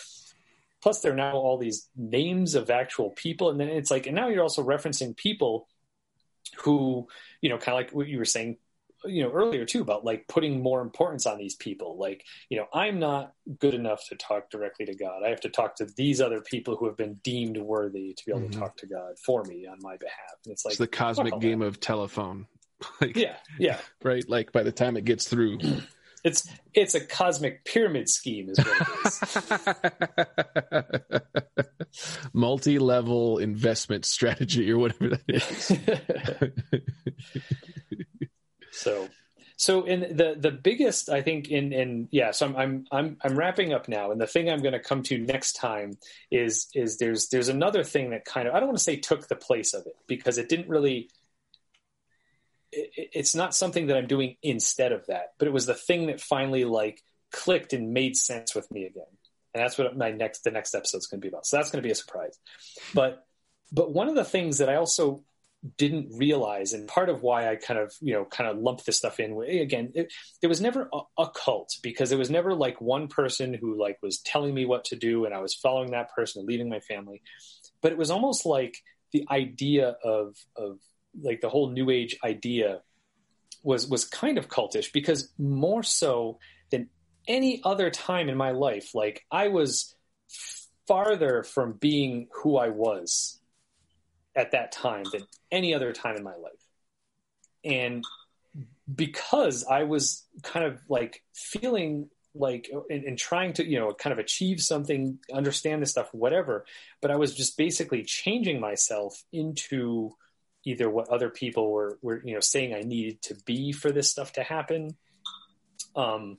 [0.82, 3.50] plus there are now all these names of actual people.
[3.50, 5.68] And then it's like and now you're also referencing people
[6.58, 7.08] who
[7.40, 8.56] you know kind of like what you were saying
[9.04, 11.96] you know earlier too about like putting more importance on these people.
[11.98, 15.22] Like you know i'm not good enough to talk directly to god.
[15.24, 18.32] I have to talk to these other people who have been deemed worthy to be
[18.32, 18.52] able mm-hmm.
[18.52, 20.36] to talk to god for me on my behalf.
[20.44, 22.46] And it's like it's the cosmic game of telephone
[23.00, 25.58] like, yeah yeah right like by the time it gets through
[26.24, 30.22] It's it's a cosmic pyramid scheme, is what
[30.72, 31.22] it
[31.90, 32.28] is.
[32.32, 35.72] Multi-level investment strategy, or whatever that is.
[38.70, 39.08] so,
[39.56, 43.36] so in the the biggest i think in in yeah so I'm, I'm i'm i'm
[43.36, 45.98] wrapping up now and the thing i'm going to come to next time
[46.30, 49.28] is is there's there's another thing that kind of i don't want to say took
[49.28, 51.08] the place of it because it didn't really
[52.72, 56.06] it, it's not something that i'm doing instead of that but it was the thing
[56.06, 59.04] that finally like clicked and made sense with me again.
[59.54, 61.46] And that's what my next the next episode is going to be about.
[61.46, 62.38] So that's going to be a surprise.
[62.94, 63.26] But
[63.72, 65.22] but one of the things that i also
[65.78, 68.96] didn't realize and part of why i kind of you know kind of lumped this
[68.96, 70.12] stuff in again it,
[70.42, 73.96] it was never a, a, cult because it was never like one person who like
[74.02, 76.80] was telling me what to do and i was following that person and leaving my
[76.80, 77.22] family.
[77.80, 78.76] But it was almost like
[79.12, 80.80] the idea of of
[81.20, 82.80] like the whole new age idea
[83.62, 86.38] was was kind of cultish because more so
[86.70, 86.88] than
[87.28, 89.94] any other time in my life like i was
[90.88, 93.40] farther from being who i was
[94.34, 96.52] at that time than any other time in my life.
[97.64, 98.04] And
[98.92, 104.18] because I was kind of like feeling like and, trying to you know kind of
[104.18, 106.64] achieve something understand this stuff whatever
[107.02, 110.10] but i was just basically changing myself into
[110.64, 114.10] either what other people were were you know saying i needed to be for this
[114.10, 114.96] stuff to happen
[115.96, 116.38] um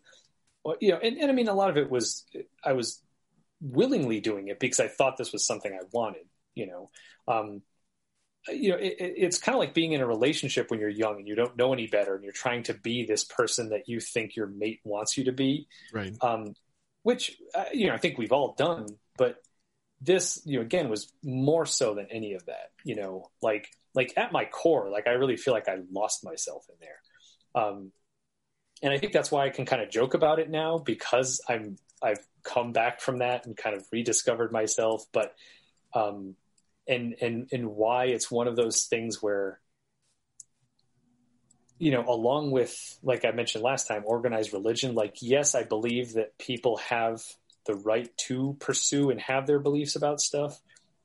[0.80, 2.26] you know and, and i mean a lot of it was
[2.64, 3.02] i was
[3.62, 6.26] willingly doing it because i thought this was something i wanted
[6.56, 6.90] you know
[7.28, 7.62] um
[8.50, 11.28] you know, it, it's kind of like being in a relationship when you're young and
[11.28, 14.36] you don't know any better, and you're trying to be this person that you think
[14.36, 15.68] your mate wants you to be.
[15.94, 16.16] Right.
[16.22, 16.54] Um,
[17.04, 18.88] which uh, you know, I think we've all done,
[19.18, 19.38] but
[20.02, 22.72] this, you know, again, was more so than any of that.
[22.84, 26.65] You know, like like at my core, like I really feel like I lost myself
[26.70, 27.64] in there.
[27.64, 27.91] Um,
[28.82, 31.78] and I think that's why I can kind of joke about it now because I'm
[32.02, 35.34] I've come back from that and kind of rediscovered myself, but
[35.94, 36.36] um,
[36.88, 39.60] and and and why it's one of those things where
[41.80, 46.14] you know along with like i mentioned last time organized religion like yes i believe
[46.14, 47.22] that people have
[47.65, 50.60] the right to pursue and have their beliefs about stuff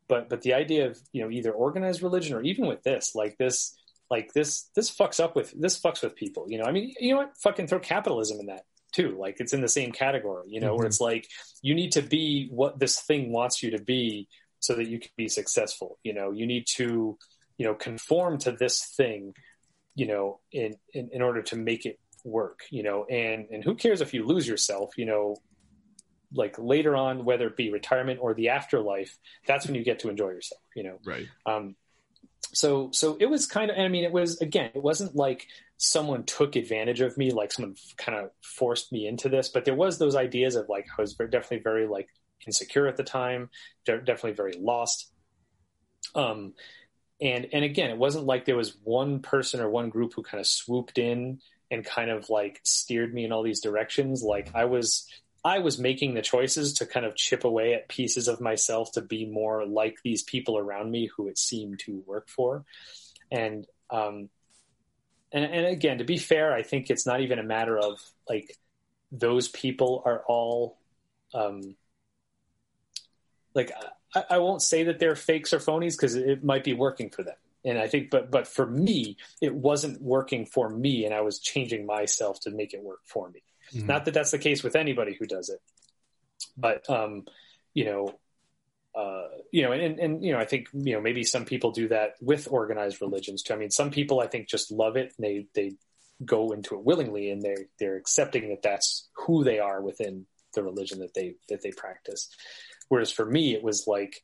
[0.08, 3.36] but but the idea of you know either organized religion or even with this like
[3.38, 3.76] this
[4.10, 7.12] like this this fucks up with this fucks with people you know i mean you
[7.12, 8.62] know what fucking throw capitalism in that
[8.92, 10.78] too like it's in the same category you know mm-hmm.
[10.78, 11.28] where it's like
[11.60, 14.28] you need to be what this thing wants you to be
[14.60, 15.98] so that you can be successful.
[16.02, 17.16] You know, you need to,
[17.56, 19.34] you know, conform to this thing,
[19.94, 23.74] you know, in, in, in order to make it work, you know, and, and who
[23.74, 25.36] cares if you lose yourself, you know,
[26.32, 30.08] like later on, whether it be retirement or the afterlife, that's when you get to
[30.08, 30.98] enjoy yourself, you know?
[31.04, 31.26] Right.
[31.46, 31.76] Um,
[32.52, 35.46] so, so it was kind of, I mean, it was, again, it wasn't like
[35.76, 39.74] someone took advantage of me, like someone kind of forced me into this, but there
[39.74, 42.08] was those ideas of like, I was very, definitely very like
[42.46, 43.50] insecure at the time,
[43.84, 45.10] de- definitely very lost.
[46.14, 46.54] Um,
[47.20, 50.40] and and again, it wasn't like there was one person or one group who kind
[50.40, 51.40] of swooped in
[51.70, 54.22] and kind of like steered me in all these directions.
[54.22, 55.06] Like I was
[55.44, 59.02] I was making the choices to kind of chip away at pieces of myself to
[59.02, 62.64] be more like these people around me who it seemed to work for.
[63.30, 64.28] And um
[65.32, 68.56] and and again, to be fair, I think it's not even a matter of like
[69.12, 70.78] those people are all
[71.34, 71.76] um
[73.54, 73.72] like
[74.14, 77.22] I, I won't say that they're fakes or phonies because it might be working for
[77.22, 77.36] them.
[77.64, 81.38] And I think, but but for me, it wasn't working for me, and I was
[81.38, 83.42] changing myself to make it work for me.
[83.74, 83.86] Mm-hmm.
[83.86, 85.60] Not that that's the case with anybody who does it,
[86.56, 87.24] but um,
[87.74, 88.18] you know,
[88.94, 91.88] uh, you know, and, and you know, I think you know maybe some people do
[91.88, 93.54] that with organized religions too.
[93.54, 95.72] I mean, some people I think just love it and they they
[96.24, 100.62] go into it willingly and they they're accepting that that's who they are within the
[100.62, 102.28] religion that they that they practice.
[102.88, 104.22] Whereas for me, it was like,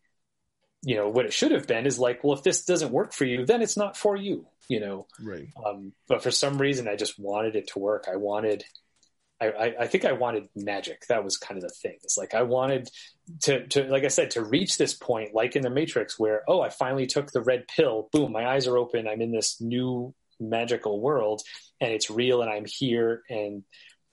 [0.82, 3.24] you know, what it should have been is like, well, if this doesn't work for
[3.24, 5.06] you, then it's not for you, you know?
[5.20, 5.48] Right.
[5.64, 8.06] Um, but for some reason, I just wanted it to work.
[8.10, 8.64] I wanted,
[9.40, 11.06] I, I, I, think I wanted magic.
[11.08, 11.98] That was kind of the thing.
[12.02, 12.88] It's like I wanted
[13.42, 16.60] to, to, like I said, to reach this point, like in the Matrix, where oh,
[16.60, 18.08] I finally took the red pill.
[18.12, 19.08] Boom, my eyes are open.
[19.08, 21.42] I'm in this new magical world,
[21.80, 23.64] and it's real, and I'm here, and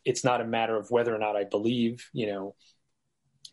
[0.06, 2.10] it's not a matter of whether or not I believe.
[2.14, 2.56] You know,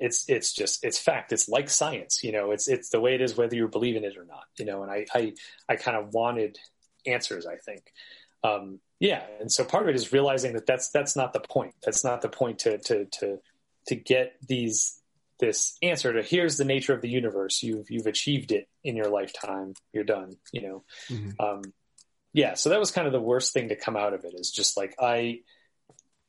[0.01, 1.33] it's it's just it's fact.
[1.33, 2.53] It's like science, you know.
[2.53, 4.83] It's it's the way it is whether you believe in it or not, you know.
[4.83, 5.33] And I I,
[5.69, 6.59] I kind of wanted
[7.07, 7.47] answers.
[7.47, 7.83] I think,
[8.45, 9.23] um, yeah.
[9.41, 11.75] And so part of it is realizing that that's that's not the point.
[11.85, 13.39] That's not the point to to to
[13.87, 15.01] to get these
[15.41, 17.63] this answer to here's the nature of the universe.
[17.63, 19.75] You've you've achieved it in your lifetime.
[19.93, 20.37] You're done.
[20.53, 20.85] You know.
[21.11, 21.41] Mm-hmm.
[21.41, 21.63] Um,
[22.33, 22.55] yeah.
[22.55, 24.35] So that was kind of the worst thing to come out of it.
[24.35, 25.41] Is just like I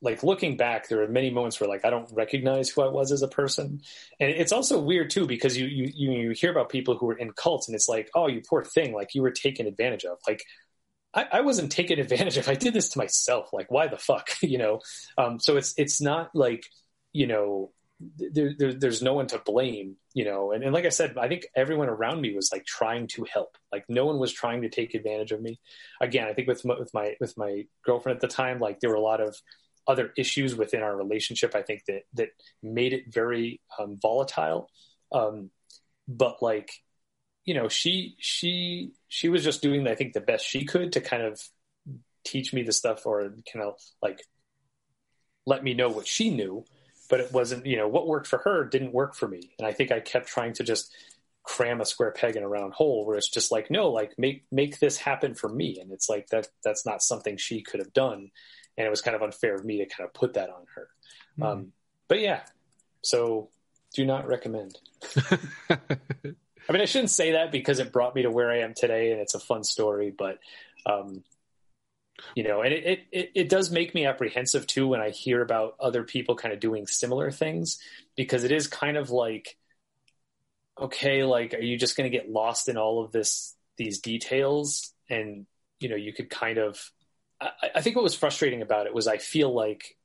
[0.02, 3.12] like looking back, there are many moments where like I don't recognize who I was
[3.12, 3.82] as a person,
[4.18, 7.32] and it's also weird too because you you you hear about people who are in
[7.32, 10.18] cults and it's like, oh, you poor thing, like you were taken advantage of.
[10.26, 10.44] Like
[11.14, 12.48] I, I, wasn't taken advantage of.
[12.48, 13.52] I did this to myself.
[13.52, 14.80] Like, why the fuck, you know?
[15.18, 16.64] Um, so it's it's not like
[17.12, 17.72] you know
[18.16, 20.52] there, there, there's no one to blame, you know.
[20.52, 23.56] And, and like I said, I think everyone around me was like trying to help.
[23.72, 25.60] Like no one was trying to take advantage of me.
[26.00, 28.90] Again, I think with my, with my with my girlfriend at the time, like there
[28.90, 29.36] were a lot of
[29.86, 31.54] other issues within our relationship.
[31.54, 32.30] I think that that
[32.62, 34.68] made it very um, volatile.
[35.12, 35.50] Um,
[36.08, 36.70] but like
[37.50, 41.00] you know, she she she was just doing I think the best she could to
[41.00, 41.40] kind of
[42.24, 43.22] teach me the stuff or
[43.52, 44.20] kind of like
[45.46, 46.64] let me know what she knew
[47.10, 49.50] but it wasn't, you know, what worked for her didn't work for me.
[49.58, 50.94] And I think I kept trying to just
[51.42, 54.44] cram a square peg in a round hole where it's just like, no, like make,
[54.52, 55.78] make this happen for me.
[55.80, 58.30] And it's like, that, that's not something she could have done.
[58.78, 60.88] And it was kind of unfair of me to kind of put that on her.
[61.38, 61.44] Mm.
[61.44, 61.72] Um,
[62.06, 62.42] but yeah,
[63.02, 63.50] so
[63.92, 64.78] do not recommend.
[66.70, 69.10] I mean, I shouldn't say that because it brought me to where I am today
[69.10, 70.38] and it's a fun story, but,
[70.86, 71.24] um,
[72.34, 75.74] you know and it, it it does make me apprehensive too when i hear about
[75.80, 77.78] other people kind of doing similar things
[78.14, 79.56] because it is kind of like
[80.78, 84.92] okay like are you just going to get lost in all of this these details?
[85.08, 85.46] And
[85.80, 86.92] you know you could kind of
[87.40, 89.96] I, I think what was frustrating about it was i feel like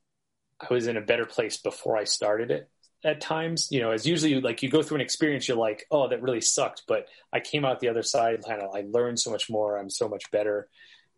[0.58, 2.70] i was in a better place before i started it
[3.06, 6.08] at times you know as usually like you go through an experience you're like oh
[6.08, 9.30] that really sucked but i came out the other side kind of i learned so
[9.30, 10.68] much more i'm so much better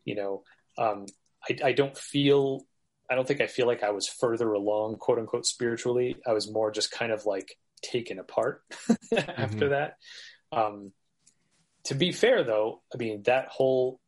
[0.04, 0.42] you know
[0.78, 1.06] um,
[1.48, 2.64] I, I don't feel
[3.10, 6.16] I don't think I feel like I was further along, quote unquote, spiritually.
[6.26, 8.62] I was more just kind of like taken apart
[9.16, 9.68] after mm-hmm.
[9.70, 9.96] that.
[10.52, 10.92] Um,
[11.84, 13.98] to be fair, though, I mean, that whole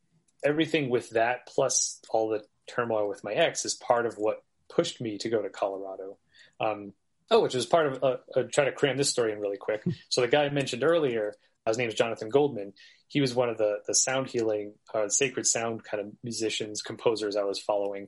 [0.44, 5.00] everything with that plus all the turmoil with my ex is part of what pushed
[5.00, 6.18] me to go to Colorado.
[6.60, 6.92] Um,
[7.30, 9.82] oh, which was part of, uh, uh, try to cram this story in really quick.
[10.08, 11.34] so the guy I mentioned earlier,
[11.66, 12.72] his name is Jonathan Goldman
[13.10, 17.36] he was one of the the sound healing, uh, sacred sound kind of musicians, composers
[17.36, 18.06] I was following,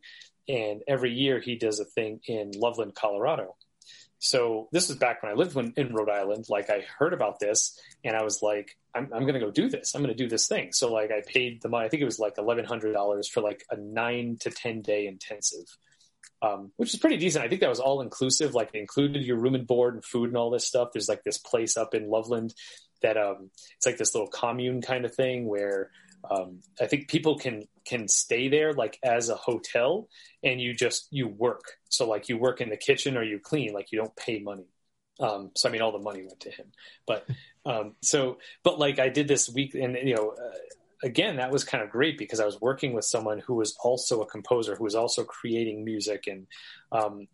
[0.49, 3.57] and every year he does a thing in Loveland, Colorado.
[4.21, 6.47] So this was back when I lived when, in Rhode Island.
[6.49, 9.69] Like I heard about this, and I was like, I'm, I'm going to go do
[9.69, 9.93] this.
[9.97, 10.73] I'm going to do this thing.
[10.73, 11.85] So like I paid the money.
[11.85, 15.09] I think it was like eleven hundred dollars for like a nine to ten day
[15.09, 15.67] intensive.
[16.43, 17.45] Um, which is pretty decent.
[17.45, 18.53] I think that was all inclusive.
[18.53, 20.89] Like included your room and board and food and all this stuff.
[20.93, 22.53] There's like this place up in Loveland
[23.03, 25.91] that um, it's like this little commune kind of thing where
[26.29, 30.09] um, I think people can can stay there like as a hotel,
[30.43, 31.65] and you just you work.
[31.89, 33.73] So like you work in the kitchen or you clean.
[33.73, 34.67] Like you don't pay money.
[35.21, 36.67] Um, so I mean, all the money went to him.
[37.07, 37.27] But
[37.67, 40.59] um, so, but like I did this week, and you know, uh,
[41.03, 44.21] again, that was kind of great because I was working with someone who was also
[44.21, 46.47] a composer, who was also creating music, and
[46.91, 47.27] um,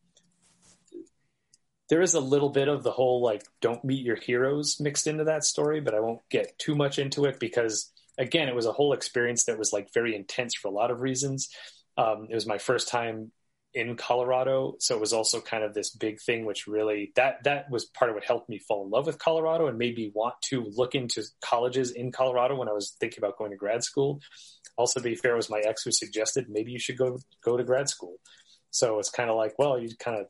[1.89, 5.25] there is a little bit of the whole like don't meet your heroes mixed into
[5.25, 8.73] that story, but I won't get too much into it because again, it was a
[8.73, 11.49] whole experience that was like very intense for a lot of reasons.
[11.97, 13.33] Um, it was my first time
[13.75, 17.71] in Colorado, so it was also kind of this big thing, which really that that
[17.71, 20.35] was part of what helped me fall in love with Colorado and made me want
[20.43, 24.21] to look into colleges in Colorado when I was thinking about going to grad school.
[24.77, 27.65] Also, to be fair, was my ex who suggested maybe you should go go to
[27.65, 28.17] grad school.
[28.71, 30.27] So it's kind of like, well, you kind of,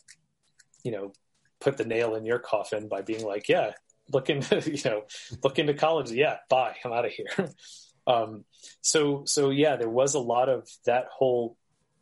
[0.84, 1.12] you know,
[1.60, 3.72] put the nail in your coffin by being like, yeah,
[4.12, 5.02] look into you know
[5.42, 6.10] look into college.
[6.10, 7.50] Yeah, bye, I'm out of here.
[8.06, 8.44] um,
[8.80, 11.56] so so yeah, there was a lot of that whole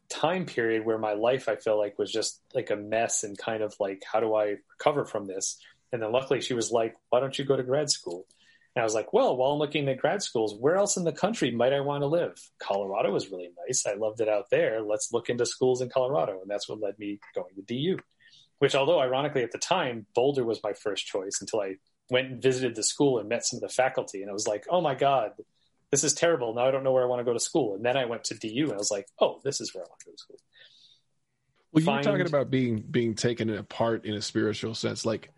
[0.08, 3.62] time period where my life I feel like was just like a mess and kind
[3.62, 5.58] of like how do I recover from this?
[5.92, 8.26] And then luckily she was like, why don't you go to grad school?
[8.74, 11.12] And I was like, well, while I'm looking at grad schools, where else in the
[11.12, 12.38] country might I want to live?
[12.58, 13.86] Colorado was really nice.
[13.86, 14.82] I loved it out there.
[14.82, 16.40] Let's look into schools in Colorado.
[16.42, 17.98] And that's what led me going to DU
[18.58, 21.76] which although ironically at the time Boulder was my first choice until I
[22.10, 24.64] went and visited the school and met some of the faculty and I was like,
[24.70, 25.32] oh my god,
[25.90, 26.54] this is terrible.
[26.54, 27.74] Now I don't know where I want to go to school.
[27.74, 29.88] And then I went to DU and I was like, oh, this is where I
[29.88, 30.38] want to go to school.
[31.72, 32.04] Well, Find...
[32.04, 35.04] you're talking about being being taken apart in a spiritual sense.
[35.04, 35.30] Like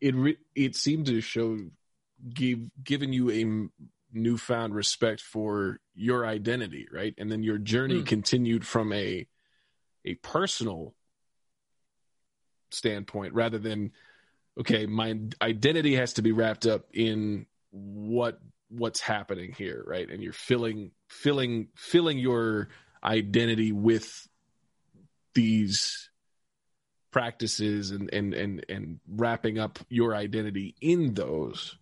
[0.00, 1.58] it re- it seemed to show
[2.32, 3.68] give given you a
[4.12, 7.14] newfound respect for your identity, right?
[7.18, 8.06] And then your journey mm.
[8.06, 9.26] continued from a
[10.04, 10.94] a personal
[12.70, 13.92] standpoint rather than
[14.58, 18.40] okay my identity has to be wrapped up in what
[18.70, 20.08] what's happening here right?
[20.08, 22.68] And you're filling filling filling your
[23.02, 24.28] identity with
[25.34, 26.10] these
[27.10, 31.76] practices and and and and wrapping up your identity in those.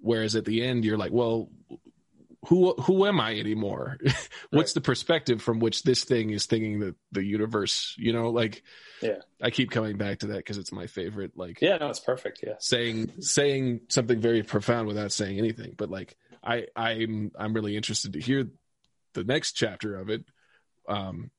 [0.00, 1.50] Whereas at the end you're like well
[2.46, 3.98] who who am I anymore?
[4.50, 4.74] What's right.
[4.74, 8.62] the perspective from which this thing is thinking that the universe, you know, like
[9.02, 9.18] yeah.
[9.42, 12.40] I keep coming back to that because it's my favorite like Yeah, no, it's perfect,
[12.46, 12.54] yeah.
[12.60, 18.12] Saying saying something very profound without saying anything, but like I I'm I'm really interested
[18.12, 18.48] to hear
[19.14, 20.24] the next chapter of it.
[20.88, 21.30] Um,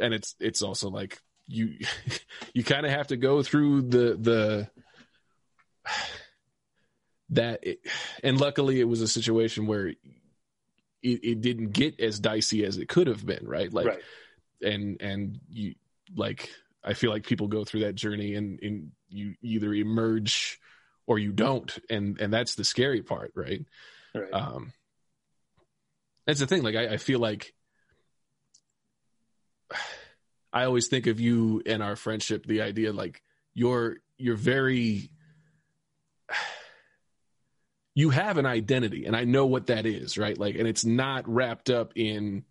[0.00, 1.78] and it's it's also like you
[2.54, 4.70] you kind of have to go through the the
[7.30, 7.78] that it,
[8.24, 9.92] and luckily it was a situation where
[11.02, 14.00] it, it, didn't get as dicey as it could have been right like right.
[14.62, 15.74] and and you
[16.14, 16.50] like
[16.84, 20.60] i feel like people go through that journey and, and you either emerge
[21.06, 23.64] or you don't and and that's the scary part right,
[24.14, 24.32] right.
[24.32, 24.72] um
[26.26, 27.54] that's the thing like I, I feel like
[30.52, 33.22] I always think of you and our friendship, the idea like
[33.54, 35.10] you're you're very
[37.94, 40.38] you have an identity and I know what that is, right?
[40.38, 42.44] Like and it's not wrapped up in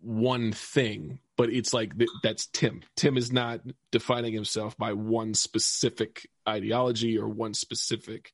[0.00, 1.92] one thing, but it's like
[2.22, 2.82] that's Tim.
[2.96, 3.60] Tim is not
[3.90, 8.32] defining himself by one specific ideology or one specific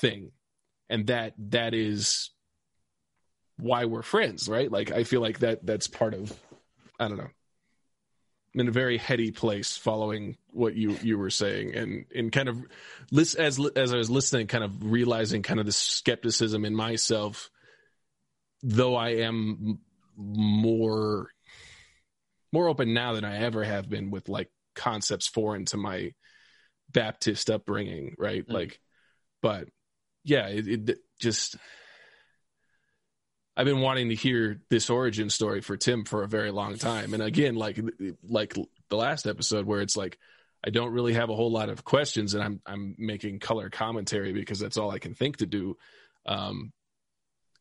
[0.00, 0.32] thing.
[0.88, 2.30] And that that is
[3.56, 4.70] why we're friends, right?
[4.70, 6.32] Like I feel like that that's part of
[6.98, 7.30] I don't know.
[8.52, 12.60] In a very heady place following what you you were saying and and kind of
[13.12, 17.48] list as as I was listening kind of realizing kind of the skepticism in myself
[18.62, 19.78] though I am
[20.16, 21.28] more
[22.52, 26.12] more open now than I ever have been with like concepts foreign to my
[26.90, 28.46] Baptist upbringing, right?
[28.46, 28.52] Mm.
[28.52, 28.80] Like,
[29.40, 29.68] but
[30.24, 31.56] yeah, it, it, just
[33.60, 37.12] I've been wanting to hear this origin story for Tim for a very long time.
[37.12, 37.78] And again, like
[38.26, 38.54] like
[38.88, 40.18] the last episode where it's like
[40.64, 44.32] I don't really have a whole lot of questions and I'm I'm making color commentary
[44.32, 45.76] because that's all I can think to do.
[46.24, 46.72] Um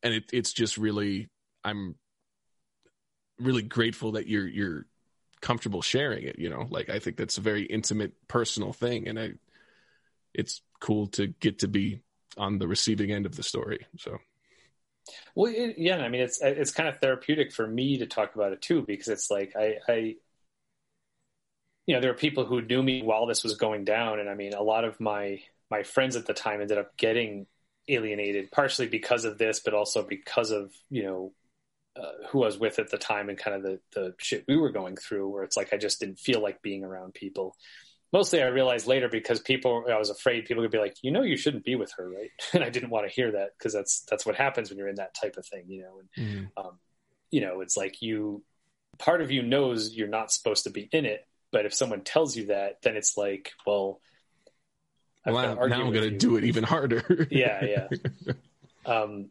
[0.02, 1.28] and it, it's just really
[1.66, 1.96] I'm
[3.38, 4.86] really grateful that you're you're
[5.42, 6.66] comfortable sharing it, you know.
[6.70, 9.34] Like I think that's a very intimate personal thing and I
[10.34, 12.00] it's cool to get to be
[12.38, 13.86] on the receiving end of the story.
[13.98, 14.18] So
[15.36, 18.54] well, it, yeah, I mean, it's it's kind of therapeutic for me to talk about
[18.54, 20.16] it too, because it's like I, I,
[21.86, 24.36] you know, there are people who knew me while this was going down, and I
[24.36, 25.42] mean, a lot of my
[25.72, 27.48] my friends at the time ended up getting
[27.88, 31.34] alienated, partially because of this, but also because of you know
[31.96, 34.58] uh, who I was with at the time and kind of the the shit we
[34.58, 37.56] were going through, where it's like I just didn't feel like being around people
[38.12, 41.22] mostly I realized later because people, I was afraid people would be like, you know,
[41.22, 42.32] you shouldn't be with her, right?
[42.54, 44.96] And I didn't want to hear that because that's that's what happens when you're in
[44.96, 46.00] that type of thing, you know.
[46.00, 46.28] And
[46.58, 46.66] mm.
[46.66, 46.80] um,
[47.32, 48.44] you know, it's like you,
[48.98, 52.36] part of you knows you're not supposed to be in it, but if someone tells
[52.36, 54.02] you that, then it's like, well,
[55.26, 57.28] well now I'm going to do it even harder.
[57.32, 57.88] yeah, yeah.
[58.86, 59.30] Um,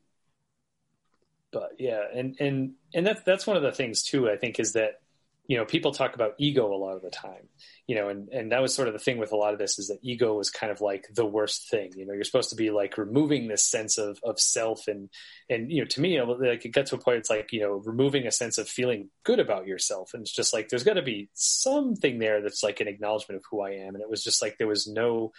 [1.50, 4.30] but yeah, and and and that's that's one of the things too.
[4.30, 5.00] I think is that
[5.48, 7.48] you know people talk about ego a lot of the time
[7.88, 9.78] you know and and that was sort of the thing with a lot of this
[9.78, 11.90] is that ego was kind of like the worst thing.
[11.96, 15.08] You know you're supposed to be like removing this sense of of self and
[15.48, 17.82] and you know to me like it got to a point it's like you know
[17.84, 20.10] removing a sense of feeling good about yourself.
[20.12, 23.44] And it's just like there's got to be something there that's like an acknowledgement of
[23.50, 23.94] who i am.
[23.94, 25.32] And it was just like there was no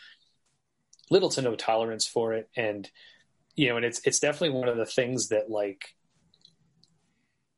[1.11, 2.49] little to no tolerance for it.
[2.57, 2.89] And
[3.55, 5.93] you know and it's it's definitely one of the things that like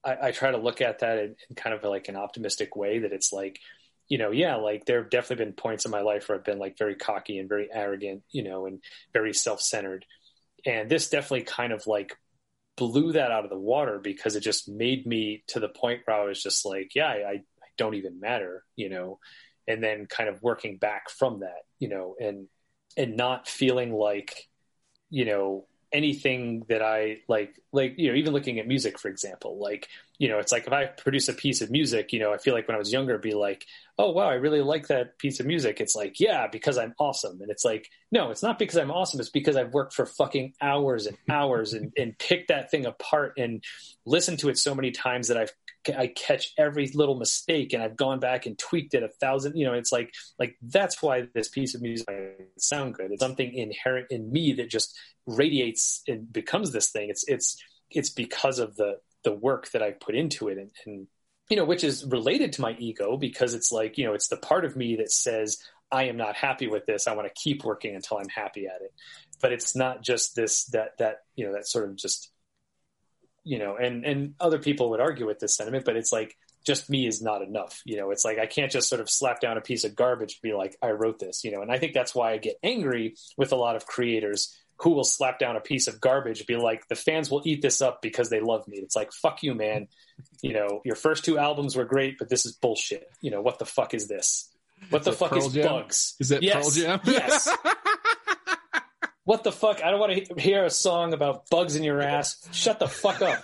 [0.03, 2.99] I, I try to look at that in, in kind of like an optimistic way
[2.99, 3.59] that it's like,
[4.07, 6.59] you know, yeah, like there have definitely been points in my life where I've been
[6.59, 8.81] like very cocky and very arrogant, you know, and
[9.13, 10.05] very self centered.
[10.65, 12.15] And this definitely kind of like
[12.77, 16.17] blew that out of the water because it just made me to the point where
[16.19, 17.43] I was just like, yeah, I, I
[17.77, 19.19] don't even matter, you know,
[19.67, 22.47] and then kind of working back from that, you know, and,
[22.97, 24.49] and not feeling like,
[25.09, 29.57] you know, anything that I like, like, you know, even looking at music, for example,
[29.59, 29.87] like,
[30.17, 32.53] you know, it's like if I produce a piece of music, you know, I feel
[32.53, 33.65] like when I was younger, be like,
[33.97, 35.81] oh, wow, I really like that piece of music.
[35.81, 37.41] It's like, yeah, because I'm awesome.
[37.41, 39.19] And it's like, no, it's not because I'm awesome.
[39.19, 43.33] It's because I've worked for fucking hours and hours and, and picked that thing apart
[43.37, 43.63] and
[44.05, 45.53] listened to it so many times that I've
[45.89, 49.65] I catch every little mistake and I've gone back and tweaked it a thousand, you
[49.65, 52.07] know, it's like, like that's why this piece of music
[52.57, 53.11] sound good.
[53.11, 57.09] It's something inherent in me that just radiates and becomes this thing.
[57.09, 61.07] It's, it's, it's because of the, the work that I've put into it and, and,
[61.49, 64.37] you know, which is related to my ego because it's like, you know, it's the
[64.37, 65.57] part of me that says,
[65.91, 67.07] I am not happy with this.
[67.07, 68.93] I want to keep working until I'm happy at it.
[69.41, 72.31] But it's not just this, that, that, you know, that sort of just
[73.43, 76.89] you know, and and other people would argue with this sentiment, but it's like just
[76.89, 77.81] me is not enough.
[77.85, 80.39] You know, it's like I can't just sort of slap down a piece of garbage
[80.41, 82.57] and be like, I wrote this, you know, and I think that's why I get
[82.63, 86.55] angry with a lot of creators who will slap down a piece of garbage, be
[86.55, 88.77] like, the fans will eat this up because they love me.
[88.77, 89.87] It's like, fuck you, man.
[90.41, 93.07] You know, your first two albums were great, but this is bullshit.
[93.21, 94.49] You know, what the fuck is this?
[94.89, 95.65] What is the fuck Pearl is Jam?
[95.67, 96.15] bugs?
[96.19, 96.55] Is that yes.
[96.55, 97.01] Pearl Jam?
[97.05, 97.47] yes.
[99.23, 99.83] what the fuck?
[99.83, 102.47] I don't want to hear a song about bugs in your ass.
[102.51, 103.43] Shut the fuck up.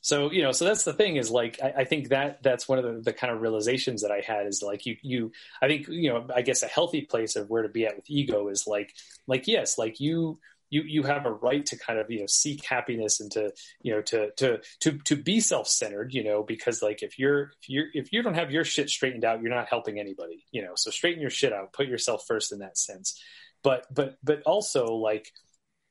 [0.03, 2.79] so you know so that's the thing is like I, I, think that that's one
[2.79, 5.89] of the, the kind of realizations that i had is like you you i think
[5.89, 8.67] you know i guess a healthy place of where to be at with ego is
[8.67, 8.95] like
[9.27, 10.39] like yes like you
[10.71, 13.53] you you have a right to kind of you know seek happiness and to
[13.83, 17.69] you know to to to to be self-centered you know because like if you're if
[17.69, 20.73] you're if you don't have your shit straightened out you're not helping anybody you know.
[20.77, 23.21] So straighten your shit out put yourself first in that sense.
[23.63, 25.31] But but but also like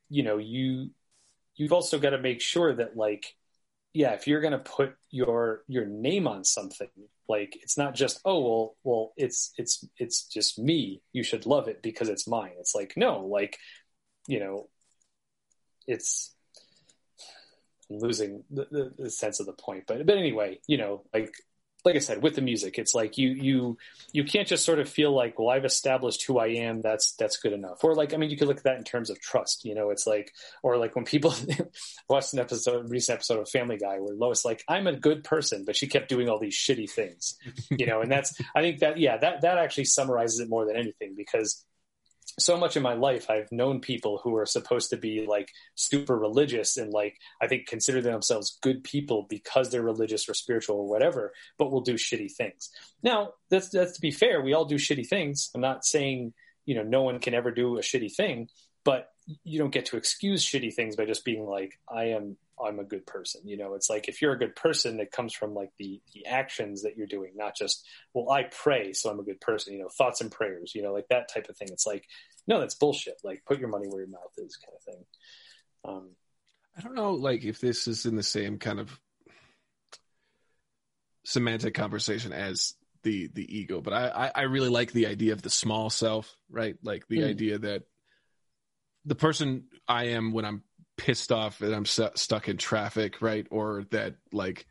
[0.10, 0.90] you know you
[1.56, 3.36] you've also got to make sure that like
[3.94, 6.90] yeah if you're going to put your your name on something
[7.28, 11.02] like it's not just oh well well it's it's it's just me.
[11.14, 12.54] You should love it because it's mine.
[12.60, 13.58] It's like no like
[14.28, 14.68] you know,
[15.88, 16.36] it's
[17.90, 19.86] I'm losing the, the, the, sense of the point.
[19.88, 21.34] But but anyway, you know, like
[21.86, 23.78] like I said, with the music, it's like you you
[24.12, 26.82] you can't just sort of feel like, well, I've established who I am.
[26.82, 27.84] That's that's good enough.
[27.84, 29.64] Or like, I mean, you could look at that in terms of trust.
[29.64, 30.32] You know, it's like,
[30.62, 31.34] or like when people
[32.10, 35.64] watched an episode, recent episode of Family Guy, where Lois like, I'm a good person,
[35.66, 37.38] but she kept doing all these shitty things.
[37.72, 40.76] You know, and that's I think that yeah, that that actually summarizes it more than
[40.76, 41.66] anything because
[42.38, 46.18] so much in my life I've known people who are supposed to be like super
[46.18, 50.88] religious and like I think consider themselves good people because they're religious or spiritual or
[50.88, 52.70] whatever, but will do shitty things.
[53.04, 55.50] Now, that's that's to be fair, we all do shitty things.
[55.56, 56.34] I'm not saying,
[56.66, 58.50] you know, no one can ever do a shitty thing,
[58.84, 59.10] but
[59.44, 62.84] you don't get to excuse shitty things by just being like I am I'm a
[62.84, 63.42] good person.
[63.46, 66.26] You know, it's like if you're a good person, it comes from like the the
[66.26, 69.74] actions that you're doing, not just well, I pray, so I'm a good person.
[69.74, 70.74] You know, thoughts and prayers.
[70.76, 71.70] You know, like that type of thing.
[71.72, 72.06] It's like
[72.48, 73.16] no, that's bullshit.
[73.24, 75.06] Like put your money where your mouth is, kind of thing.
[75.86, 76.10] Um,
[76.78, 79.00] I don't know, like if this is in the same kind of
[81.26, 82.74] semantic conversation as
[83.04, 86.76] the the ego, but I I, really like the idea of the small self, right?
[86.84, 87.30] Like the mm.
[87.30, 87.84] idea that
[89.06, 90.64] the person I am when I'm
[91.00, 93.48] pissed off and I'm st- stuck in traffic, right?
[93.50, 94.68] Or that like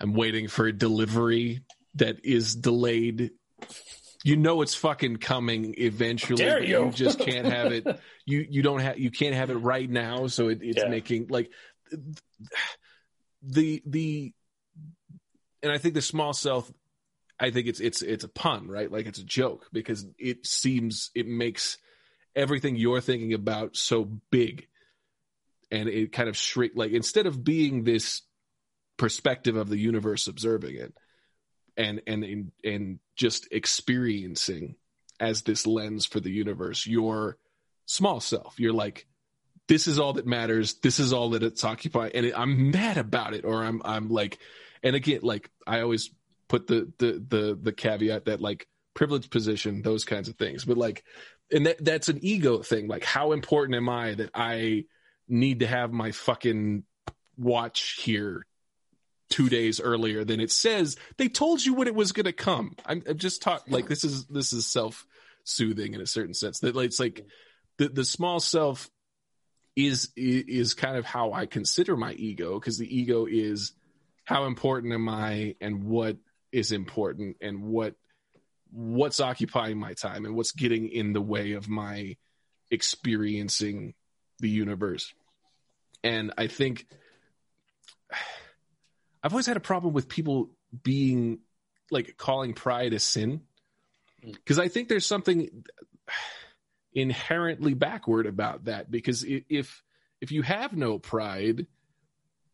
[0.00, 3.30] I'm waiting for a delivery that is delayed.
[4.24, 6.44] You know it's fucking coming eventually.
[6.44, 6.86] You?
[6.86, 7.86] you just can't have it.
[8.26, 10.26] You you don't have you can't have it right now.
[10.26, 10.88] So it, it's yeah.
[10.88, 11.50] making like
[13.42, 14.32] the the
[15.62, 16.70] and I think the small self.
[17.38, 18.90] I think it's it's it's a pun, right?
[18.90, 21.78] Like it's a joke because it seems it makes
[22.34, 24.66] everything you're thinking about so big
[25.72, 28.22] and it kind of shrink like instead of being this
[28.96, 30.94] perspective of the universe observing it
[31.76, 34.76] and and and just experiencing
[35.18, 37.36] as this lens for the universe your
[37.86, 39.06] small self you're like
[39.68, 40.74] this is all that matters.
[40.74, 42.12] This is all that it's occupying.
[42.14, 44.38] And it, i'm mad about it or i'm i'm like
[44.82, 46.10] and again like i always
[46.48, 50.64] put the the the the caveat that like privileged position those kinds of things.
[50.64, 51.04] But like
[51.50, 52.88] and that that's an ego thing.
[52.88, 54.84] Like how important am i that i
[55.28, 56.84] need to have my fucking
[57.36, 58.46] watch here
[59.30, 60.96] two days earlier than it says.
[61.16, 62.76] They told you when it was going to come.
[62.84, 65.06] I'm, I'm just talking like this is this is self
[65.44, 66.60] soothing in a certain sense.
[66.60, 67.26] That it's like
[67.78, 68.90] the the small self
[69.74, 73.72] is is kind of how I consider my ego because the ego is
[74.24, 76.18] how important am I and what
[76.52, 77.94] is important and what
[78.70, 82.16] what's occupying my time and what's getting in the way of my
[82.70, 83.94] experiencing
[84.42, 85.14] the universe.
[86.04, 86.86] And I think
[89.22, 90.50] I've always had a problem with people
[90.82, 91.38] being
[91.90, 93.42] like calling pride a sin.
[94.22, 94.32] Hmm.
[94.32, 95.64] Because I think there's something
[96.92, 98.90] inherently backward about that.
[98.90, 99.82] Because if
[100.20, 101.66] if you have no pride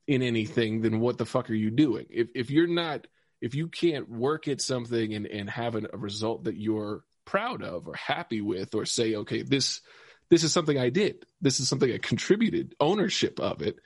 [0.07, 2.07] in anything then what the fuck are you doing?
[2.11, 3.07] If if you're not
[3.41, 7.63] if you can't work at something and and have an, a result that you're proud
[7.63, 9.83] of or happy with or say okay this
[10.31, 11.25] this is something I did.
[11.41, 13.79] This is something I contributed ownership of it.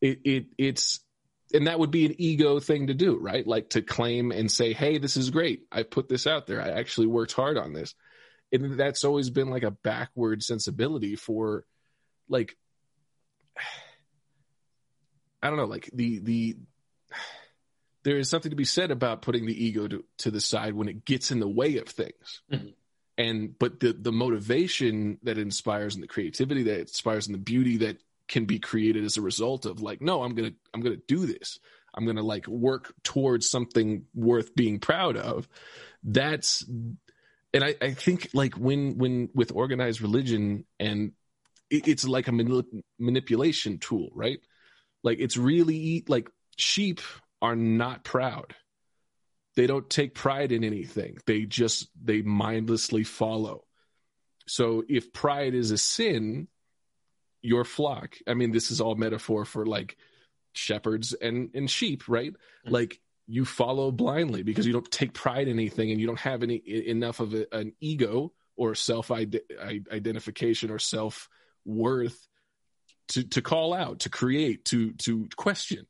[0.00, 1.00] It, it it's,
[1.52, 3.46] and that would be an ego thing to do, right?
[3.46, 5.66] Like to claim and say, Hey, this is great.
[5.70, 6.60] I put this out there.
[6.60, 7.94] I actually worked hard on this.
[8.52, 11.64] And that's always been like a backward sensibility for
[12.28, 12.56] like,
[15.42, 16.56] I don't know, like the, the,
[18.04, 20.88] there is something to be said about putting the ego to, to the side when
[20.88, 22.42] it gets in the way of things.
[22.50, 22.68] Mm-hmm
[23.16, 27.78] and but the the motivation that inspires and the creativity that inspires and the beauty
[27.78, 31.26] that can be created as a result of like no i'm gonna i'm gonna do
[31.26, 31.58] this.
[31.94, 35.48] I'm gonna like work towards something worth being proud of.
[36.02, 41.12] That's and i i think like when when with organized religion and
[41.70, 44.40] it, it's like a manip- manipulation tool right?
[45.02, 47.00] Like it's really like sheep
[47.40, 48.54] are not proud
[49.56, 51.18] they don't take pride in anything.
[51.26, 53.64] They just they mindlessly follow.
[54.46, 56.48] so if pride is a sin,
[57.42, 59.96] your flock, I mean, this is all metaphor for like
[60.54, 62.32] shepherds and, and sheep, right?
[62.32, 62.72] Mm-hmm.
[62.72, 66.42] Like you follow blindly because you don't take pride in anything and you don't have
[66.42, 71.28] any enough of a, an ego or self identification or self
[71.64, 72.28] worth
[73.08, 75.86] to to call out, to create, to to question.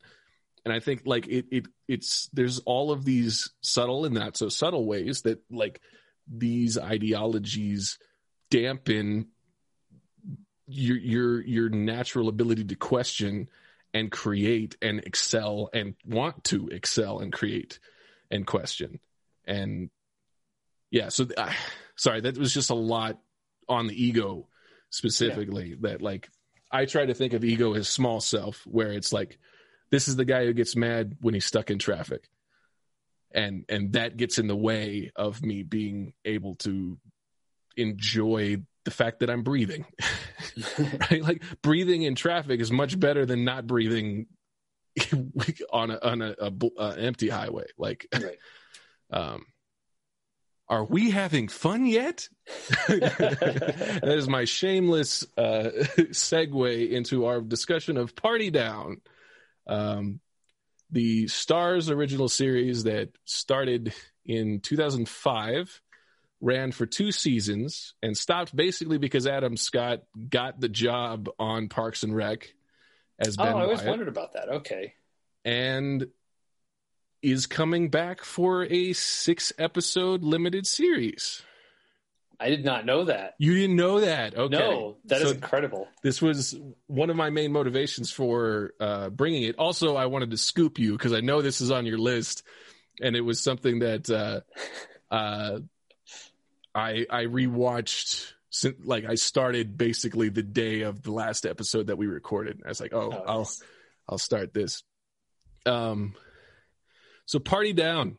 [0.65, 4.49] And I think like it it it's there's all of these subtle and not so
[4.49, 5.81] subtle ways that like
[6.27, 7.99] these ideologies
[8.51, 9.29] dampen
[10.67, 13.49] your your your natural ability to question
[13.93, 17.79] and create and excel and want to excel and create
[18.31, 18.99] and question
[19.47, 19.91] and
[20.91, 21.53] yeah so uh,
[21.97, 23.19] sorry that was just a lot
[23.69, 24.49] on the ego
[24.89, 25.77] specifically yeah.
[25.81, 26.31] that like
[26.73, 29.39] i try to think of ego as small self where it's like
[29.95, 32.29] this is the guy who gets mad when he's stuck in traffic.
[33.31, 36.99] And and that gets in the way of me being able to
[37.77, 39.87] enjoy the fact that i'm breathing.
[40.79, 41.23] Right?
[41.23, 44.27] Like breathing in traffic is much better than not breathing
[45.73, 47.67] on a on a, a, a empty highway.
[47.79, 48.39] Like right.
[49.11, 49.47] um
[50.69, 52.29] are we having fun yet?
[52.89, 55.71] that is my shameless uh,
[56.11, 59.01] segue into our discussion of Party Down,
[59.67, 60.21] um,
[60.91, 63.93] the Starz original series that started
[64.25, 65.81] in 2005,
[66.41, 72.03] ran for two seasons, and stopped basically because Adam Scott got the job on Parks
[72.03, 72.55] and Rec
[73.19, 73.53] as Ben.
[73.53, 73.91] Oh, I always Wyatt.
[73.91, 74.49] wondered about that.
[74.49, 74.95] Okay.
[75.45, 76.07] And
[77.23, 81.43] is coming back for a six episode limited series.
[82.41, 83.35] I did not know that.
[83.39, 84.37] You didn't know that?
[84.37, 84.57] Okay.
[84.57, 85.89] No, that so is incredible.
[86.03, 89.57] This was one of my main motivations for uh, bringing it.
[89.57, 92.43] Also, I wanted to scoop you because I know this is on your list,
[93.01, 94.41] and it was something that uh,
[95.15, 95.61] uh,
[96.75, 98.33] I I rewatched.
[98.51, 102.63] Since like I started basically the day of the last episode that we recorded.
[102.65, 103.63] I was like, oh, oh I'll nice.
[104.09, 104.83] I'll start this.
[105.67, 106.15] Um,
[107.27, 108.19] so party down.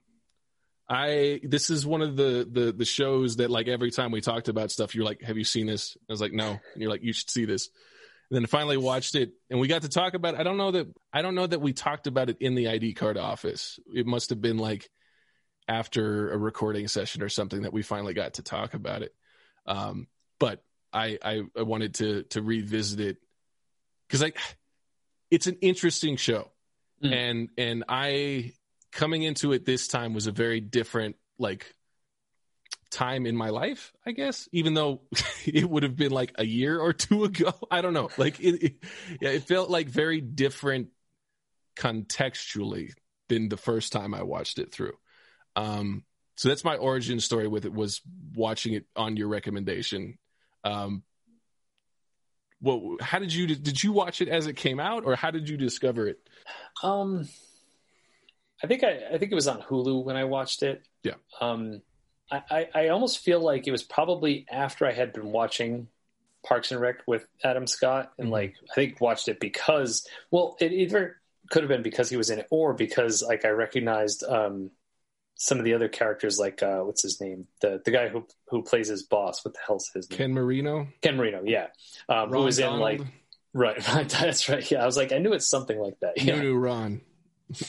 [0.87, 4.49] I this is one of the the the shows that like every time we talked
[4.49, 7.03] about stuff, you're like, "Have you seen this?" I was like, "No," and you're like,
[7.03, 7.69] "You should see this."
[8.29, 10.35] And then finally watched it, and we got to talk about.
[10.35, 10.39] It.
[10.39, 12.93] I don't know that I don't know that we talked about it in the ID
[12.93, 13.79] card office.
[13.93, 14.89] It must have been like
[15.67, 19.13] after a recording session or something that we finally got to talk about it.
[19.65, 20.07] Um,
[20.39, 20.63] but
[20.93, 23.17] I, I I wanted to to revisit it
[24.07, 24.37] because like
[25.31, 26.51] it's an interesting show,
[27.03, 27.11] mm.
[27.11, 28.53] and and I
[28.95, 31.75] coming into it this time was a very different like
[32.89, 35.01] time in my life, I guess, even though
[35.45, 37.53] it would have been like a year or two ago.
[37.71, 38.09] I don't know.
[38.17, 38.75] Like it, it,
[39.21, 40.87] yeah, it felt like very different
[41.77, 42.91] contextually
[43.27, 44.93] than the first time I watched it through.
[45.57, 46.05] Um,
[46.37, 48.01] so that's my origin story with it was
[48.33, 50.17] watching it on your recommendation.
[50.63, 51.03] Um,
[52.61, 55.49] well, how did you, did you watch it as it came out or how did
[55.49, 56.17] you discover it?
[56.81, 57.27] Um,
[58.65, 60.83] I think I, I think it was on Hulu when I watched it.
[61.03, 61.13] Yeah.
[61.39, 61.83] Um,
[62.31, 65.87] I, I, I almost feel like it was probably after I had been watching
[66.43, 68.33] Parks and Rec with Adam Scott, and mm-hmm.
[68.33, 71.17] like I think watched it because well, it either
[71.51, 74.71] could have been because he was in it, or because like I recognized um,
[75.35, 78.63] some of the other characters, like uh, what's his name, the the guy who who
[78.63, 79.45] plays his boss.
[79.45, 80.17] What the hell's his name?
[80.17, 80.87] Ken Marino.
[81.03, 81.67] Ken Marino, yeah,
[82.09, 82.77] um, who was Donald.
[82.77, 83.01] in like
[83.53, 84.09] right, right.
[84.09, 84.71] That's right.
[84.71, 86.19] Yeah, I was like, I knew it's something like that.
[86.19, 86.41] Yeah.
[86.41, 87.01] New Ron.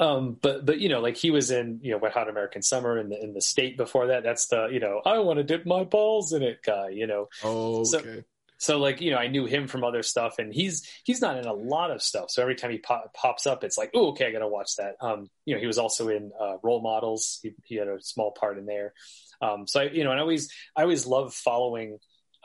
[0.00, 2.98] Um, but but you know, like he was in you know Wet Hot American Summer
[2.98, 4.22] in the in the state before that.
[4.22, 6.90] That's the you know I want to dip my balls in it guy.
[6.90, 7.28] You know.
[7.42, 7.84] Oh, okay.
[7.84, 8.22] So,
[8.58, 11.46] so like you know, I knew him from other stuff, and he's he's not in
[11.46, 12.30] a lot of stuff.
[12.30, 14.76] So every time he pop, pops up, it's like, oh, okay, I got to watch
[14.76, 14.96] that.
[15.00, 17.38] Um, you know, he was also in uh, Role Models.
[17.42, 18.94] He, he had a small part in there.
[19.40, 21.98] Um, so I, you know, and I always I always love following,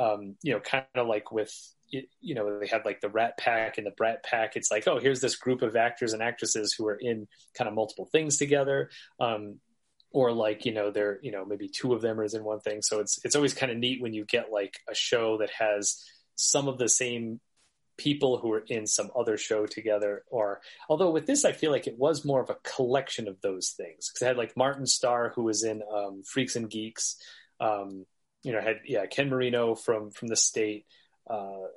[0.03, 1.53] um, you know, kind of like with
[1.89, 4.55] you know they had like the rat pack and the brat pack.
[4.55, 7.27] It's like oh here's this group of actors and actresses who are in
[7.57, 8.89] kind of multiple things together.
[9.19, 9.59] Um,
[10.11, 12.81] or like you know they're you know maybe two of them is in one thing.
[12.81, 16.03] So it's it's always kind of neat when you get like a show that has
[16.35, 17.39] some of the same
[17.95, 20.23] people who are in some other show together.
[20.31, 23.73] Or although with this i feel like it was more of a collection of those
[23.77, 24.09] things.
[24.09, 27.17] Because i had like martin starr who was in um, freaks and geeks.
[27.59, 28.05] Um,
[28.43, 30.85] you know had yeah ken marino from from the state
[31.29, 31.67] uh,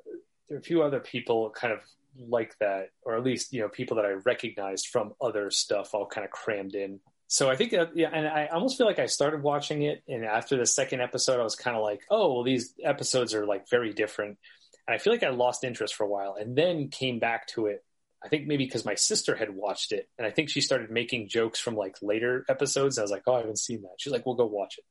[0.49, 1.81] there are a few other people kind of
[2.19, 6.07] like that, or at least you know people that I recognized from other stuff, all
[6.07, 7.01] kind of crammed in.
[7.29, 10.25] So I think that yeah, and I almost feel like I started watching it, and
[10.25, 13.69] after the second episode, I was kind of like, oh, well, these episodes are like
[13.69, 14.39] very different,
[14.87, 17.67] and I feel like I lost interest for a while, and then came back to
[17.67, 17.85] it.
[18.25, 21.29] I think maybe because my sister had watched it, and I think she started making
[21.29, 22.99] jokes from like later episodes.
[22.99, 23.97] I was like, oh, I haven't seen that.
[23.99, 24.85] She's like, we'll go watch it.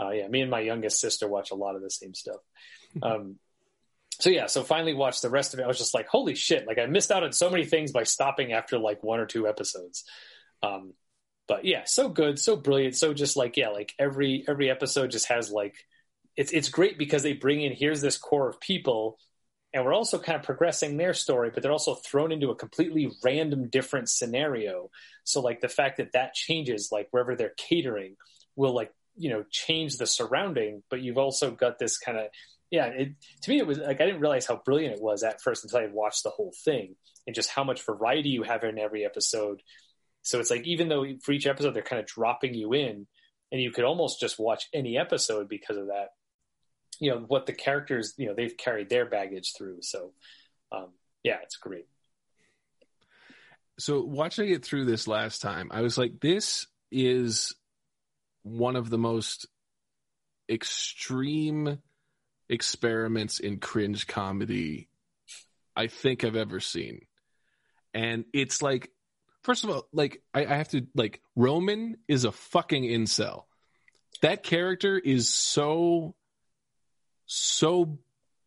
[0.00, 2.40] Uh, yeah, me and my youngest sister watch a lot of the same stuff.
[3.02, 3.36] Um,
[4.18, 5.64] so yeah, so finally watched the rest of it.
[5.64, 6.66] I was just like, holy shit!
[6.66, 9.46] Like I missed out on so many things by stopping after like one or two
[9.46, 10.04] episodes.
[10.62, 10.94] Um,
[11.46, 15.28] but yeah, so good, so brilliant, so just like yeah, like every every episode just
[15.28, 15.76] has like
[16.36, 19.18] it's it's great because they bring in here's this core of people
[19.72, 23.10] and we're also kind of progressing their story but they're also thrown into a completely
[23.24, 24.90] random different scenario
[25.24, 28.16] so like the fact that that changes like wherever they're catering
[28.56, 32.26] will like you know change the surrounding but you've also got this kind of
[32.70, 35.40] yeah it, to me it was like i didn't realize how brilliant it was at
[35.40, 38.78] first until i watched the whole thing and just how much variety you have in
[38.78, 39.60] every episode
[40.22, 43.06] so it's like even though for each episode they're kind of dropping you in,
[43.52, 46.08] and you could almost just watch any episode because of that.
[46.98, 49.78] You know what the characters you know they've carried their baggage through.
[49.82, 50.12] So
[50.70, 50.88] um,
[51.22, 51.86] yeah, it's great.
[53.78, 57.54] So watching it through this last time, I was like, this is
[58.42, 59.46] one of the most
[60.48, 61.78] extreme
[62.48, 64.88] experiments in cringe comedy
[65.76, 67.02] I think I've ever seen.
[67.94, 68.90] And it's like
[69.42, 73.44] First of all, like I, I have to like Roman is a fucking incel.
[74.20, 76.14] That character is so
[77.24, 77.98] so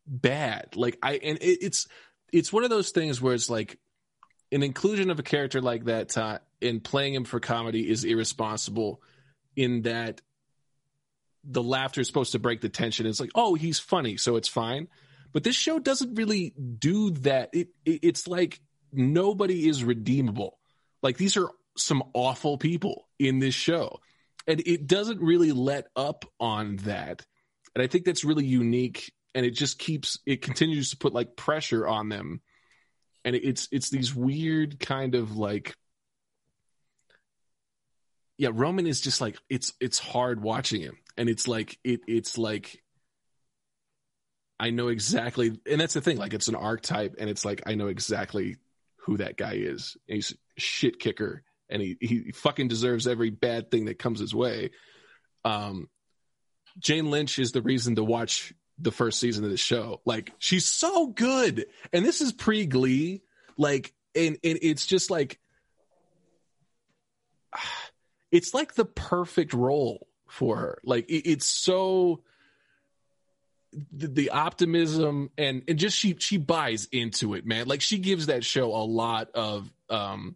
[0.05, 0.75] bad.
[0.75, 1.87] Like I and it, it's
[2.31, 3.79] it's one of those things where it's like
[4.51, 9.01] an inclusion of a character like that uh, and playing him for comedy is irresponsible
[9.55, 10.21] in that
[11.43, 13.05] the laughter is supposed to break the tension.
[13.05, 14.87] It's like, oh, he's funny, so it's fine.
[15.33, 17.49] But this show doesn't really do that.
[17.53, 18.61] It, it it's like
[18.91, 20.59] nobody is redeemable.
[21.01, 23.99] Like these are some awful people in this show.
[24.47, 27.25] And it doesn't really let up on that.
[27.75, 29.11] And I think that's really unique.
[29.33, 32.41] And it just keeps, it continues to put like pressure on them.
[33.25, 35.75] And it's, it's these weird kind of like,
[38.37, 40.97] yeah, Roman is just like, it's, it's hard watching him.
[41.17, 42.81] And it's like, it, it's like,
[44.59, 46.17] I know exactly, and that's the thing.
[46.17, 48.57] Like, it's an archetype, and it's like I know exactly
[48.97, 49.97] who that guy is.
[50.07, 54.33] And He's shit kicker and he, he fucking deserves every bad thing that comes his
[54.33, 54.71] way.
[55.43, 55.89] Um,
[56.79, 60.01] Jane Lynch is the reason to watch the first season of the show.
[60.05, 61.65] Like she's so good.
[61.91, 63.23] And this is pre Glee.
[63.57, 65.39] Like, and, and it's just like,
[68.33, 70.79] it's like the perfect role for her.
[70.83, 72.23] Like it, it's so,
[73.91, 77.67] the, the, optimism and and just she she buys into it, man.
[77.67, 80.35] Like she gives that show a lot of um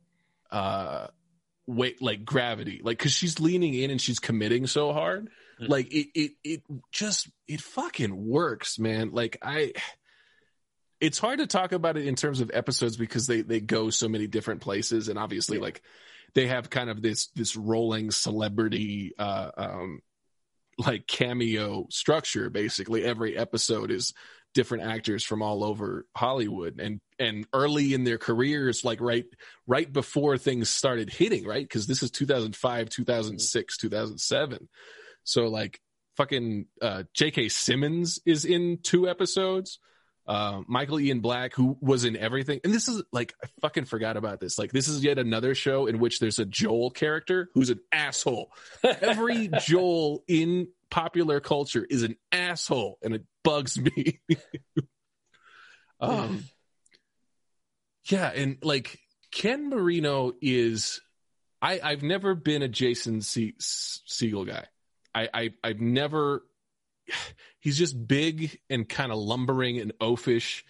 [0.51, 1.07] uh
[1.65, 2.81] weight like gravity.
[2.83, 5.29] Like cuz she's leaning in and she's committing so hard.
[5.59, 6.61] Like it it it
[6.91, 9.09] just it fucking works, man.
[9.11, 9.73] Like I
[10.99, 14.07] it's hard to talk about it in terms of episodes because they they go so
[14.07, 15.63] many different places and obviously yeah.
[15.63, 15.81] like
[16.35, 19.99] they have kind of this this rolling celebrity uh um
[20.77, 23.03] like cameo structure basically.
[23.03, 24.13] Every episode is
[24.53, 26.79] different actors from all over Hollywood.
[26.79, 29.25] And and early in their careers like right
[29.65, 31.67] right before things started hitting right?
[31.67, 34.69] Cuz this is 2005 2006 2007
[35.23, 35.81] so like
[36.15, 39.79] fucking uh JK Simmons is in two episodes
[40.27, 42.59] uh, Michael Ian Black, who was in everything.
[42.63, 44.59] And this is like, I fucking forgot about this.
[44.59, 48.51] Like, this is yet another show in which there's a Joel character who's an asshole.
[48.83, 54.19] Every Joel in popular culture is an asshole, and it bugs me.
[56.01, 56.43] um,
[58.05, 58.99] yeah, and like
[59.31, 61.01] Ken Marino is,
[61.61, 64.65] I I've never been a Jason Se- Segel guy.
[65.15, 66.43] I, I I've never
[67.59, 70.63] he's just big and kind of lumbering and oafish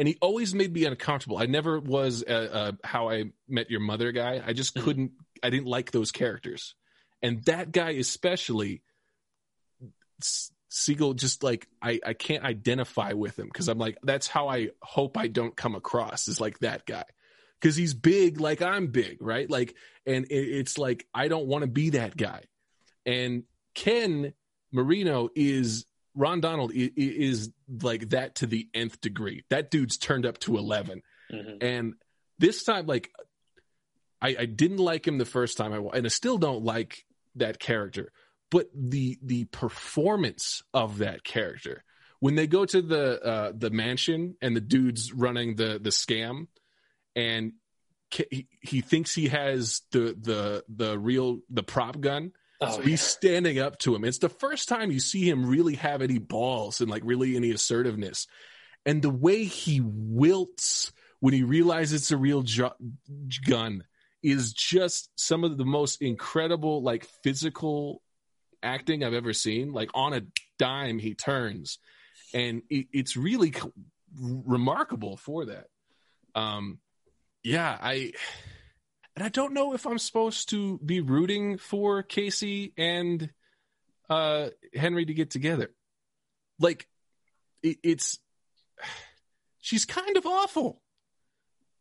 [0.00, 1.36] and he always made me uncomfortable.
[1.36, 2.34] I never was a,
[2.82, 4.42] a how I met your mother guy.
[4.44, 4.84] I just mm-hmm.
[4.84, 5.12] couldn't.
[5.42, 6.74] I didn't like those characters,
[7.22, 8.82] and that guy especially.
[10.70, 14.68] Segel just like I I can't identify with him because I'm like that's how I
[14.80, 17.04] hope I don't come across is like that guy
[17.60, 19.74] because he's big like I'm big right like
[20.06, 22.42] and it, it's like I don't want to be that guy,
[23.04, 23.42] and
[23.74, 24.32] Ken
[24.72, 27.50] Marino is Ron Donald is, is,
[27.82, 29.44] like that to the nth degree.
[29.50, 31.02] That dude's turned up to 11.
[31.32, 31.56] Mm-hmm.
[31.60, 31.94] And
[32.38, 33.10] this time, like,
[34.20, 37.04] I, I, didn't like him the first time I and I still don't like
[37.36, 38.12] that character.
[38.50, 41.84] But the the performance of that character
[42.20, 46.46] when they go to the uh, the mansion and the dude's running the the scam,
[47.16, 47.54] and
[48.10, 53.00] he, he thinks he has the the the real the prop gun, Oh, so he's
[53.00, 54.04] standing up to him.
[54.04, 57.50] It's the first time you see him really have any balls and like really any
[57.52, 58.26] assertiveness.
[58.84, 62.44] And the way he wilts when he realizes it's a real
[63.46, 63.84] gun
[64.22, 68.02] is just some of the most incredible like physical
[68.62, 69.72] acting I've ever seen.
[69.72, 70.22] Like on a
[70.58, 71.78] dime, he turns,
[72.34, 73.54] and it, it's really
[74.18, 75.66] remarkable for that.
[76.34, 76.78] Um,
[77.42, 78.12] yeah, I
[79.20, 83.28] and I don't know if I'm supposed to be rooting for Casey and
[84.08, 85.72] uh Henry to get together.
[86.58, 86.88] Like
[87.62, 88.18] it, it's
[89.60, 90.80] she's kind of awful.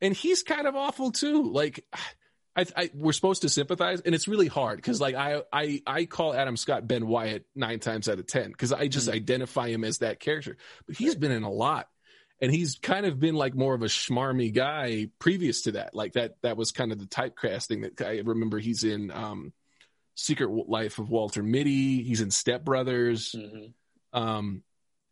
[0.02, 1.44] And he's kind of awful too.
[1.44, 1.86] Like
[2.58, 6.06] I, I, we're supposed to sympathize, and it's really hard because like I, I, I
[6.06, 9.16] call Adam Scott Ben Wyatt nine times out of ten because I just mm-hmm.
[9.16, 10.58] identify him as that character.
[10.86, 11.88] But he's been in a lot,
[12.42, 15.94] and he's kind of been like more of a schmarmy guy previous to that.
[15.94, 18.60] Like that, that was kind of the typecasting that I remember.
[18.60, 19.54] He's in um,
[20.16, 22.04] Secret Life of Walter Mitty.
[22.04, 24.20] He's in Step Brothers, mm-hmm.
[24.20, 24.64] um,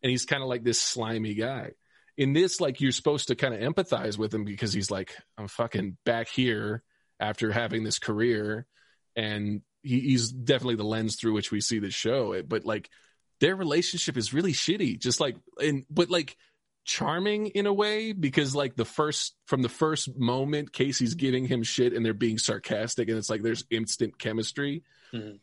[0.01, 1.71] and he's kind of like this slimy guy.
[2.15, 5.47] In this, like you're supposed to kind of empathize with him because he's like, I'm
[5.47, 6.81] fucking back here
[7.19, 8.65] after having this career
[9.15, 12.89] and he, he's definitely the lens through which we see the show but like
[13.39, 16.37] their relationship is really shitty just like and but like
[16.88, 21.61] charming in a way because like the first from the first moment casey's giving him
[21.61, 24.84] shit and they're being sarcastic and it's like there's instant chemistry
[25.14, 25.35] mm-hmm.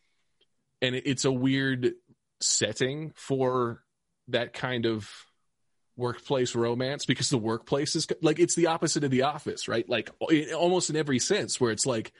[0.81, 1.93] and it's a weird
[2.41, 3.83] setting for
[4.27, 5.07] that kind of
[5.95, 10.09] workplace romance because the workplace is like it's the opposite of the office right like
[10.57, 12.11] almost in every sense where it's like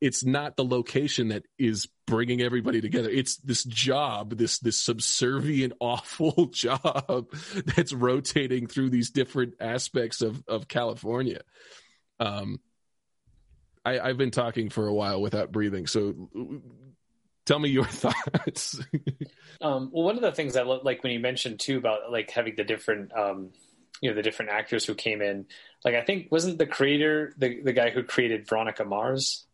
[0.00, 5.72] it's not the location that is bringing everybody together it's this job this this subservient
[5.80, 7.26] awful job
[7.76, 11.40] that's rotating through these different aspects of of california
[12.20, 12.58] um
[13.88, 16.14] I, I've been talking for a while without breathing, so
[17.46, 18.78] tell me your thoughts.
[19.62, 22.54] um, well, one of the things I like when you mentioned too about like having
[22.56, 23.50] the different, um,
[24.02, 25.46] you know, the different actors who came in.
[25.84, 29.46] Like I think wasn't the creator the the guy who created Veronica Mars.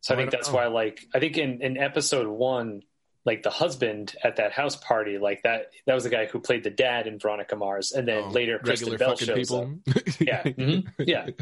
[0.00, 0.54] So I think that's know.
[0.54, 2.82] why, like, I think in, in episode one,
[3.26, 6.64] like the husband at that house party, like that, that was the guy who played
[6.64, 9.78] the dad in Veronica Mars, and then oh, later Kristen Bell shows people.
[9.86, 10.02] up.
[10.20, 11.02] yeah, mm-hmm.
[11.06, 11.26] yeah.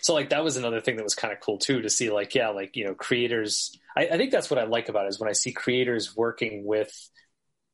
[0.00, 2.34] So like that was another thing that was kind of cool too to see, like,
[2.34, 5.18] yeah, like you know, creators I, I think that's what I like about it is
[5.18, 6.92] when I see creators working with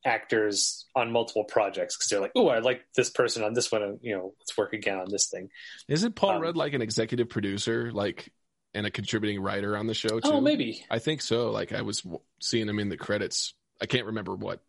[0.04, 3.82] actors on multiple projects because they're like, oh, I like this person on this one,
[3.82, 5.50] and you know, let's work again on this thing.
[5.88, 8.32] Isn't Paul um, Rudd like an executive producer, like,
[8.74, 10.20] and a contributing writer on the show too?
[10.24, 10.84] Oh, maybe.
[10.90, 11.50] I think so.
[11.50, 12.06] Like, I was
[12.40, 13.54] seeing him in the credits.
[13.80, 14.60] I can't remember what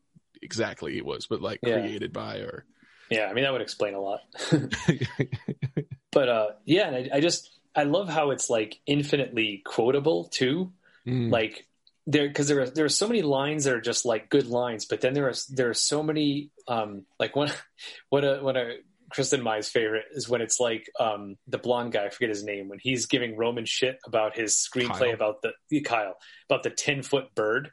[0.41, 1.79] exactly it was, but like yeah.
[1.79, 2.65] created by or.
[3.09, 4.21] Yeah, I mean that would explain a lot.
[6.11, 10.71] but uh, yeah, and I, I just I love how it's like infinitely quotable too
[11.07, 11.31] Mm.
[11.31, 11.67] Like
[12.07, 14.85] there, because there are there are so many lines that are just like good lines,
[14.85, 17.51] but then there are there are so many um like one
[18.09, 18.77] what a what a
[19.13, 22.67] Kristen Mai's favorite is when it's like um, the blonde guy, I forget his name,
[22.67, 25.13] when he's giving Roman shit about his screenplay Kyle.
[25.13, 25.35] about
[25.69, 26.15] the Kyle
[26.49, 27.71] about the ten foot bird,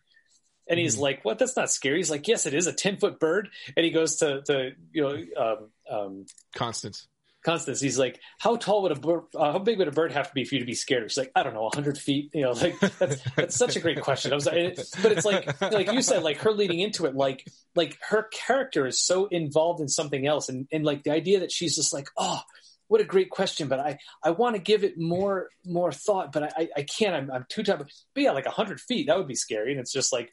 [0.68, 1.00] and he's mm.
[1.00, 1.38] like, "What?
[1.38, 4.16] That's not scary." He's like, "Yes, it is a ten foot bird." And he goes
[4.16, 7.08] to to you know um, um, Constance.
[7.42, 10.28] Constance, he's like, how tall would a bird, uh, how big would a bird have
[10.28, 11.10] to be for you to be scared?
[11.10, 12.30] She's like, I don't know, hundred feet.
[12.34, 14.32] You know, like that's, that's such a great question.
[14.32, 17.46] I was like, but it's like, like you said, like her leading into it, like,
[17.74, 21.50] like her character is so involved in something else, and and like the idea that
[21.50, 22.42] she's just like, oh,
[22.88, 26.42] what a great question, but I I want to give it more more thought, but
[26.42, 27.14] I I can't.
[27.14, 27.78] I'm, I'm too tough.
[28.14, 30.30] But yeah, like hundred feet, that would be scary, and it's just like,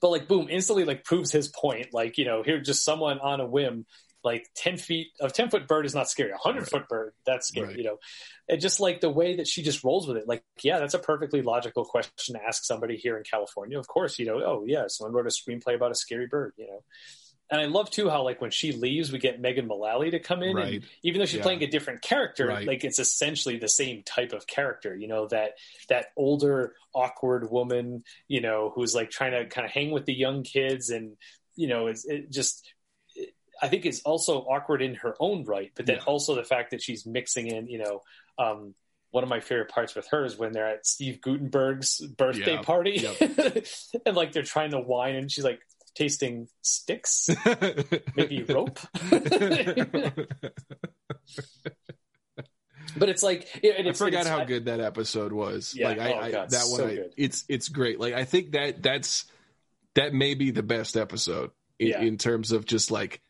[0.00, 1.94] but like boom, instantly like proves his point.
[1.94, 3.86] Like you know, here just someone on a whim
[4.24, 6.68] like 10 feet of 10 foot bird is not scary a 100 right.
[6.68, 7.76] foot bird that's scary right.
[7.76, 7.98] you know
[8.48, 10.98] and just like the way that she just rolls with it like yeah that's a
[10.98, 14.84] perfectly logical question to ask somebody here in california of course you know oh yeah
[14.88, 16.82] someone wrote a screenplay about a scary bird you know
[17.52, 20.42] and I love too how like when she leaves, we get Megan Mullally to come
[20.42, 20.74] in, right.
[20.74, 21.42] and even though she's yeah.
[21.42, 22.66] playing a different character, right.
[22.66, 24.96] like it's essentially the same type of character.
[24.96, 25.52] You know that
[25.90, 30.14] that older awkward woman, you know, who's like trying to kind of hang with the
[30.14, 31.18] young kids, and
[31.54, 32.66] you know, it's it just
[33.62, 36.02] I think is also awkward in her own right, but then yeah.
[36.04, 38.00] also the fact that she's mixing in, you know,
[38.36, 38.74] um,
[39.12, 42.62] one of my favorite parts with her is when they're at Steve Guttenberg's birthday yeah.
[42.62, 43.64] party yep.
[44.06, 45.60] and like they're trying to wine and she's like
[45.94, 47.28] tasting sticks,
[48.16, 48.80] maybe rope.
[52.96, 55.74] but it's like it, it's, I forgot how good that episode was.
[55.76, 58.00] Yeah, like I, oh, I God, that one, so I, it's it's great.
[58.00, 59.26] Like I think that that's
[59.94, 62.00] that may be the best episode in, yeah.
[62.00, 63.20] in terms of just like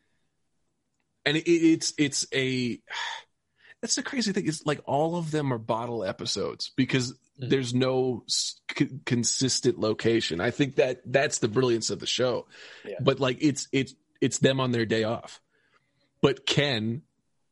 [1.25, 2.79] and it, it's it's a
[3.81, 7.49] that's the crazy thing is like all of them are bottle episodes because mm-hmm.
[7.49, 12.47] there's no c- consistent location i think that that's the brilliance of the show
[12.85, 12.95] yeah.
[13.01, 15.41] but like it's it's it's them on their day off
[16.21, 17.01] but ken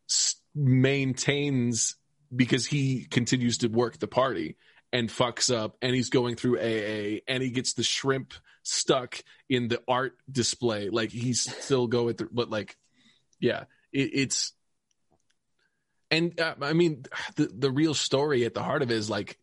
[0.10, 1.95] s- maintains
[2.34, 4.56] because he continues to work the party
[4.93, 8.34] and fucks up and he's going through AA and he gets the shrimp
[8.64, 10.89] stuck in the art display.
[10.89, 12.77] Like he's still going through, but like,
[13.41, 14.53] yeah, it, it's,
[16.09, 17.03] and uh, I mean,
[17.35, 19.38] the, the real story at the heart of it is like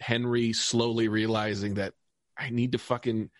[0.00, 1.94] Henry slowly realizing that
[2.36, 3.30] I need to fucking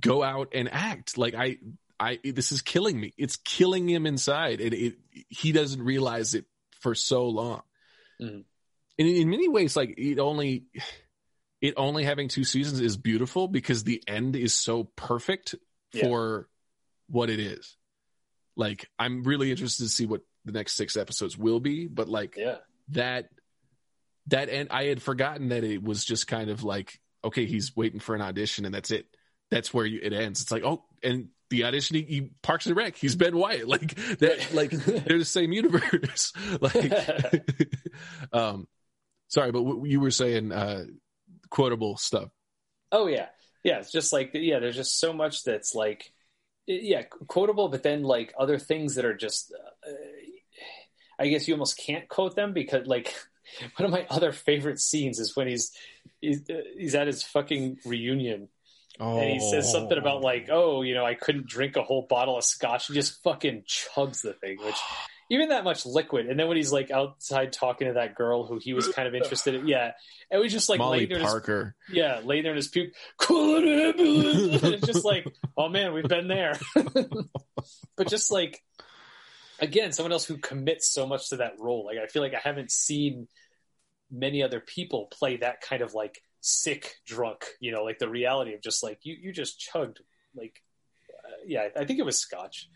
[0.00, 1.18] go out and act.
[1.18, 1.58] Like I,
[1.98, 3.12] I, this is killing me.
[3.16, 4.60] It's killing him inside.
[4.60, 4.94] And it,
[5.28, 6.44] he doesn't realize it
[6.80, 7.62] for so long.
[8.20, 8.44] Mm
[8.98, 10.64] and in many ways, like it only
[11.60, 15.54] it only having two seasons is beautiful because the end is so perfect
[16.00, 16.48] for
[17.08, 17.76] what it is.
[18.56, 22.36] Like I'm really interested to see what the next six episodes will be, but like
[22.36, 22.56] yeah.
[22.90, 23.28] that
[24.28, 28.00] that end I had forgotten that it was just kind of like okay, he's waiting
[28.00, 29.06] for an audition and that's it.
[29.50, 30.42] That's where you, it ends.
[30.42, 32.96] It's like oh, and the audition he, he Parks and Rec.
[32.96, 33.68] He's Ben Wyatt.
[33.72, 34.52] Like that.
[34.52, 36.32] Like they're the same universe.
[36.60, 36.92] like
[38.32, 38.66] um
[39.28, 40.84] sorry, but w- you were saying uh,
[41.50, 42.28] quotable stuff.
[42.90, 43.26] Oh yeah,
[43.62, 43.78] yeah.
[43.78, 44.58] It's just like yeah.
[44.58, 46.12] There's just so much that's like
[46.66, 49.52] yeah quotable, but then like other things that are just.
[49.86, 49.92] Uh,
[51.18, 53.14] I guess you almost can't quote them because like
[53.76, 55.70] one of my other favorite scenes is when he's
[56.20, 58.48] he's, uh, he's at his fucking reunion
[59.00, 59.18] Oh.
[59.18, 62.36] And he says something about like, oh, you know, I couldn't drink a whole bottle
[62.36, 62.86] of scotch.
[62.86, 64.76] He just fucking chugs the thing, which
[65.32, 66.26] even that much liquid.
[66.26, 69.14] And then when he's like outside talking to that girl who he was kind of
[69.14, 69.92] interested in, yeah,
[70.30, 71.74] it was just like Molly Parker.
[71.88, 72.92] His, yeah, laying there in his puke.
[73.16, 74.62] Call an ambulance.
[74.62, 75.26] it's just like,
[75.56, 76.58] oh man, we've been there.
[77.96, 78.62] but just like,
[79.58, 81.86] again, someone else who commits so much to that role.
[81.86, 83.26] Like I feel like I haven't seen
[84.10, 87.46] many other people play that kind of like sick drunk.
[87.58, 90.00] You know, like the reality of just like you you just chugged
[90.36, 90.62] like,
[91.08, 92.68] uh, yeah, I think it was scotch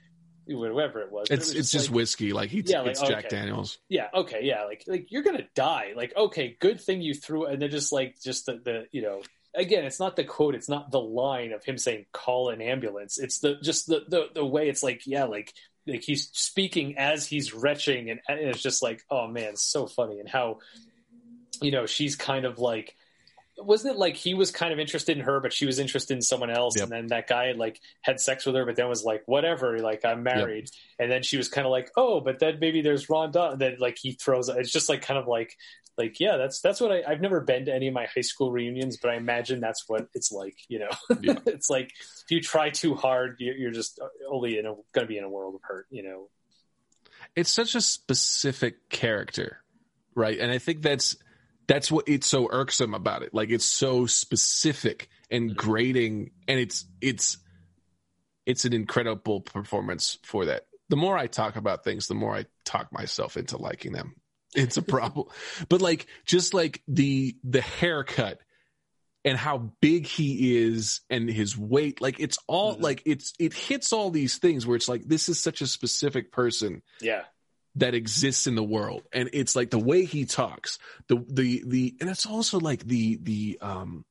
[0.49, 1.29] whatever it was.
[1.31, 3.29] It's it was it's just, like, whiskey, like he, yeah, like, it's Jack.
[3.29, 3.79] Daniels.
[3.89, 5.93] Yeah, okay, yeah, like like you're gonna die.
[5.97, 9.23] Like okay, good thing you threw, and then just like just the, the you know
[9.55, 13.19] again, it's not the quote, it's not the line of him saying call an ambulance.
[13.19, 15.53] It's the just the the, the way it's like yeah, like
[15.87, 20.21] like he's speaking as he's retching, and, and it's just like oh man, so funny,
[20.21, 20.59] and how
[21.61, 22.95] you know she's kind of like
[23.59, 26.23] wasn't it like he was kind of interested in her, but she was interested in
[26.23, 26.85] someone else, yep.
[26.85, 30.05] and then that guy like had sex with her, but then was like, whatever, like
[30.05, 30.73] I'm married, yep.
[30.99, 33.61] and then she was kind of like, oh, but then maybe there's Ron Don, and
[33.61, 35.57] then like he throws, it's just like kind of like,
[35.97, 38.53] like yeah, that's that's what I, I've never been to any of my high school
[38.53, 40.91] reunions, but I imagine that's what it's like, you know,
[41.23, 41.39] yeah.
[41.47, 41.93] it's like
[42.25, 43.99] if you try too hard, you're just
[44.31, 46.29] only in a going to be in a world of hurt, you know.
[47.35, 49.63] It's such a specific character,
[50.15, 50.39] right?
[50.39, 51.17] And I think that's
[51.67, 53.35] that's what it's so irksome about it.
[53.35, 55.57] Like it's so specific and mm-hmm.
[55.57, 57.39] grating, and it's it's
[58.45, 60.67] it's an incredible performance for that.
[60.89, 64.15] The more I talk about things, the more I talk myself into liking them.
[64.55, 65.27] It's a problem.
[65.69, 68.41] but like just like the the haircut
[69.23, 72.85] and how big he is and his weight, like it's all mm-hmm.
[72.85, 76.33] like it's it hits all these things where it's like this is such a specific
[76.33, 76.81] person.
[77.03, 77.25] Yeah
[77.77, 79.03] that exists in the world.
[79.13, 80.79] And it's like the way he talks
[81.09, 84.05] the the the and it's also like the the um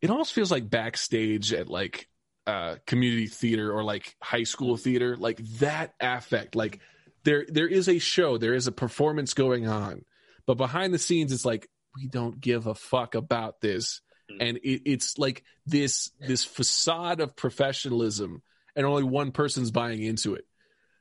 [0.00, 2.08] it almost feels like backstage at like
[2.46, 6.80] uh community theater or like high school theater like that affect like
[7.24, 10.02] there there is a show there is a performance going on
[10.46, 14.00] but behind the scenes it's like we don't give a fuck about this.
[14.30, 14.42] Mm-hmm.
[14.42, 18.42] and it, it's like this this facade of professionalism
[18.76, 20.46] and only one person's buying into it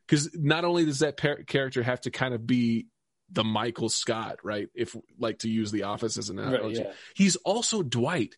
[0.09, 2.87] because not only does that par- character have to kind of be
[3.31, 4.69] the Michael Scott, right?
[4.73, 6.93] If like to use The Office as an analogy, right, yeah.
[7.15, 8.35] he's also Dwight,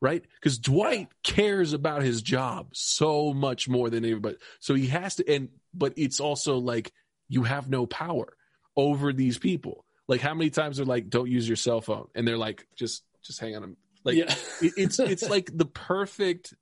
[0.00, 0.24] right?
[0.34, 4.36] Because Dwight cares about his job so much more than anybody.
[4.58, 6.92] So he has to, and but it's also like
[7.28, 8.36] you have no power
[8.76, 9.84] over these people.
[10.08, 13.04] Like how many times they're like, "Don't use your cell phone," and they're like, "Just,
[13.22, 14.34] just hang on." Like yeah.
[14.60, 16.54] it, it's it's like the perfect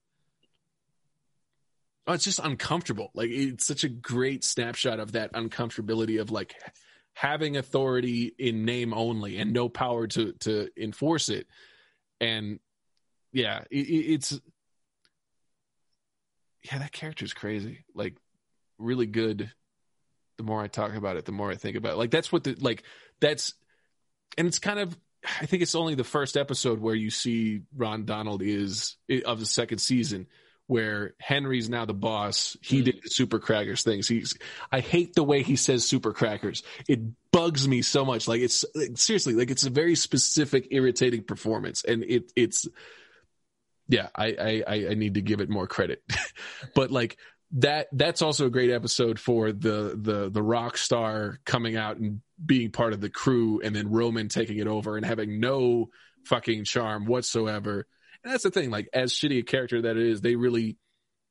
[2.07, 3.11] oh, it's just uncomfortable.
[3.15, 6.55] Like it's such a great snapshot of that uncomfortability of like
[7.15, 11.47] having authority in name only and no power to to enforce it.
[12.21, 12.59] And
[13.33, 14.41] yeah, it, it's
[16.65, 17.85] yeah, that character is crazy.
[17.95, 18.17] Like
[18.79, 19.51] really good.
[20.39, 21.99] The more I talk about it, the more I think about it.
[21.99, 22.83] Like that's what the like
[23.21, 23.55] that's
[24.37, 24.97] and it's kind of
[25.41, 29.47] I think it's only the first episode where you see Ron Donald is of the
[29.47, 30.27] second season
[30.67, 32.57] where Henry's now the boss.
[32.63, 32.85] He mm.
[32.85, 34.09] did the super crackers things.
[34.09, 34.37] He's
[34.71, 36.63] I hate the way he says super crackers.
[36.89, 38.29] It bugs me so much.
[38.29, 41.85] Like it's like, seriously, like it's a very specific, irritating performance.
[41.85, 42.67] And it it's
[43.89, 46.03] yeah, I I I need to give it more credit.
[46.75, 47.19] but like
[47.53, 52.23] that that's also a great episode for the the the rock star coming out and
[52.45, 55.91] being part of the crew and then Roman taking it over and having no
[56.25, 57.87] fucking charm whatsoever.
[58.25, 60.77] And that's the thing, like as shitty a character that it is, they really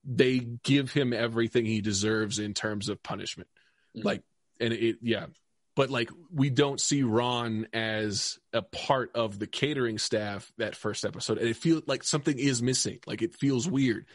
[0.03, 3.49] they give him everything he deserves in terms of punishment.
[3.95, 4.07] Mm-hmm.
[4.07, 4.23] Like
[4.59, 5.27] and it yeah.
[5.75, 11.05] But like we don't see Ron as a part of the catering staff that first
[11.05, 11.37] episode.
[11.37, 12.99] And it feels like something is missing.
[13.07, 14.05] Like it feels weird.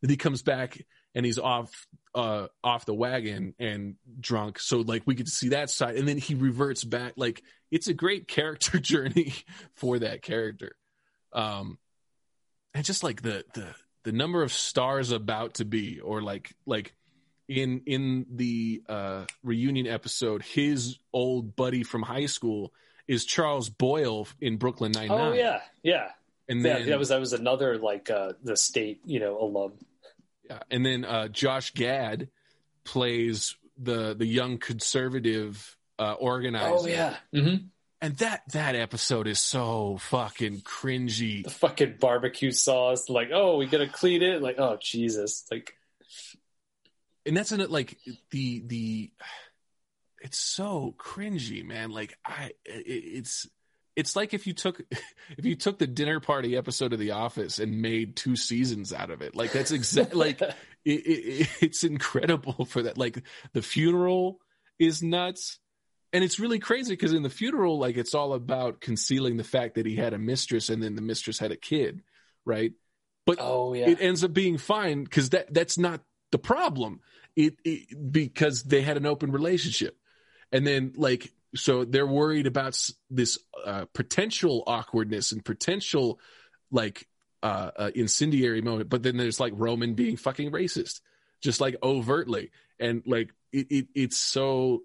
[0.00, 0.84] Then he comes back
[1.14, 5.48] and he's off uh off the wagon and drunk so like we get to see
[5.50, 9.34] that side and then he reverts back like it's a great character journey
[9.74, 10.76] for that character
[11.32, 11.78] um
[12.74, 13.74] and just like the the
[14.04, 16.94] the number of stars about to be or like like
[17.48, 22.72] in in the uh reunion episode his old buddy from high school
[23.06, 25.20] is Charles Boyle in Brooklyn Nine Nine.
[25.20, 26.10] Oh yeah, yeah.
[26.48, 29.72] And yeah, that was that was another like uh the state, you know, alum.
[30.48, 32.28] Yeah, and then uh, Josh Gad
[32.84, 36.66] plays the the young conservative uh, organizer.
[36.66, 37.16] Oh yeah.
[37.34, 37.66] Mm-hmm.
[38.00, 41.44] And that that episode is so fucking cringy.
[41.44, 44.42] The fucking barbecue sauce, like, oh, we gotta clean it.
[44.42, 45.74] Like, oh Jesus, like.
[47.26, 47.98] And that's in it, like
[48.30, 49.10] the the.
[50.20, 51.90] It's so cringy, man.
[51.90, 53.46] Like I, it, it's
[53.96, 54.80] it's like if you took
[55.38, 59.10] if you took the dinner party episode of The Office and made two seasons out
[59.10, 59.34] of it.
[59.34, 60.52] Like that's exactly like it,
[60.84, 62.98] it, it's incredible for that.
[62.98, 63.22] Like
[63.52, 64.40] the funeral
[64.78, 65.58] is nuts,
[66.14, 69.74] and it's really crazy because in the funeral, like it's all about concealing the fact
[69.74, 72.02] that he had a mistress and then the mistress had a kid,
[72.44, 72.72] right?
[73.26, 73.88] But oh, yeah.
[73.88, 77.00] it ends up being fine because that that's not the problem.
[77.34, 79.98] It, it because they had an open relationship,
[80.52, 82.78] and then like so they're worried about
[83.10, 86.20] this uh, potential awkwardness and potential
[86.70, 87.08] like
[87.42, 88.88] uh, uh, incendiary moment.
[88.88, 91.00] But then there's like Roman being fucking racist,
[91.40, 94.82] just like overtly, and like it, it it's so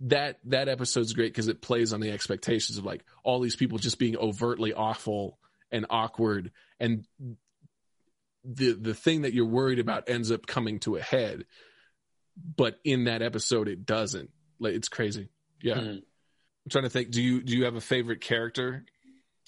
[0.00, 3.78] that that episode's great because it plays on the expectations of like all these people
[3.78, 5.38] just being overtly awful
[5.70, 7.06] and awkward and
[8.44, 11.44] the the thing that you're worried about ends up coming to a head
[12.56, 15.28] but in that episode it doesn't like it's crazy.
[15.62, 15.74] Yeah.
[15.74, 15.88] Mm-hmm.
[15.90, 17.10] I'm trying to think.
[17.10, 18.84] Do you do you have a favorite character?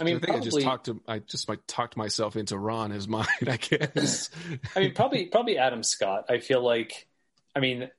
[0.01, 2.59] I mean, I think probably, I just talked to I just like talked myself into
[2.59, 3.27] Ron as mine.
[3.47, 4.31] I guess.
[4.75, 6.25] I mean, probably probably Adam Scott.
[6.31, 7.07] I feel like.
[7.55, 7.91] I mean,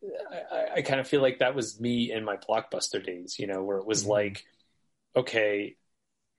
[0.51, 3.37] I, I, kind of feel like that was me in my blockbuster days.
[3.37, 4.11] You know, where it was mm-hmm.
[4.11, 4.45] like,
[5.15, 5.75] okay.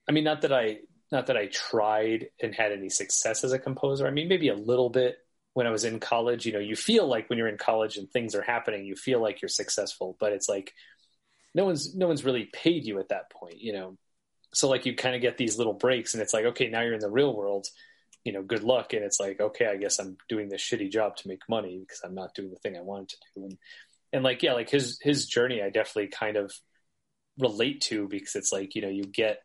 [0.07, 0.79] I mean, not that I
[1.11, 4.07] not that I tried and had any success as a composer.
[4.07, 5.17] I mean, maybe a little bit
[5.53, 8.11] when I was in college, you know, you feel like when you're in college and
[8.11, 10.73] things are happening, you feel like you're successful, but it's like
[11.53, 13.97] no one's no one's really paid you at that point, you know.
[14.53, 16.93] So like you kind of get these little breaks and it's like, okay, now you're
[16.93, 17.67] in the real world,
[18.25, 18.91] you know, good luck.
[18.93, 22.01] And it's like, okay, I guess I'm doing this shitty job to make money because
[22.03, 23.45] I'm not doing the thing I wanted to do.
[23.45, 23.57] And
[24.11, 26.51] and like, yeah, like his his journey I definitely kind of
[27.37, 29.43] relate to because it's like, you know, you get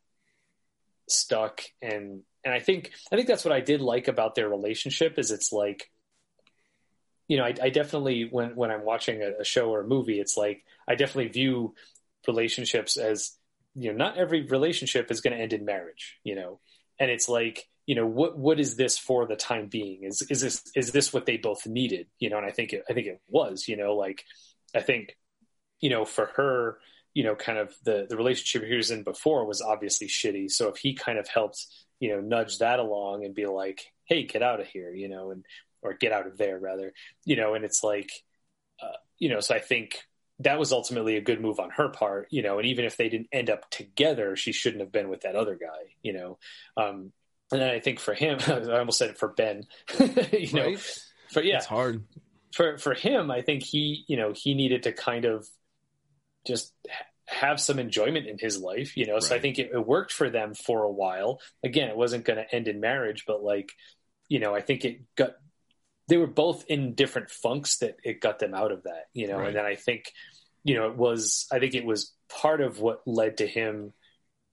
[1.09, 5.19] stuck and and I think I think that's what I did like about their relationship
[5.19, 5.91] is it's like
[7.29, 10.19] you know, I, I, definitely when when I'm watching a, a, show or a movie,
[10.19, 11.77] it's like I definitely view
[12.27, 13.37] relationships as
[13.77, 16.59] you know, not every relationship is going to end in marriage, you know,
[16.99, 20.05] and it's like you know what what is this for the time being?
[20.05, 22.07] Is is this is this what they both needed?
[22.21, 24.23] You know, and I think it, I think it was, you know, like
[24.73, 25.17] I think
[25.81, 26.79] you know for her,
[27.15, 30.53] you know, kind of the the relationship he was in before was obviously shitty.
[30.53, 31.67] So if he kind of helped,
[31.99, 35.33] you know, nudge that along and be like, hey, get out of here, you know,
[35.33, 35.45] and
[35.83, 36.93] or get out of there rather,
[37.25, 38.13] you know, and it's like,
[38.81, 39.99] uh, you know, so I think
[40.39, 43.09] that was ultimately a good move on her part, you know, and even if they
[43.09, 46.39] didn't end up together, she shouldn't have been with that other guy, you know.
[46.77, 47.13] Um,
[47.53, 49.65] and then I think for him, I almost said it for Ben,
[50.33, 51.01] you know, right?
[51.31, 52.05] for yeah, it's hard
[52.53, 53.31] for for him.
[53.31, 55.47] I think he, you know, he needed to kind of
[56.47, 56.73] just
[57.27, 59.15] have some enjoyment in his life, you know.
[59.15, 59.23] Right.
[59.23, 61.41] So I think it, it, worked for them for a while.
[61.63, 63.73] Again, it wasn't going to end in marriage, but like,
[64.29, 65.33] you know, I think it got
[66.09, 69.39] they were both in different funks that it got them out of that, you know.
[69.39, 69.49] Right.
[69.49, 70.11] And then I think,
[70.65, 73.93] you know, it was I think it was part of what led to him,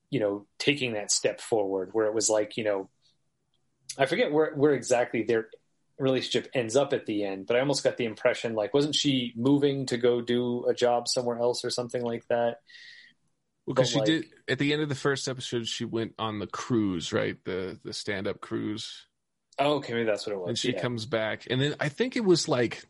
[0.09, 2.89] you know, taking that step forward where it was like, you know,
[3.97, 5.47] I forget where where exactly their
[5.99, 9.33] relationship ends up at the end, but I almost got the impression like wasn't she
[9.35, 12.59] moving to go do a job somewhere else or something like that?
[13.65, 16.39] Well, because she like, did at the end of the first episode, she went on
[16.39, 17.37] the cruise, right?
[17.43, 19.05] The the stand up cruise.
[19.59, 20.49] Oh, okay, maybe that's what it was.
[20.49, 20.81] And she yeah.
[20.81, 22.85] comes back, and then I think it was like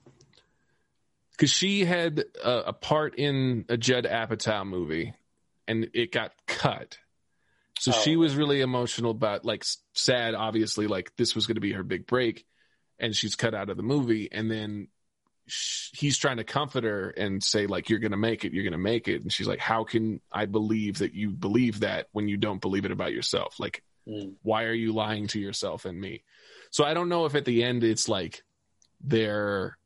[1.31, 5.14] because she had a, a, part in a Judd Apatow movie,
[5.68, 6.98] and it got cut.
[7.79, 8.01] So oh.
[8.03, 9.63] she was really emotional about, like,
[9.93, 12.45] sad, obviously, like this was going to be her big break,
[12.99, 14.87] and she's cut out of the movie and then
[15.93, 19.07] he's trying to comfort her and say like you're gonna make it you're gonna make
[19.07, 22.61] it and she's like how can i believe that you believe that when you don't
[22.61, 24.33] believe it about yourself like mm.
[24.41, 26.23] why are you lying to yourself and me
[26.69, 28.43] so i don't know if at the end it's like
[29.01, 29.77] they're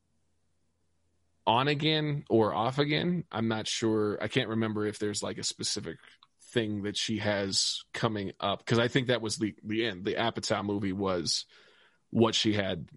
[1.46, 5.44] on again or off again i'm not sure i can't remember if there's like a
[5.44, 5.98] specific
[6.52, 10.16] thing that she has coming up because i think that was the the end the
[10.16, 11.46] apatow movie was
[12.10, 12.88] what she had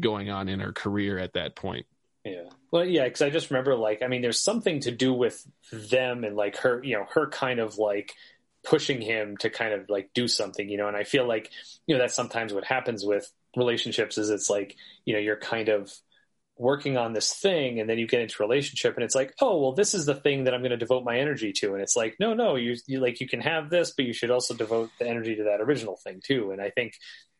[0.00, 1.86] going on in her career at that point
[2.24, 2.50] yeah.
[2.70, 6.24] Well, yeah, because I just remember, like, I mean, there's something to do with them
[6.24, 8.14] and like her, you know, her kind of like
[8.62, 10.86] pushing him to kind of like do something, you know.
[10.86, 11.50] And I feel like,
[11.86, 15.68] you know, that's sometimes what happens with relationships is it's like, you know, you're kind
[15.68, 15.92] of
[16.60, 19.72] working on this thing and then you get into relationship and it's like oh well
[19.72, 21.72] this is the thing that i'm going to devote my energy to.
[21.72, 24.30] And it's like no no you, you like you can have this but you should
[24.30, 26.50] also devote the energy to that original thing too.
[26.50, 26.92] And i think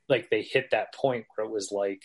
[0.09, 2.03] like they hit that point where it was like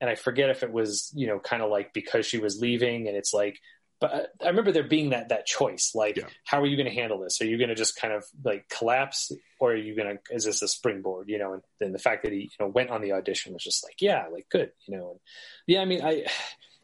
[0.00, 3.08] and I forget if it was you know kind of like because she was leaving,
[3.08, 3.58] and it's like,
[4.00, 6.26] but I remember there being that that choice, like, yeah.
[6.44, 7.40] how are you going to handle this?
[7.40, 10.34] Are you going to just kind of like collapse, or are you going to?
[10.34, 11.28] Is this a springboard?
[11.28, 13.64] You know, and then the fact that he you know went on the audition was
[13.64, 15.20] just like, yeah, like good, you know, and
[15.66, 16.26] yeah, I mean, I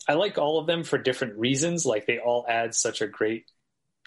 [0.09, 1.85] I like all of them for different reasons.
[1.85, 3.45] Like they all add such a great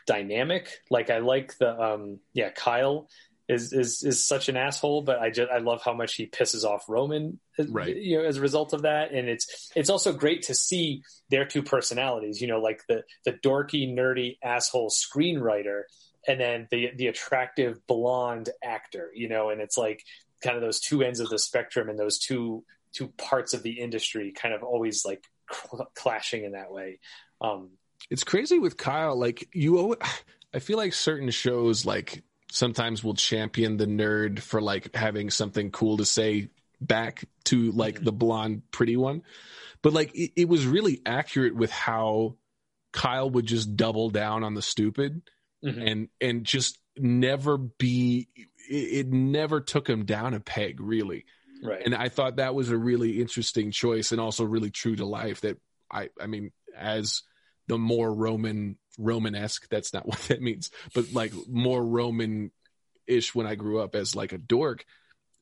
[0.07, 0.69] dynamic.
[0.89, 3.07] Like I like the um yeah Kyle
[3.47, 6.63] is is is such an asshole, but I just I love how much he pisses
[6.63, 7.39] off Roman,
[7.69, 7.95] right?
[7.95, 11.45] You know, as a result of that, and it's it's also great to see their
[11.45, 12.41] two personalities.
[12.41, 15.83] You know, like the the dorky, nerdy asshole screenwriter,
[16.27, 19.11] and then the the attractive blonde actor.
[19.13, 20.03] You know, and it's like
[20.41, 22.63] kind of those two ends of the spectrum and those two
[22.93, 26.99] two parts of the industry kind of always like cl- clashing in that way.
[27.41, 27.71] Um,
[28.09, 29.15] it's crazy with Kyle.
[29.15, 29.95] Like you,
[30.53, 32.23] I feel like certain shows like
[32.55, 36.47] sometimes will champion the nerd for like having something cool to say
[36.79, 38.05] back to like mm-hmm.
[38.05, 39.23] the blonde pretty one
[39.81, 42.37] but like it, it, was really accurate with how
[42.93, 45.21] kyle would just double down on the stupid
[45.63, 45.81] mm-hmm.
[45.81, 48.29] and and just never be
[48.69, 51.25] it, it, never took him down a peg really
[51.61, 55.05] right and i thought that was a really interesting choice and also really true to
[55.05, 55.57] life that
[55.91, 57.23] i i mean as
[57.67, 59.67] the more roman Romanesque.
[59.69, 62.51] That's not what that means, but like more Roman
[63.07, 64.85] ish when I grew up as like a dork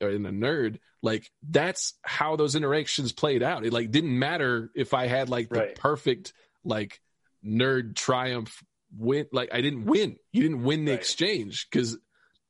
[0.02, 0.80] or in a nerd.
[1.02, 3.66] Like that's how those interactions played out.
[3.66, 5.76] It like didn't matter if I had like the right.
[5.76, 7.02] perfect like
[7.46, 8.64] nerd triumph
[8.96, 9.28] win.
[9.32, 10.18] Like I didn't win.
[10.32, 11.00] You didn't win the right.
[11.00, 11.98] exchange because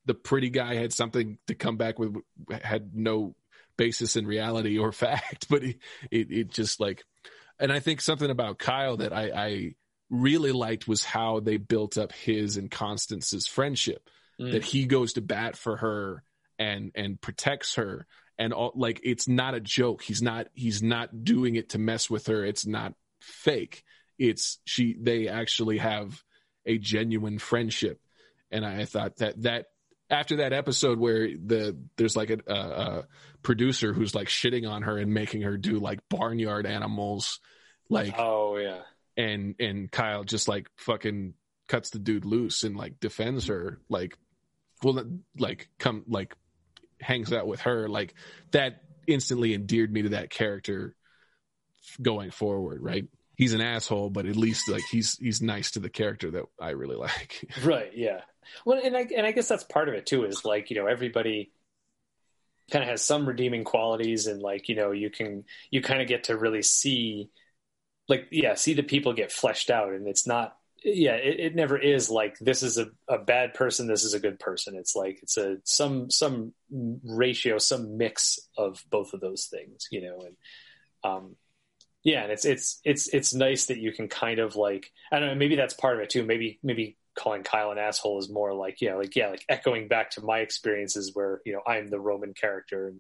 [0.05, 2.15] the pretty guy had something to come back with,
[2.51, 3.35] had no
[3.77, 5.77] basis in reality or fact, but it,
[6.11, 7.03] it, it just like,
[7.59, 9.75] and I think something about Kyle that I, I
[10.13, 14.09] really liked was how they built up his and Constance's friendship.
[14.39, 14.53] Mm.
[14.53, 16.23] That he goes to bat for her
[16.57, 18.07] and and protects her
[18.37, 20.01] and all, like it's not a joke.
[20.01, 22.43] He's not he's not doing it to mess with her.
[22.43, 23.83] It's not fake.
[24.17, 26.23] It's she they actually have
[26.65, 27.99] a genuine friendship.
[28.51, 29.65] And I, thought that that
[30.11, 33.07] after that episode where the there's like a, a, a,
[33.41, 37.39] producer who's like shitting on her and making her do like barnyard animals
[37.89, 38.79] like oh yeah
[39.17, 41.33] and and Kyle just like fucking
[41.67, 44.17] cuts the dude loose and like defends her like
[44.83, 45.03] well
[45.37, 46.35] like come like
[46.99, 48.13] hangs out with her like
[48.51, 50.95] that instantly endeared me to that character
[52.01, 53.05] going forward right?
[53.35, 56.71] He's an asshole but at least like he's he's nice to the character that I
[56.71, 57.47] really like.
[57.63, 58.21] Right yeah.
[58.65, 60.87] Well and I and I guess that's part of it too is like you know
[60.87, 61.51] everybody
[62.71, 66.07] kind of has some redeeming qualities and like you know you can you kind of
[66.07, 67.29] get to really see
[68.09, 71.77] like yeah see the people get fleshed out and it's not yeah it, it never
[71.77, 74.75] is like this is a, a bad person this is a good person.
[74.75, 76.53] It's like it's a some some
[77.03, 80.35] ratio some mix of both of those things you know and
[81.03, 81.35] um
[82.03, 85.29] yeah and it's it's it's it's nice that you can kind of like i don't
[85.29, 86.23] know maybe that's part of it too.
[86.23, 90.09] Maybe maybe calling kyle an asshole is more like yeah like yeah like echoing back
[90.09, 92.99] to my experiences where you know i'm the roman character and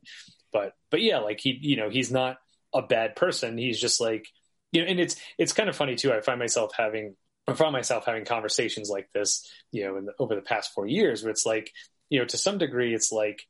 [0.51, 2.37] but but yeah like he you know he's not
[2.73, 3.57] a bad person.
[3.57, 4.27] He's just like
[4.73, 6.11] you know, and it's it's kind of funny too.
[6.11, 7.15] I find myself having
[7.47, 11.23] I found myself having conversations like this, you know, the, over the past four years,
[11.23, 11.71] where it's like,
[12.09, 13.45] you know, to some degree, it's like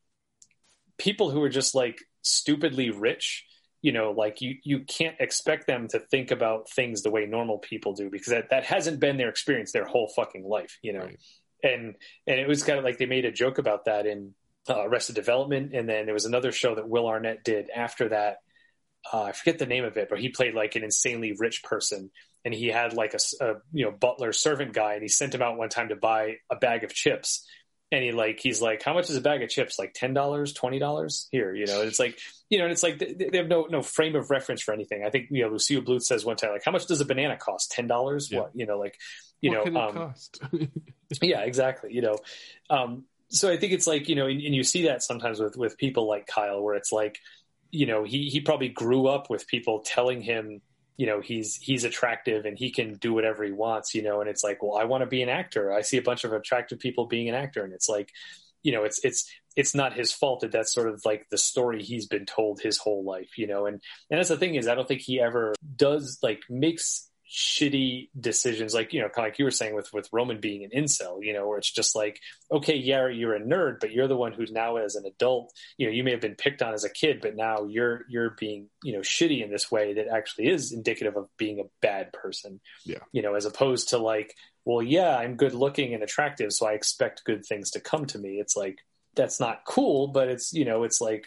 [0.98, 3.46] people who are just like stupidly rich.
[3.82, 7.58] You know, like you you can't expect them to think about things the way normal
[7.58, 10.78] people do because that that hasn't been their experience their whole fucking life.
[10.82, 11.20] You know, right.
[11.64, 11.96] and
[12.26, 14.36] and it was kind of like they made a joke about that in
[14.70, 18.38] uh, Arrested Development, and then there was another show that Will Arnett did after that
[19.12, 22.12] uh, I forget the name of it, but he played like an insanely rich person,
[22.46, 25.42] and he had like a, a, you know butler servant guy, and he sent him
[25.42, 27.46] out one time to buy a bag of chips,
[27.92, 29.78] and he like he's like how much is a bag of chips?
[29.78, 31.28] Like ten dollars twenty dollars?
[31.32, 32.18] Here you know and it's like
[32.50, 35.04] you know and it's like they, they have no no frame of reference for anything.
[35.06, 37.38] I think you know lucille bluth says one time like how much does a banana
[37.38, 37.72] cost?
[37.72, 38.32] Ten dollars?
[38.32, 38.42] Yeah.
[38.42, 38.98] what you know like
[39.42, 40.14] you what know um,
[41.22, 42.18] yeah exactly you know.
[42.70, 45.58] Um so i think it's like you know and, and you see that sometimes with
[45.58, 47.18] with people like kyle where it's like
[47.74, 50.62] you know he he probably grew up with people telling him
[50.96, 54.30] you know he's he's attractive and he can do whatever he wants you know and
[54.30, 55.74] it's like well i want to be an actor.
[55.74, 57.64] I see a bunch of attractive people being an actor.
[57.64, 58.12] And it's like
[58.62, 61.84] you know it's it's it's not his fault that that's sort of like the story
[61.84, 64.74] he's been told his whole life you know and and that's the thing is i
[64.74, 69.40] don't think he ever does like makes shitty decisions like you know kind of like
[69.40, 72.20] you were saying with with roman being an incel you know where it's just like
[72.52, 75.88] okay yeah you're a nerd but you're the one who's now as an adult you
[75.88, 78.70] know you may have been picked on as a kid but now you're you're being
[78.84, 82.62] you know shitty in this way that actually is indicative of being a bad person.
[82.86, 83.00] Yeah.
[83.12, 86.74] You know as opposed to like well yeah i'm good looking and attractive so i
[86.74, 88.40] expect good things to come to me.
[88.40, 88.78] It's like
[89.16, 91.26] that's not cool but it's you know it's like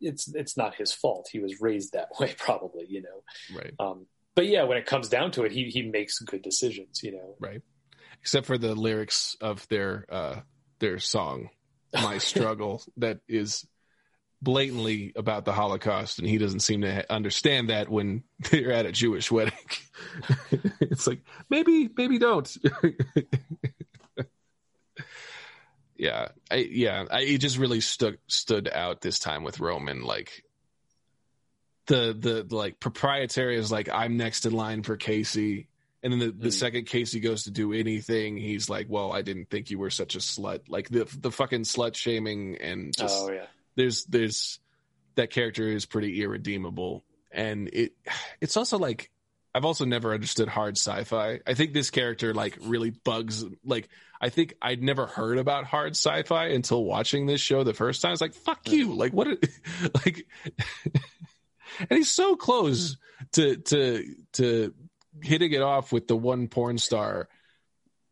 [0.00, 1.28] it's it's not his fault.
[1.32, 3.56] He was raised that way probably you know.
[3.58, 3.74] Right.
[3.80, 7.12] Um but yeah, when it comes down to it, he he makes good decisions, you
[7.12, 7.36] know.
[7.40, 7.62] Right.
[8.20, 10.40] Except for the lyrics of their uh
[10.78, 11.50] their song,
[11.92, 13.66] My Struggle, that is
[14.42, 18.92] blatantly about the Holocaust, and he doesn't seem to understand that when they're at a
[18.92, 19.52] Jewish wedding.
[20.80, 22.56] it's like maybe, maybe don't.
[25.96, 30.02] yeah, I yeah, I, it just really stood stood out this time with Roman.
[30.02, 30.43] Like
[31.86, 32.16] the
[32.48, 35.68] the like proprietary is like I'm next in line for Casey.
[36.02, 36.52] And then the, the mm.
[36.52, 40.16] second Casey goes to do anything, he's like, "Well, I didn't think you were such
[40.16, 44.58] a slut." Like the the fucking slut shaming and just oh yeah, there's there's
[45.14, 47.92] that character is pretty irredeemable, and it
[48.42, 49.10] it's also like
[49.54, 51.40] I've also never understood hard sci-fi.
[51.46, 53.44] I think this character like really bugs.
[53.64, 53.88] Like
[54.20, 58.12] I think I'd never heard about hard sci-fi until watching this show the first time.
[58.12, 58.94] It's like fuck you.
[58.94, 59.28] Like what?
[60.04, 60.26] like
[61.78, 63.24] and he's so close hmm.
[63.32, 64.74] to to to
[65.22, 67.28] hitting it off with the one porn star.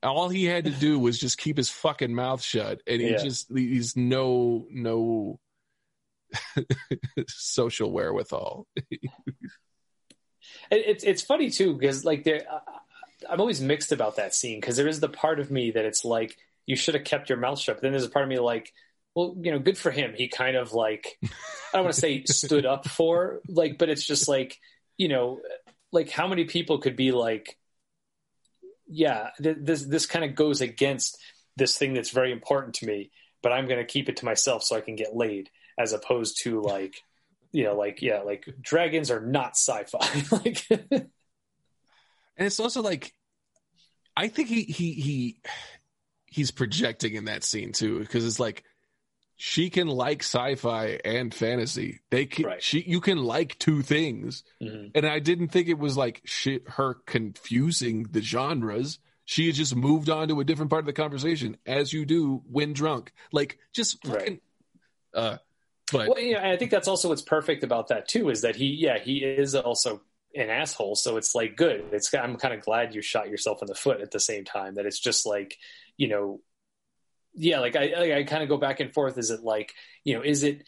[0.02, 3.22] All he had to do was just keep his fucking mouth shut, and he yeah.
[3.22, 5.38] just he's no no
[7.28, 8.66] social wherewithal.
[10.70, 12.42] it's it's funny too because like there,
[13.28, 16.04] I'm always mixed about that scene because there is the part of me that it's
[16.04, 16.36] like
[16.66, 17.76] you should have kept your mouth shut.
[17.76, 18.72] But then there's a part of me like
[19.14, 20.14] well, you know, good for him.
[20.16, 21.28] He kind of like, I
[21.74, 24.58] don't want to say stood up for, like, but it's just like,
[24.96, 25.40] you know,
[25.90, 27.58] like how many people could be like,
[28.86, 31.18] yeah, th- this this kind of goes against
[31.56, 33.10] this thing that's very important to me,
[33.42, 36.42] but I'm going to keep it to myself so I can get laid, as opposed
[36.42, 37.02] to like,
[37.52, 41.10] you know, like yeah, like dragons are not sci-fi, like, and
[42.36, 43.12] it's also like,
[44.16, 45.36] I think he he he
[46.26, 48.64] he's projecting in that scene too because it's like
[49.36, 52.00] she can like sci-fi and fantasy.
[52.10, 52.62] They can right.
[52.62, 54.44] she you can like two things.
[54.62, 54.88] Mm-hmm.
[54.94, 58.98] And I didn't think it was like shit her confusing the genres.
[59.24, 62.42] She had just moved on to a different part of the conversation as you do
[62.50, 63.12] when drunk.
[63.32, 64.40] Like just fucking
[65.14, 65.22] right.
[65.22, 65.38] uh
[65.92, 68.66] but well, yeah, I think that's also what's perfect about that too is that he
[68.66, 70.00] yeah, he is also
[70.34, 71.84] an asshole, so it's like good.
[71.92, 74.76] It's I'm kind of glad you shot yourself in the foot at the same time
[74.76, 75.58] that it's just like,
[75.96, 76.40] you know,
[77.34, 79.18] yeah, like I, I, I kind of go back and forth.
[79.18, 79.72] Is it like,
[80.04, 80.64] you know, is it,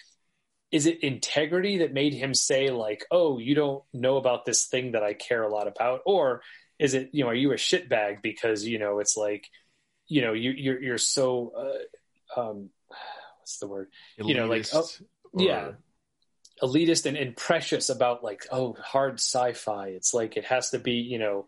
[0.70, 4.92] is it integrity that made him say like, oh, you don't know about this thing
[4.92, 6.00] that I care a lot about?
[6.04, 6.42] Or
[6.78, 9.48] is it, you know, are you a shitbag because, you know, it's like,
[10.08, 11.52] you know, you, you're, you're so,
[12.36, 12.70] uh, um,
[13.38, 13.88] what's the word?
[14.18, 14.88] Elitist you know, like, oh,
[15.32, 15.42] or...
[15.42, 15.70] yeah,
[16.62, 19.88] elitist and, and precious about like, oh, hard sci-fi.
[19.88, 21.46] It's like, it has to be, you know,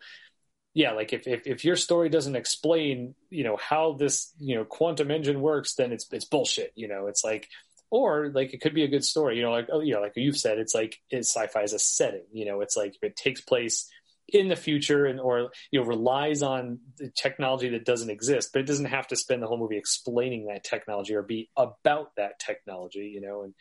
[0.76, 4.64] yeah, like if, if, if your story doesn't explain, you know, how this, you know,
[4.66, 6.72] quantum engine works, then it's it's bullshit.
[6.74, 7.48] You know, it's like,
[7.90, 9.38] or like it could be a good story.
[9.38, 11.78] You know, like oh, you know, like you've said, it's like it's sci-fi as a
[11.78, 12.26] setting.
[12.30, 13.90] You know, it's like if it takes place
[14.28, 18.60] in the future and or you know relies on the technology that doesn't exist, but
[18.60, 22.38] it doesn't have to spend the whole movie explaining that technology or be about that
[22.38, 23.12] technology.
[23.14, 23.54] You know, and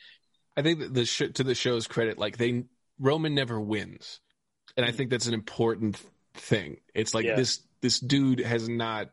[0.57, 2.65] I think that the sh- to the show's credit, like they
[2.99, 4.19] Roman never wins,
[4.75, 4.97] and I hmm.
[4.97, 5.97] think that's an important
[6.35, 6.77] thing.
[6.93, 7.35] It's like yeah.
[7.35, 9.09] this this dude has not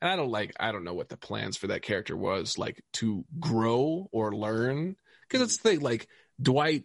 [0.00, 2.82] and I don't like I don't know what the plans for that character was like
[2.94, 6.08] to grow or learn because it's the thing like
[6.40, 6.84] Dwight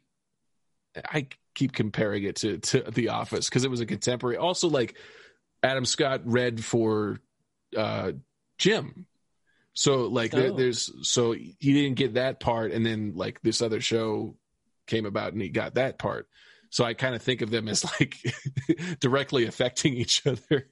[0.95, 4.95] I keep comparing it to to The Office because it was a contemporary also like
[5.61, 7.19] Adam Scott read for
[7.75, 8.13] uh
[8.57, 9.05] Jim
[9.73, 10.37] so like oh.
[10.37, 14.35] there, there's so he didn't get that part and then like this other show
[14.87, 16.27] came about and he got that part
[16.69, 18.15] So I kind of think of them as like
[18.99, 20.67] directly affecting each other.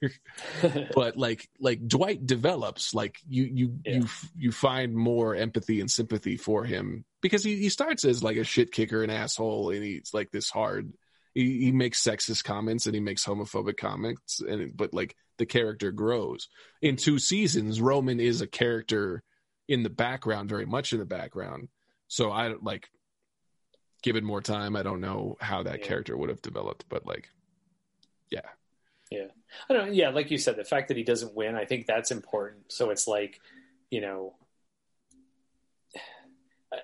[0.94, 3.92] but like like Dwight develops, like you you yeah.
[3.94, 4.06] you
[4.36, 8.44] you find more empathy and sympathy for him because he he starts as like a
[8.44, 10.92] shit kicker, an asshole, and he's like this hard.
[11.34, 15.92] He, he makes sexist comments and he makes homophobic comments, and but like the character
[15.92, 16.48] grows.
[16.80, 19.22] In two seasons, Roman is a character
[19.68, 21.68] in the background, very much in the background.
[22.08, 22.88] So I like
[24.02, 25.86] given more time, I don't know how that yeah.
[25.86, 27.28] character would have developed, but like,
[28.30, 28.40] yeah.
[29.10, 29.28] Yeah.
[29.68, 30.10] I don't Yeah.
[30.10, 32.72] Like you said, the fact that he doesn't win, I think that's important.
[32.72, 33.40] So it's like,
[33.90, 34.34] you know,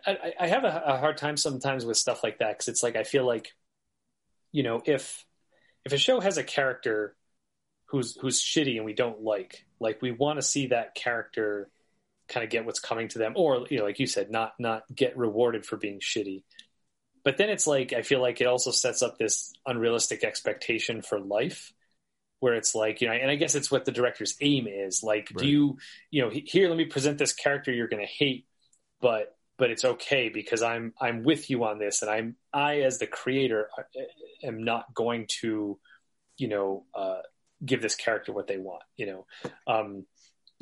[0.07, 2.59] I, I have a, a hard time sometimes with stuff like that.
[2.59, 3.53] Cause it's like, I feel like,
[4.51, 5.25] you know, if,
[5.85, 7.15] if a show has a character
[7.87, 11.71] who's, who's shitty and we don't like, like we want to see that character
[12.29, 14.85] kind of get what's coming to them or, you know, like you said, not, not
[14.93, 16.45] get rewarded for being shitty
[17.25, 21.19] but then it's like I feel like it also sets up this unrealistic expectation for
[21.19, 21.73] life
[22.45, 25.31] where it's like you know and i guess it's what the director's aim is like
[25.35, 25.43] right.
[25.43, 25.79] do you
[26.11, 28.47] you know here let me present this character you're going to hate
[29.01, 32.99] but but it's okay because i'm i'm with you on this and i'm i as
[32.99, 33.83] the creator uh,
[34.47, 35.79] am not going to
[36.37, 37.23] you know uh,
[37.65, 39.27] give this character what they want you know
[39.67, 40.05] um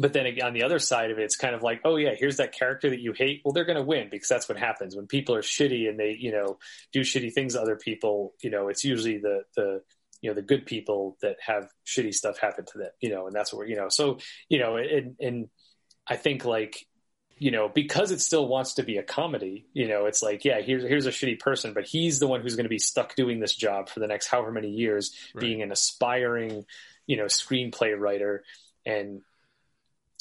[0.03, 2.39] but then on the other side of it, it's kind of like, oh yeah, here's
[2.39, 3.41] that character that you hate.
[3.45, 6.17] Well, they're going to win because that's what happens when people are shitty and they,
[6.19, 6.59] you know,
[6.93, 8.35] do shitty things to other people.
[8.43, 9.83] You know, it's usually the the
[10.21, 12.91] you know the good people that have shitty stuff happen to them.
[13.01, 13.89] You know, and that's what we're, you know.
[13.91, 14.19] So
[14.49, 15.49] you know, and, and
[16.09, 16.85] I think like
[17.39, 19.67] you know because it still wants to be a comedy.
[19.73, 22.57] You know, it's like yeah, here's here's a shitty person, but he's the one who's
[22.57, 25.41] going to be stuck doing this job for the next however many years, right.
[25.41, 26.65] being an aspiring
[27.07, 28.43] you know screenplay writer
[28.85, 29.21] and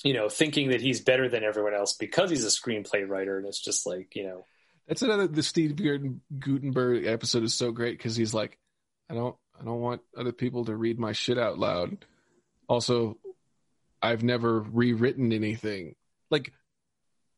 [0.03, 3.47] you know, thinking that he's better than everyone else because he's a screenplay writer, and
[3.47, 4.45] it's just like, you know,
[4.87, 5.27] that's another.
[5.27, 8.57] The Steve Guttenberg episode is so great because he's like,
[9.09, 12.05] I don't, I don't want other people to read my shit out loud.
[12.67, 13.17] Also,
[14.01, 15.95] I've never rewritten anything.
[16.29, 16.51] Like,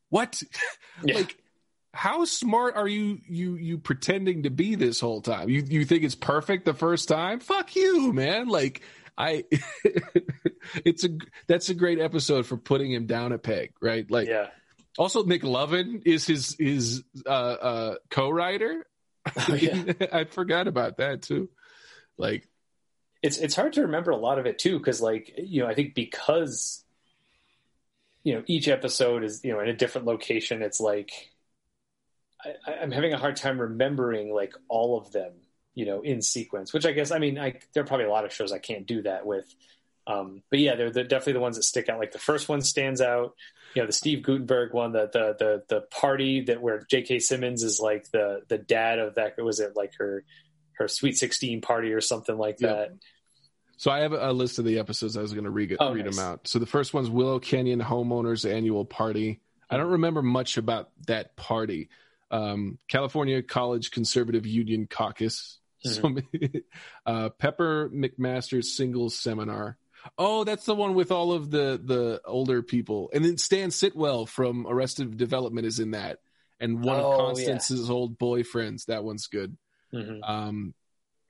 [0.10, 0.42] what?
[1.04, 1.16] Yeah.
[1.16, 1.36] like,
[1.92, 3.20] how smart are you?
[3.28, 5.50] You you pretending to be this whole time?
[5.50, 7.40] You you think it's perfect the first time?
[7.40, 8.48] Fuck you, man!
[8.48, 8.84] Like
[9.18, 9.46] I,
[10.86, 11.10] it's a
[11.48, 14.10] that's a great episode for putting him down a peg, right?
[14.10, 14.48] Like, yeah.
[14.98, 18.86] Also, Nick Lovin is his his uh, uh, co-writer.
[19.26, 19.94] Oh, yeah.
[20.14, 21.50] I forgot about that too.
[22.18, 22.48] Like,
[23.22, 25.74] it's it's hard to remember a lot of it too, because like you know, I
[25.74, 26.84] think because
[28.24, 30.62] you know each episode is you know in a different location.
[30.62, 31.12] It's like
[32.44, 35.34] I, I'm having a hard time remembering like all of them
[35.76, 38.26] you know, in sequence, which I guess, I mean, I, there are probably a lot
[38.26, 39.46] of shows I can't do that with.
[40.06, 42.00] Um, but yeah, they're, they're, definitely the ones that stick out.
[42.00, 43.36] Like the first one stands out,
[43.74, 47.20] you know, the Steve Guttenberg one, the, the, the, the party that where J.K.
[47.20, 50.24] Simmons is like the, the dad of that, was it like her,
[50.74, 52.94] her sweet 16 party or something like that.
[53.78, 55.18] So I have a list of the episodes.
[55.18, 56.16] I was going to read, oh, read nice.
[56.16, 56.48] them out.
[56.48, 59.42] So the first one's Willow Canyon Homeowners Annual Party.
[59.70, 61.90] I don't remember much about that party.
[62.30, 65.60] Um, California College Conservative Union Caucus.
[65.86, 66.18] Mm-hmm.
[66.56, 66.60] So,
[67.06, 69.78] uh, Pepper McMaster's singles seminar.
[70.18, 74.28] Oh, that's the one with all of the the older people, and then Stan Sitwell
[74.28, 76.20] from Arrested Development is in that,
[76.60, 77.94] and one oh, of Constance's yeah.
[77.94, 78.86] old boyfriends.
[78.86, 79.58] That one's good.
[79.94, 80.24] Mm-hmm.
[80.24, 80.74] Um,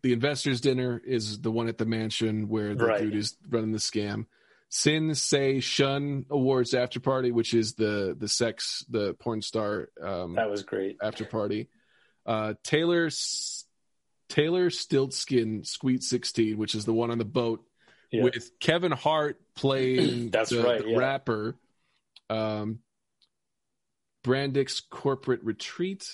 [0.01, 3.01] the investors' dinner is the one at the mansion where the right.
[3.01, 4.25] dude is running the scam.
[4.69, 9.89] Sin Say Shun Awards after party, which is the the sex the porn star.
[10.01, 11.69] Um, that was great after party.
[12.25, 13.09] Uh, Taylor
[14.33, 17.63] Taylor Stiltskin Sweet 16, which is the one on the boat
[18.11, 18.23] yeah.
[18.23, 20.97] with Kevin Hart playing That's the, right, the yeah.
[20.97, 21.55] rapper.
[22.31, 22.79] Um,
[24.25, 26.09] Brandix Corporate Retreat.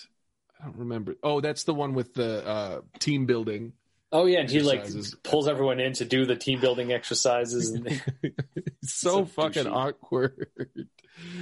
[0.59, 1.15] I don't remember.
[1.23, 3.71] Oh, that's the one with the uh, team building.
[4.11, 4.85] Oh yeah, and he like
[5.23, 7.69] pulls everyone in to do the team building exercises.
[7.69, 7.87] And
[8.83, 9.71] so, so fucking douchey.
[9.71, 10.47] awkward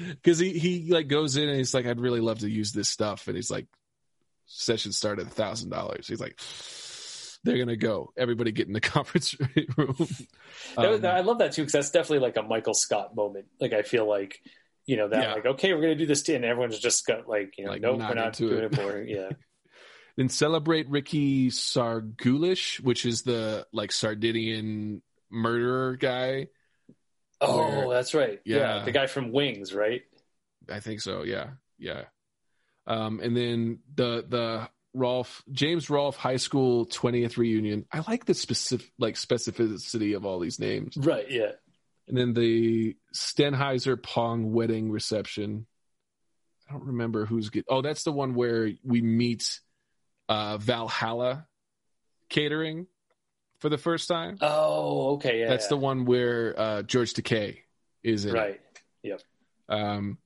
[0.09, 2.89] because he he like goes in and he's like, "I'd really love to use this
[2.89, 3.65] stuff," and he's like,
[4.47, 6.07] session start at a thousand dollars.
[6.07, 6.39] He's like,
[7.43, 8.11] they're gonna go.
[8.17, 9.35] Everybody get in the conference
[9.77, 9.95] room.
[10.75, 13.45] Um, I love that too because that's definitely like a Michael Scott moment.
[13.59, 14.39] Like I feel like
[14.85, 15.33] you know that yeah.
[15.33, 17.99] like okay, we're gonna do this, and everyone's just got like you know, like, nope,
[17.99, 18.63] we're not doing it.
[18.65, 19.29] it for yeah.
[20.17, 26.47] then celebrate Ricky Sargulish, which is the like Sardinian murderer guy.
[27.39, 28.41] Oh, where, that's right.
[28.45, 28.57] Yeah.
[28.79, 30.01] yeah, the guy from Wings, right?
[30.69, 31.23] I think so.
[31.23, 32.05] Yeah, yeah.
[32.87, 37.85] Um, and then the the Rolfe James Rolfe High School 20th reunion.
[37.91, 40.97] I like the specific like specificity of all these names.
[40.97, 41.29] Right.
[41.29, 41.51] Yeah.
[42.07, 45.67] And then the Stenheiser Pong wedding reception.
[46.69, 47.65] I don't remember who's get.
[47.69, 49.59] Oh, that's the one where we meet
[50.27, 51.47] uh, Valhalla
[52.29, 52.87] catering
[53.59, 54.37] for the first time.
[54.41, 55.49] Oh, okay, yeah.
[55.49, 55.69] That's yeah.
[55.69, 57.59] the one where uh, George Takei
[58.03, 58.35] is in.
[58.35, 58.39] it.
[58.39, 58.61] right.
[59.03, 59.21] Yep.
[59.69, 60.17] Um,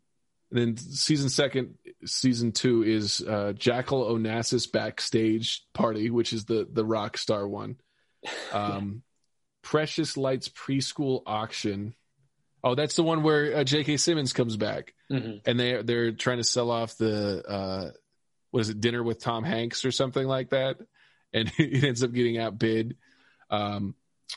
[0.52, 6.68] and then season second, season two is uh, Jackal Onassis backstage party, which is the
[6.72, 7.78] the rock star one.
[8.54, 9.02] Um,
[9.64, 11.96] Precious Lights preschool auction.
[12.64, 13.98] Oh, that's the one where uh, J.K.
[13.98, 17.92] Simmons comes back, hmm and they they're trying to sell off the uh,
[18.52, 20.78] what is it, Dinner with Tom Hanks or something like that,
[21.34, 22.98] and it ends up getting outbid.
[23.50, 23.96] Um,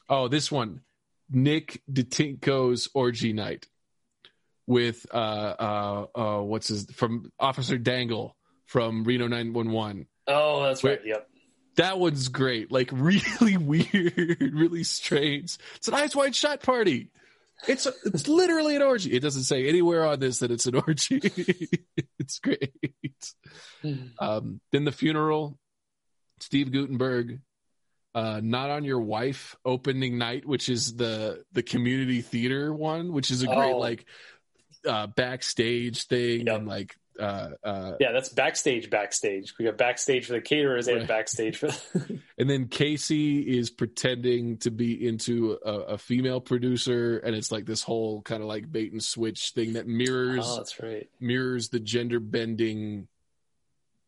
[0.08, 0.80] oh, this one,
[1.28, 3.66] Nick DeTinko's orgy night
[4.66, 8.36] with uh uh uh what's his from Officer Dangle
[8.66, 10.06] from Reno 911.
[10.26, 11.00] Oh, that's right.
[11.02, 11.08] Wait.
[11.08, 11.28] Yep.
[11.76, 12.70] That one's great.
[12.72, 15.58] Like really weird, really strange.
[15.76, 17.10] It's an eyes wide shut party.
[17.68, 19.12] It's a, it's literally an orgy.
[19.12, 21.20] It doesn't say anywhere on this that it's an orgy.
[22.18, 22.72] it's great.
[24.18, 25.58] Um, then the funeral,
[26.40, 27.40] Steve Guttenberg,
[28.14, 33.30] uh, not on your wife opening night, which is the the community theater one, which
[33.30, 33.78] is a great Oh.
[33.78, 34.04] like
[34.86, 36.56] uh, backstage thing Yep.
[36.56, 38.90] and like uh, uh, Yeah, that's backstage.
[38.90, 39.54] Backstage.
[39.58, 41.68] We got backstage for the caterers and backstage for.
[42.38, 47.66] and then Casey is pretending to be into a, a female producer, and it's like
[47.66, 51.08] this whole kind of like bait and switch thing that mirrors oh, that's right.
[51.20, 53.06] mirrors the gender bending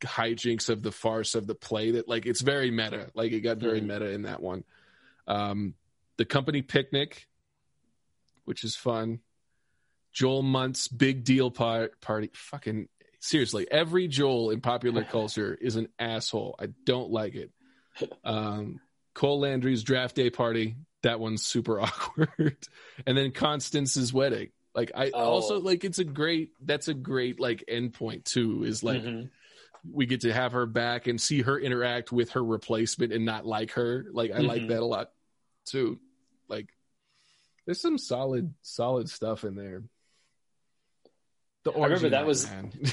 [0.00, 3.56] hijinks of the farce of the play that like it's very meta like it got
[3.56, 3.86] very Mhm.
[3.86, 4.62] meta in that one
[5.26, 5.72] um
[6.18, 7.26] the company picnic
[8.44, 9.20] which is fun
[10.16, 12.30] joel munt's big deal par- party.
[12.32, 12.88] Fucking
[13.20, 16.56] seriously every joel in popular culture is an asshole.
[16.58, 17.50] I don't like it.
[18.24, 18.80] Um
[19.14, 22.56] cole landry's draft day party that one's super awkward.
[23.06, 24.50] And then constance's wedding.
[24.74, 25.24] Like i Oh.
[25.24, 29.28] also like it's a great that's a great like endpoint too is like Mhm.
[29.90, 33.44] we get to have her back and see her interact with her replacement and not
[33.46, 34.06] like her.
[34.12, 34.68] Like i like Mhm.
[34.68, 35.10] that a lot
[35.66, 35.98] too.
[36.48, 36.68] Like
[37.66, 39.82] there's some solid solid stuff in there
[41.72, 42.46] the I remember that night, was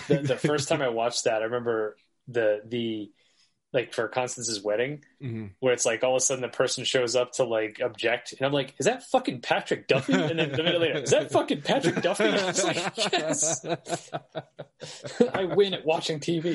[0.08, 1.42] the, the first time I watched that.
[1.42, 1.96] I remember
[2.28, 3.12] the the
[3.72, 5.52] like for Constance's wedding, Mhm.
[5.60, 8.46] where it's like all of a sudden the person shows up to like object, and
[8.46, 11.62] I'm like, "Is that fucking Patrick Duffy?" And then a minute later, "Is that fucking
[11.64, 13.66] Patrick Duffy?" I was like, "Yes,
[15.34, 16.54] I win at watching TV."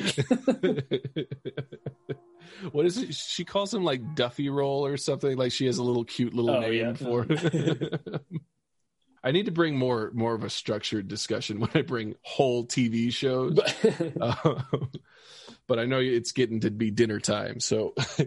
[2.71, 3.13] what is it?
[3.13, 5.35] She calls him like Duffy Roll or something.
[5.37, 6.93] Like she has a little cute little Oh, name yeah.
[6.93, 7.25] for.
[9.23, 13.11] I need to bring more more of a structured discussion when I bring whole TV
[13.11, 13.55] shows.
[13.55, 14.61] But, Uh,
[15.67, 18.23] but I know it's getting to be dinner time, so oh,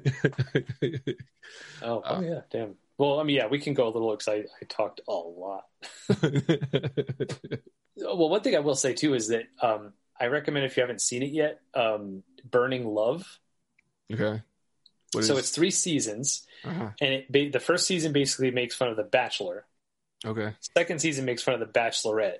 [1.82, 2.74] Uh, oh yeah, damn.
[2.98, 4.48] Well, I mean, yeah, we can go a little excited.
[4.60, 5.64] I talked a lot.
[7.96, 11.02] Well, one thing I will say too is that um, I recommend if you haven't
[11.02, 13.38] seen it yet, um, Burning Love.
[14.12, 14.42] okay.
[15.12, 16.90] What so is- it's three seasons, uh-huh.
[17.00, 19.66] and it, the first season basically makes fun of The Bachelor.
[20.24, 22.38] Okay, Second season makes fun of The Bachelorette,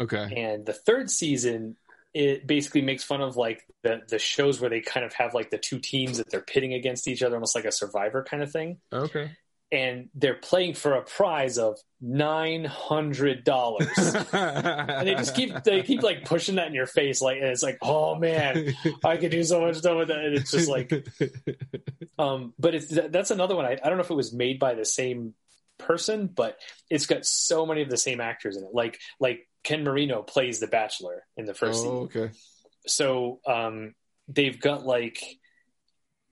[0.00, 1.76] okay, and the third season
[2.14, 5.50] it basically makes fun of like the the shows where they kind of have like
[5.50, 8.50] the two teams that they're pitting against each other, almost like a Survivor kind of
[8.50, 8.78] thing.
[8.92, 9.30] okay.
[9.70, 13.90] And they're playing for a prize of nine hundred dollars.
[14.32, 17.62] and they just keep they keep like pushing that in your face like and it's
[17.62, 18.74] like oh man
[19.04, 20.90] i could do so much stuff with that and it's just like
[22.18, 24.72] um but it's that's another one I, I don't know if it was made by
[24.74, 25.34] the same
[25.78, 26.58] person but
[26.90, 30.60] it's got so many of the same actors in it like like ken marino plays
[30.60, 32.34] the bachelor in the first oh, season okay.
[32.86, 33.94] so um
[34.28, 35.22] they've got like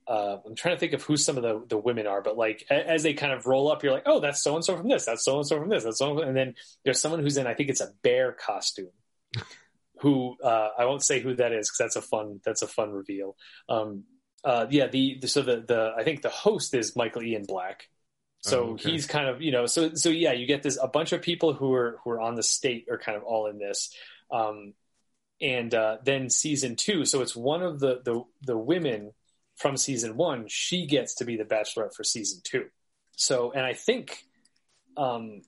[0.08, 2.64] uh, I'm trying to think of who some of the, the women are, but like
[2.70, 5.04] as they kind of roll up, you're like, oh, that's so and so from this,
[5.04, 7.54] that's so and so from this, that's so, and then there's someone who's in, I
[7.54, 8.90] think it's a bear costume,
[10.00, 12.92] who uh, I won't say who that is because that's a fun that's a fun
[12.92, 13.36] reveal.
[13.68, 14.04] Um,
[14.44, 17.88] uh, yeah, the, the so the the I think the host is Michael Ian Black,
[18.46, 18.92] so Oh, okay.
[18.92, 21.52] he's kind of you know so so yeah, you get this a bunch of people
[21.52, 23.94] who are who are on the state are kind of all in this.
[24.30, 24.74] Um,
[25.40, 29.12] and uh, then season two, so it's one of the the the women
[29.56, 30.46] from season one.
[30.48, 32.66] She gets to be the bachelorette for season two.
[33.16, 34.24] So, and I think
[34.96, 35.42] um,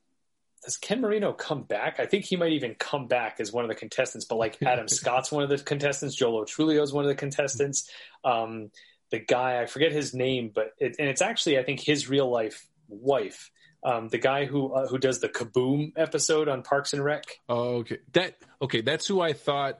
[0.64, 2.00] does Ken Marino come back?
[2.00, 4.26] I think he might even come back as one of the contestants.
[4.26, 7.90] But like Adam Scott's one of the contestants, Joe Lo Truglio's one of the contestants.
[8.24, 8.70] Um,
[9.10, 12.30] the guy I forget his name, but it, and it's actually I think his real
[12.30, 13.50] life wife.
[13.84, 17.24] Um, the guy who uh, who does the Kaboom episode on Parks and Rec.
[17.48, 17.98] Oh, okay.
[18.12, 18.80] That okay.
[18.80, 19.78] That's who I thought.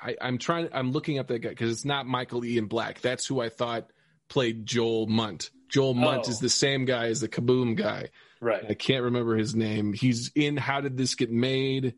[0.00, 0.68] I, I'm trying.
[0.72, 3.00] I'm looking up that guy because it's not Michael Ian Black.
[3.00, 3.88] That's who I thought
[4.28, 5.50] played Joel Munt.
[5.68, 6.30] Joel Munt Oh.
[6.30, 8.08] is the same guy as the Kaboom guy.
[8.40, 8.64] Right.
[8.68, 9.92] I can't remember his name.
[9.92, 11.94] He's in How Did This Get Made?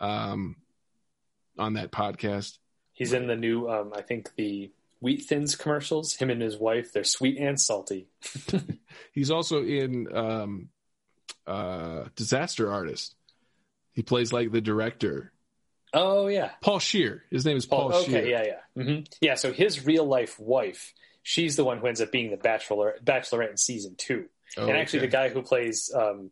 [0.00, 0.56] Um,
[1.58, 2.58] on that podcast.
[2.92, 4.70] He's in the new, um, I think the
[5.00, 6.14] wheat thins commercials.
[6.14, 8.08] Him and his wife, they're sweet and salty.
[9.12, 10.68] He's also in um,
[11.46, 13.14] uh, Disaster Artist.
[13.92, 15.32] He plays like the director.
[15.94, 17.24] Oh yeah, Paul Scheer.
[17.30, 17.90] His name is Paul.
[17.92, 18.26] Oh, okay, Scheer.
[18.26, 19.34] yeah, yeah, hmm yeah.
[19.34, 23.50] So his real life wife, she's the one who ends up being the bachelor bachelorette
[23.50, 24.26] in season two.
[24.56, 25.06] Oh, and actually, okay.
[25.06, 26.30] the guy who plays um,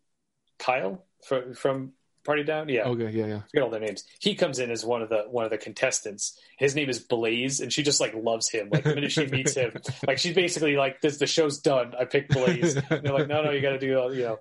[0.59, 1.93] Kyle from, from
[2.27, 3.37] Party Down, yeah, Okay, yeah, yeah.
[3.37, 4.05] I forget all their names.
[4.21, 6.39] He comes in as one of the one of the contestants.
[6.59, 8.69] His name is Blaze, and she just like loves him.
[8.71, 9.73] Like the minute she meets him,
[10.07, 11.95] like she's basically like, "This the show's done.
[11.99, 14.39] I picked Blaze." And they're like, "No, no, you got to do all you know."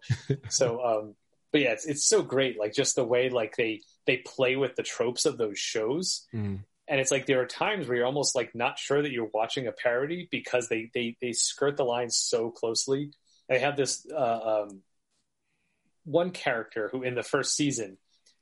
[0.50, 1.16] So, um,
[1.52, 2.60] but yeah, it's it's so great.
[2.60, 6.60] Like just the way like they they play with the tropes of those shows, Mm.
[6.88, 9.68] and it's like there are times where you're almost like not sure that you're watching
[9.68, 13.12] a parody because they they they skirt the line so closely.
[13.48, 14.82] They have this uh, um,
[16.06, 17.98] one character who in the first season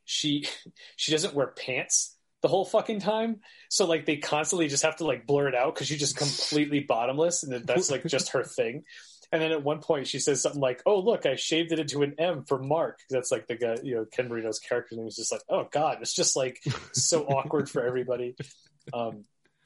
[0.05, 0.47] she
[0.95, 3.39] she doesn't wear pants the whole fucking time.
[3.69, 6.79] So like they constantly just have to like blur it out because she's just completely
[6.87, 8.83] bottomless and that's like just her thing.
[9.31, 12.03] And then at one point she says something like oh look i shaved it into
[12.03, 12.99] an m for mark.
[13.09, 15.07] That's like the guy you know ken marino's character name.
[15.07, 16.59] Is just like oh god it's just like
[16.91, 18.35] so awkward for everybody.
[18.93, 19.23] Um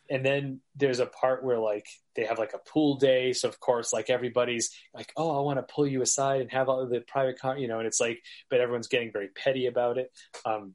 [0.09, 3.59] and then there's a part where like they have like a pool day so of
[3.59, 7.01] course like everybody's like oh i want to pull you aside and have all the
[7.01, 10.11] private con you know and it's like but everyone's getting very petty about it
[10.45, 10.73] um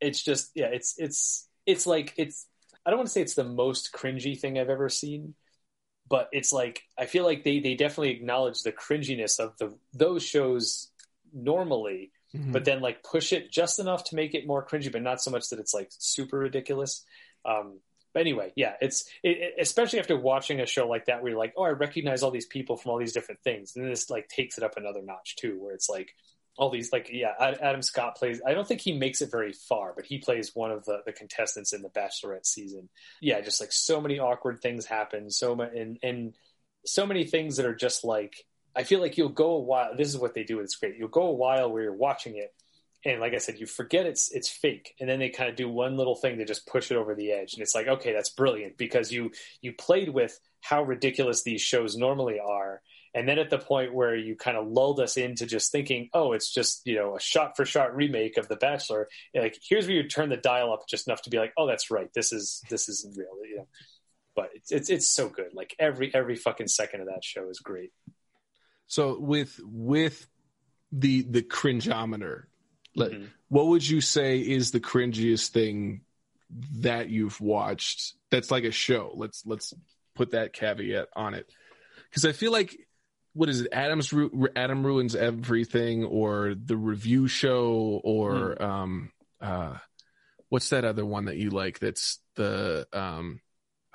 [0.00, 2.46] it's just yeah it's it's it's like it's
[2.86, 5.34] i don't want to say it's the most cringy thing i've ever seen
[6.08, 10.22] but it's like i feel like they they definitely acknowledge the cringiness of the those
[10.22, 10.90] shows
[11.32, 12.52] normally Mhm.
[12.52, 15.30] but then like push it just enough to make it more cringy, but not so
[15.30, 17.02] much that it's like super ridiculous.
[17.46, 17.80] Um,
[18.12, 21.54] but anyway, yeah, it's it, especially after watching a show like that, where you're like,
[21.56, 24.58] oh, I recognize all these people from all these different things, and this like takes
[24.58, 26.14] it up another notch too, where it's like
[26.56, 28.40] all these like yeah, Adam Scott plays.
[28.44, 31.12] I don't think he makes it very far, but he plays one of the the
[31.12, 32.88] contestants in the Bachelorette season.
[33.20, 36.34] Yeah, just like so many awkward things happen, so many and and
[36.84, 39.96] so many things that are just like I feel like you'll go a while.
[39.96, 40.60] This is what they do.
[40.60, 40.96] It's great.
[40.96, 42.54] You'll go a while where you're watching it,
[43.04, 45.68] and like I said, you forget it's it's fake, and then they kind of do
[45.68, 48.30] one little thing to just push it over the edge, and it's like, okay, that's
[48.30, 52.82] brilliant because you you played with how ridiculous these shows normally are,
[53.14, 56.32] and then at the point where you kind of lulled us into just thinking, oh,
[56.32, 59.08] it's just you know a shot for shot remake of The Bachelor.
[59.34, 61.92] Like here's where you turn the dial up just enough to be like, oh, that's
[61.92, 63.68] right, this is this isn't real, you know.
[64.34, 65.54] But it's it's it's so good.
[65.54, 67.92] Like every every fucking second of that show is great.
[68.88, 70.26] So with with
[70.90, 72.44] the the cringeometer,
[72.98, 73.28] like, Mhm.
[73.48, 76.02] what would you say is the cringiest thing
[76.80, 78.14] that you've watched?
[78.30, 79.12] That's like a show.
[79.14, 79.74] Let's let's
[80.14, 81.50] put that caveat on it,
[82.10, 82.76] because I feel like
[83.34, 83.68] what is it?
[83.72, 89.78] Adam's Ru- Adam ruins everything, or the review show, or um uh,
[90.48, 91.78] what's that other one that you like?
[91.78, 93.40] That's the um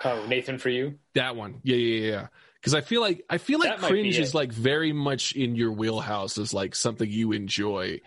[0.05, 0.99] Oh, Nathan for you.
[1.13, 1.61] that one.
[1.63, 2.27] Yeah, yeah, yeah.
[2.55, 5.71] Because I feel like I feel like That cringe is like very much in your
[5.71, 7.99] wheelhouse as like something you enjoy,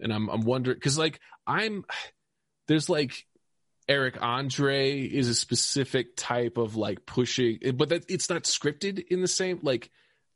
[0.00, 1.84] and I'm I'm wondering because like I'm
[2.68, 3.26] there's like
[3.88, 9.20] Eric Andre is a specific type of like pushing, but that it's not scripted in
[9.20, 9.90] the same like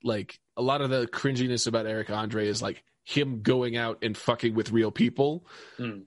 [0.05, 4.17] like a lot of the cringiness about Eric Andre is like him going out and
[4.17, 5.47] fucking with real people.
[5.79, 6.01] Hmm.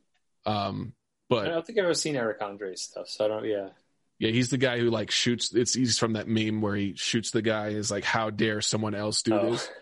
[0.46, 0.94] Um,
[1.30, 3.46] but I don't think I've ever seen Eric Andre's stuff, so I don't.
[3.46, 3.70] Yeah,
[4.20, 5.54] Yeah, he's the guy who like shoots.
[5.54, 7.70] It's he's from that meme where he shoots the guy.
[7.70, 9.52] Is like, how dare someone else do Oh.
[9.52, 9.70] this?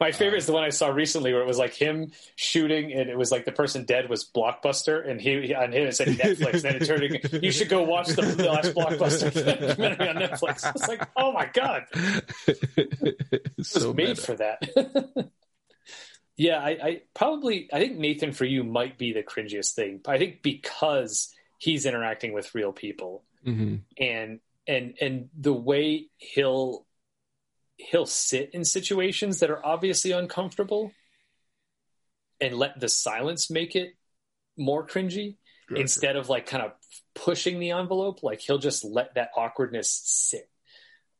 [0.00, 3.08] My favorite is the one I saw recently where it was like him shooting and
[3.10, 6.62] it was like the person dead was Blockbuster and he on him it said Netflix.
[6.62, 10.68] then it turned you should go watch the, the last Blockbuster documentary on Netflix.
[10.74, 11.84] It's like, oh my god,
[13.62, 14.20] so made meta.
[14.22, 15.30] for that.
[16.36, 20.00] yeah, I, I probably I think Nathan for you might be the cringiest thing.
[20.06, 23.80] I think because he's interacting with real people Mhm.
[23.98, 26.85] and and and the way he'll
[27.76, 30.92] he'll sit in situations that are obviously uncomfortable
[32.40, 33.94] and let the silence make it
[34.56, 35.36] more cringy
[35.74, 36.72] instead of like kind of
[37.14, 38.22] pushing the envelope.
[38.22, 40.48] Like he'll just let that awkwardness sit.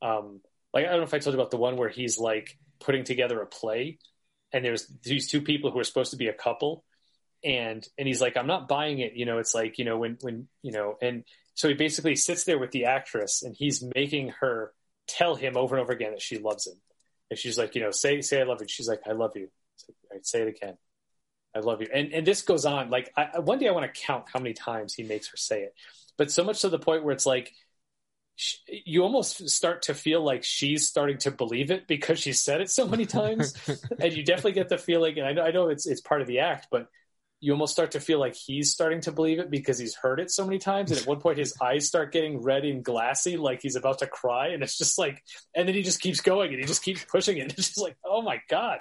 [0.01, 0.41] Um
[0.76, 3.02] like i don't know if i told you about the one where he's like putting
[3.02, 3.99] together a play
[4.52, 6.85] and there's these two people who are supposed to be a couple
[7.43, 9.15] and and he's like i'm not buying it.
[9.15, 12.44] You know it's like you know when when you know and so he basically sits
[12.44, 14.73] there with the actress and he's making her
[15.07, 16.81] tell him over and over again that she loves him
[17.31, 19.49] and she's like you know say say i love you she's like i love you
[19.89, 20.76] like, All right, say it again
[21.57, 21.89] I love you.
[21.93, 22.91] And and this goes on.
[22.91, 25.62] Like I, one day I want to count how many times he makes her say
[25.62, 25.75] it,
[26.18, 27.55] but so much to the point where it's like
[28.36, 32.60] sh- you almost start to feel like she's starting to believe it because she said
[32.60, 33.55] it so many times,
[33.99, 35.18] and you definitely get the feeling.
[35.18, 36.89] And I know I know it's it's part of the act, but
[37.41, 40.31] you almost start to feel like he's starting to believe it because he's heard it
[40.31, 40.91] so many times.
[40.91, 44.07] And at one point, his eyes start getting red and glassy, like he's about to
[44.07, 44.49] cry.
[44.49, 45.23] And it's just like,
[45.55, 47.53] and then he just keeps going and he just keeps pushing it.
[47.59, 48.79] It's just like, oh my god.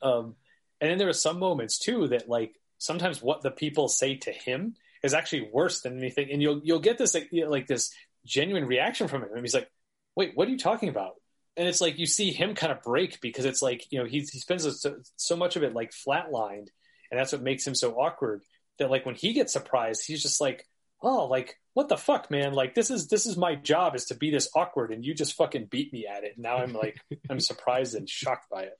[0.00, 0.36] Um,
[0.80, 4.32] and then there are some moments too that like sometimes what the people say to
[4.32, 6.30] him is actually worse than anything.
[6.30, 7.92] And you'll you'll get this like, you know, like this
[8.24, 9.30] genuine reaction from him.
[9.32, 9.70] And he's like,
[10.16, 11.14] wait, what are you talking about?
[11.56, 14.20] And it's like you see him kind of break because it's like you know he
[14.20, 16.68] he spends so, so much of it like flatlined
[17.12, 18.42] and that's what makes him so awkward
[18.78, 20.66] that like when he gets surprised he's just like
[21.02, 22.52] oh like what the fuck man?
[22.52, 25.34] Like this is this is my job is to be this awkward and you just
[25.34, 26.32] fucking beat me at it.
[26.34, 26.98] And now i'm like
[27.30, 28.78] i'm surprised and shocked by it.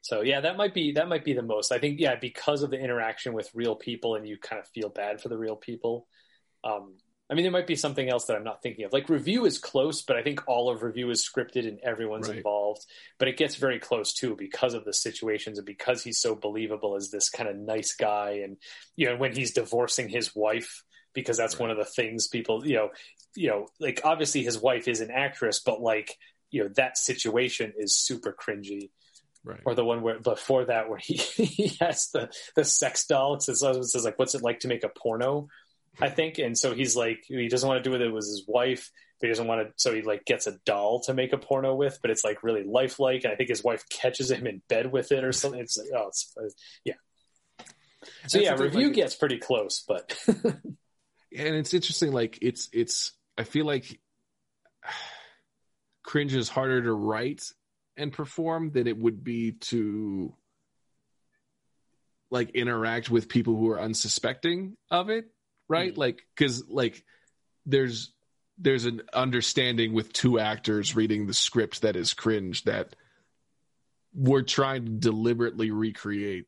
[0.00, 1.72] So yeah that might be that might be the most.
[1.72, 4.88] I think yeah because of the interaction with real people and you kind of feel
[4.88, 6.06] bad for the real people
[6.64, 6.94] um
[7.28, 8.92] I mean, there might be something else that I'm not thinking of.
[8.92, 12.36] Like review is close, but I think all of review is scripted and everyone's right.
[12.36, 12.86] involved.
[13.18, 16.94] But it gets very close too because of the situations and because he's so believable
[16.94, 18.42] as this kind of nice guy.
[18.44, 18.58] And
[18.94, 21.62] you know, when he's divorcing his wife, because that's right.
[21.62, 22.90] one of the things people, you know,
[23.34, 26.16] you know, like obviously his wife is an actress, but like
[26.50, 28.90] you know that situation is super cringy.
[29.44, 29.60] Right.
[29.64, 33.34] Or the one where before that where he, he has the the sex doll.
[33.34, 35.48] It says, it says like, "What's it like to make a porno?"
[36.00, 36.38] I think.
[36.38, 39.30] And so he's like, he doesn't want to do it with his wife, but he
[39.30, 39.72] doesn't want to.
[39.76, 42.64] So he like gets a doll to make a porno with, but it's like really
[42.64, 43.24] lifelike.
[43.24, 45.60] And I think his wife catches him in bed with it or something.
[45.60, 46.48] It's like, oh, it's, uh,
[46.84, 46.94] yeah.
[48.28, 50.16] So That's yeah, review like, gets pretty close, but.
[50.28, 50.74] and
[51.32, 52.12] it's interesting.
[52.12, 53.98] Like it's, it's, I feel like
[56.02, 57.42] cringe is harder to write
[57.96, 60.34] and perform than it would be to
[62.30, 65.26] like interact with people who are unsuspecting of it
[65.68, 65.92] right?
[65.92, 66.00] Mm-hmm.
[66.00, 67.04] Like, because like
[67.64, 68.12] there's
[68.58, 72.96] there's an understanding with two actors reading the script that is cringe that
[74.14, 76.46] we're trying to deliberately recreate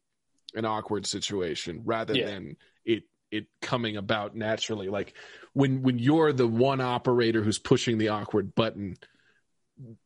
[0.54, 2.26] an awkward situation rather yeah.
[2.26, 5.12] than it it coming about naturally like
[5.52, 8.96] when when you're the one operator who's pushing the awkward button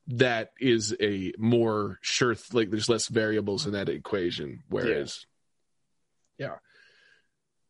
[0.09, 5.25] that is a more sure th- like there's less variables in that equation whereas
[6.37, 6.57] yeah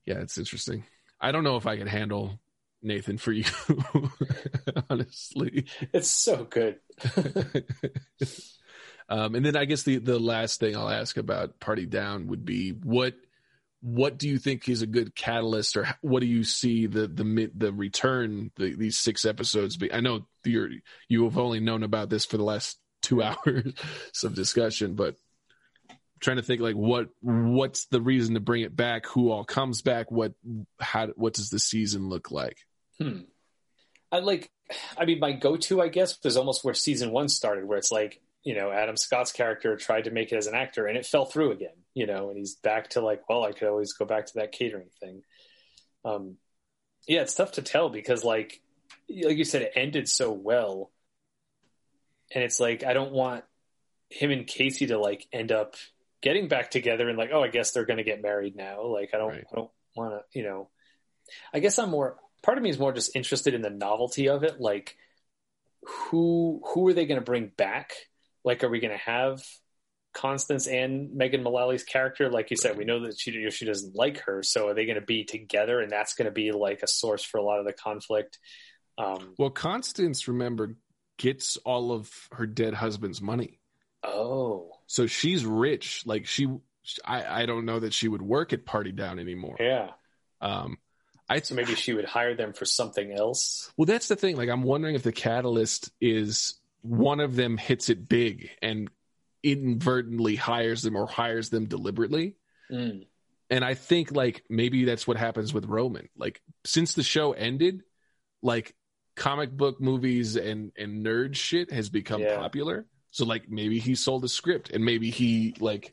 [0.07, 0.85] yeah, yeah it's interesting
[1.23, 2.41] I don't know if I could handle
[2.83, 3.45] Nathan for you.
[4.91, 6.81] honestly, it's so good.
[9.09, 12.45] um, and then I guess the the last thing I'll ask about Party Down would
[12.45, 13.15] be what
[13.81, 17.51] what do you think is a good catalyst, or what do you see the the
[17.55, 19.93] the return the, these six episodes be?
[19.93, 20.71] I know you're
[21.09, 23.75] you have only known about this for the last two hours
[24.25, 25.17] of discussion, but
[26.23, 29.07] trying to think like what what's the reason to bring it back?
[29.07, 30.11] Who all comes back?
[30.11, 30.33] What
[30.81, 32.59] how what does the season look like?
[32.99, 33.21] Hmm.
[34.11, 34.51] I like
[34.97, 38.21] i mean my go-to i guess was almost where season one started where it's like
[38.45, 41.25] you know adam scott's character tried to make it as an actor and it fell
[41.25, 44.27] through again you know and he's back to like well i could always go back
[44.27, 45.23] to that catering thing.
[46.05, 46.37] Um
[47.07, 48.61] yeah it's tough to tell because like
[49.09, 50.91] like you said it ended so well.
[52.35, 53.45] And it's like i don't want
[54.11, 55.77] him and casey to like end up
[56.23, 58.87] getting back together and like, oh, I guess they're going to get married now.
[58.87, 59.45] Like, I don't, right.
[59.53, 60.71] I don't want to, you know.
[61.53, 62.17] I guess I'm more.
[62.43, 64.61] Part of me is more just interested in the novelty of it.
[64.61, 64.97] Like,
[65.83, 67.93] who who are they going to bring back?
[68.45, 69.43] Like, are we going to have
[70.15, 72.29] Constance and Megan Mullally's character?
[72.29, 75.01] Like you said, we know that she she doesn't like her, so are they going
[75.01, 75.81] to be together?
[75.81, 78.39] And that's going to be like a source for a lot of the conflict.
[78.99, 80.77] Um, well, Constance, remember,
[81.19, 83.61] gets all of her dead husband's money.
[84.03, 86.03] Oh, so she's rich.
[86.05, 86.47] Like she,
[87.03, 89.57] I, I don't know that she would work at Party Down anymore.
[89.59, 89.93] Yeah.
[90.43, 90.77] Um,
[91.31, 93.73] I so maybe she would hire them for something else.
[93.79, 94.37] Well, that's the thing.
[94.37, 98.91] Like I'm wondering if the catalyst is one of them hits it big and
[99.43, 102.37] inadvertently hires them or hires them deliberately.
[102.71, 103.07] Mm.
[103.49, 106.11] And I think like maybe that's what happens with Roman.
[106.19, 107.83] Like since the show ended,
[108.43, 108.75] like
[109.17, 112.37] comic book movies and and nerd shit has become yeah.
[112.37, 112.85] popular.
[113.13, 115.93] So like maybe he sold a script and maybe he like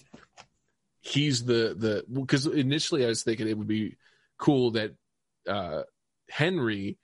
[1.02, 3.98] he's the the because initially I was thinking it would be
[4.38, 4.96] cool that
[5.48, 5.84] uh
[6.30, 6.98] Henry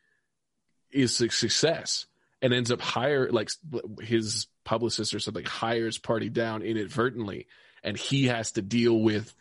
[0.92, 2.08] is a success
[2.42, 3.50] and ends up hire like
[4.02, 7.48] his publicist or something hires party down inadvertently
[7.84, 9.34] and he has to deal with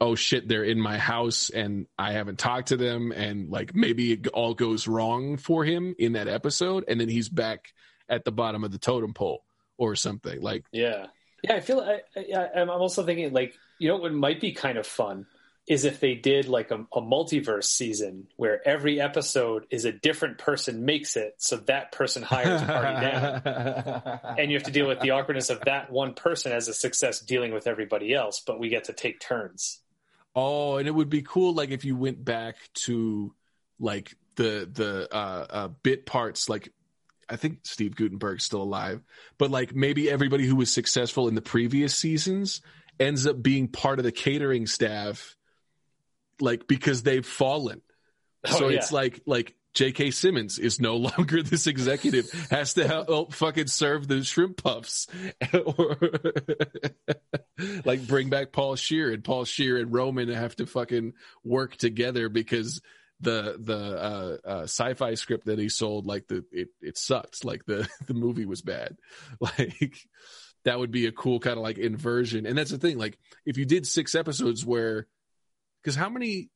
[0.00, 4.12] oh shit they're in my house and i haven't talked to them and like maybe
[4.12, 7.72] it all goes wrong for him in that episode and then he's back
[8.08, 9.42] at the bottom of the totem pole
[9.78, 11.06] or something like yeah
[11.42, 12.00] yeah i feel I,
[12.36, 15.26] I i'm also thinking like you know what might be kind of fun
[15.68, 20.38] is if they did like a, a, multiverse season where every episode is a different
[20.38, 24.88] person makes it, so that person hires a party down, and you have to deal
[24.88, 28.58] with the awkwardness of that one person as a success dealing with everybody else, but
[28.58, 29.80] we get to take turns.
[30.34, 33.34] Oh, and it would be cool, like if you went back to
[33.78, 36.72] like the the uh, uh, bit parts, like
[37.28, 39.02] I think Steve Guttenberg's still alive,
[39.36, 42.60] but like maybe everybody who was successful in the previous seasons
[42.98, 45.36] ends up being part of the catering staff
[46.40, 47.82] like because they've fallen.
[48.46, 48.78] Oh, so yeah.
[48.78, 50.10] it's like like J.K.
[50.10, 55.06] Simmons is no longer this executive, has to help fucking serve the shrimp puffs,
[55.52, 55.96] or
[57.84, 62.28] like bring back Paul Scheer and Paul Scheer and Roman have to fucking work together
[62.28, 62.80] because
[63.20, 67.64] the the uh, uh, sci-fi script that he sold, like the it it sucked, like
[67.66, 68.96] the the movie was bad,
[69.40, 69.98] like
[70.64, 72.46] that would be a cool kind of like inversion.
[72.46, 75.06] And that's the thing, like if you did six episodes where
[75.82, 76.50] because how many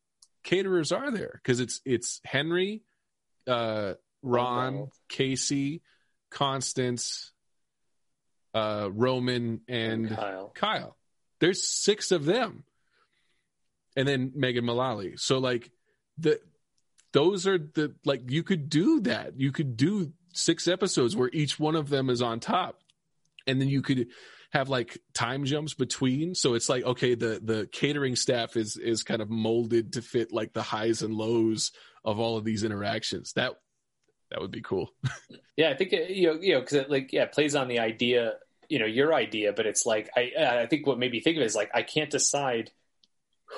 [0.44, 1.40] caterers are there?
[1.42, 2.82] Because it's it's Henry,
[3.46, 5.82] uh, Ron, oh, Casey,
[6.30, 7.32] Constance,
[8.54, 10.52] uh, Roman, and, and Kyle.
[10.54, 10.96] Kyle.
[11.40, 12.64] There's six of them,
[13.96, 15.16] and then Megan Mullally.
[15.16, 15.70] So like
[16.18, 16.40] the
[17.12, 19.38] those are the like you could do that.
[19.38, 22.80] You could do six episodes where each one of them is on top,
[23.46, 24.08] and then you could
[24.52, 26.34] have like time jumps between.
[26.34, 30.30] So it's like, okay, the, the catering staff is, is kind of molded to fit
[30.30, 31.72] like the highs and lows
[32.04, 33.32] of all of these interactions.
[33.32, 33.54] That,
[34.30, 34.90] that would be cool.
[35.56, 35.70] yeah.
[35.70, 37.78] I think, uh, you know, you know, cause it like, yeah, it plays on the
[37.78, 38.34] idea,
[38.68, 41.42] you know, your idea, but it's like, I, I think what made me think of
[41.42, 42.70] it is like, I can't decide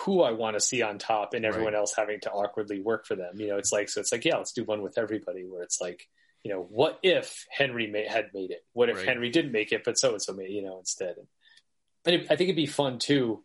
[0.03, 1.79] who I want to see on top and everyone right.
[1.79, 3.39] else having to awkwardly work for them.
[3.41, 5.81] You know, it's like, so it's like, yeah, let's do one with everybody where it's
[5.81, 6.09] like,
[6.43, 8.65] you know, what if Henry may, had made it?
[8.73, 9.09] What if right.
[9.09, 11.15] Henry didn't make it, but so and so made, you know, instead?
[12.05, 13.43] And it, I think it'd be fun too,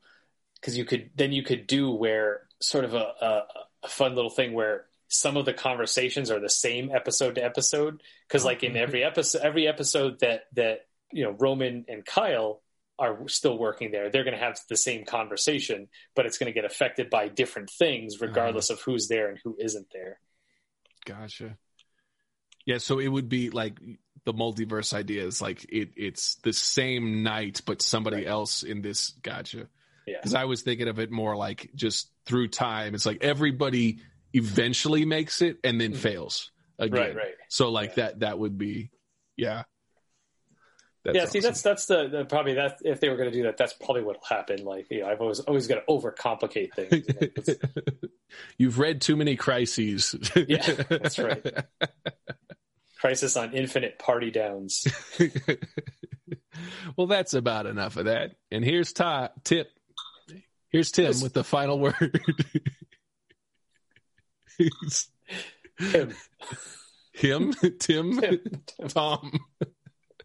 [0.55, 3.43] because you could then you could do where sort of a, a,
[3.83, 8.01] a, fun little thing where some of the conversations are the same episode to episode.
[8.27, 8.83] Because like in mm-hmm.
[8.83, 10.81] every episode, every episode that that
[11.13, 12.61] you know Roman and Kyle
[12.99, 16.53] are still working there, they're going to have the same conversation, but it's going to
[16.53, 18.77] get affected by different things regardless uh-huh.
[18.77, 20.19] of who's there and who isn't there.
[21.05, 21.57] Gotcha.
[22.65, 23.79] Yeah, so it would be like
[24.25, 28.27] the multiverse idea is like it it's the same night, but somebody right.
[28.27, 29.09] else in this.
[29.23, 29.67] Gotcha.
[30.05, 30.17] Yeah.
[30.17, 32.95] Because I was thinking of it more like just through time.
[32.95, 33.99] It's like everybody
[34.33, 36.01] eventually makes it and then mm-hmm.
[36.01, 36.99] fails again.
[36.99, 37.33] Right, right.
[37.47, 38.05] So like yeah.
[38.05, 38.91] that that would be,
[39.35, 39.63] yeah.
[41.13, 41.49] That's yeah, see, awesome.
[41.49, 44.03] that's that's the, the, probably that if they were going to do that, that's probably
[44.03, 44.63] what'll happen.
[44.63, 47.07] Like, you know, I've always always got to overcomplicate things.
[47.07, 48.09] You know,
[48.57, 50.15] You've read too many crises.
[50.35, 51.45] yeah, that's right.
[52.99, 54.87] Crisis on Infinite Party Downs.
[56.97, 58.35] well, that's about enough of that.
[58.51, 59.71] And here's Ty, Tip.
[60.69, 62.19] Here's Tim with the final word.
[65.79, 66.13] Him.
[67.13, 67.53] Him?
[67.79, 68.19] Tim?
[68.19, 68.39] Tim.
[68.89, 69.39] Tom.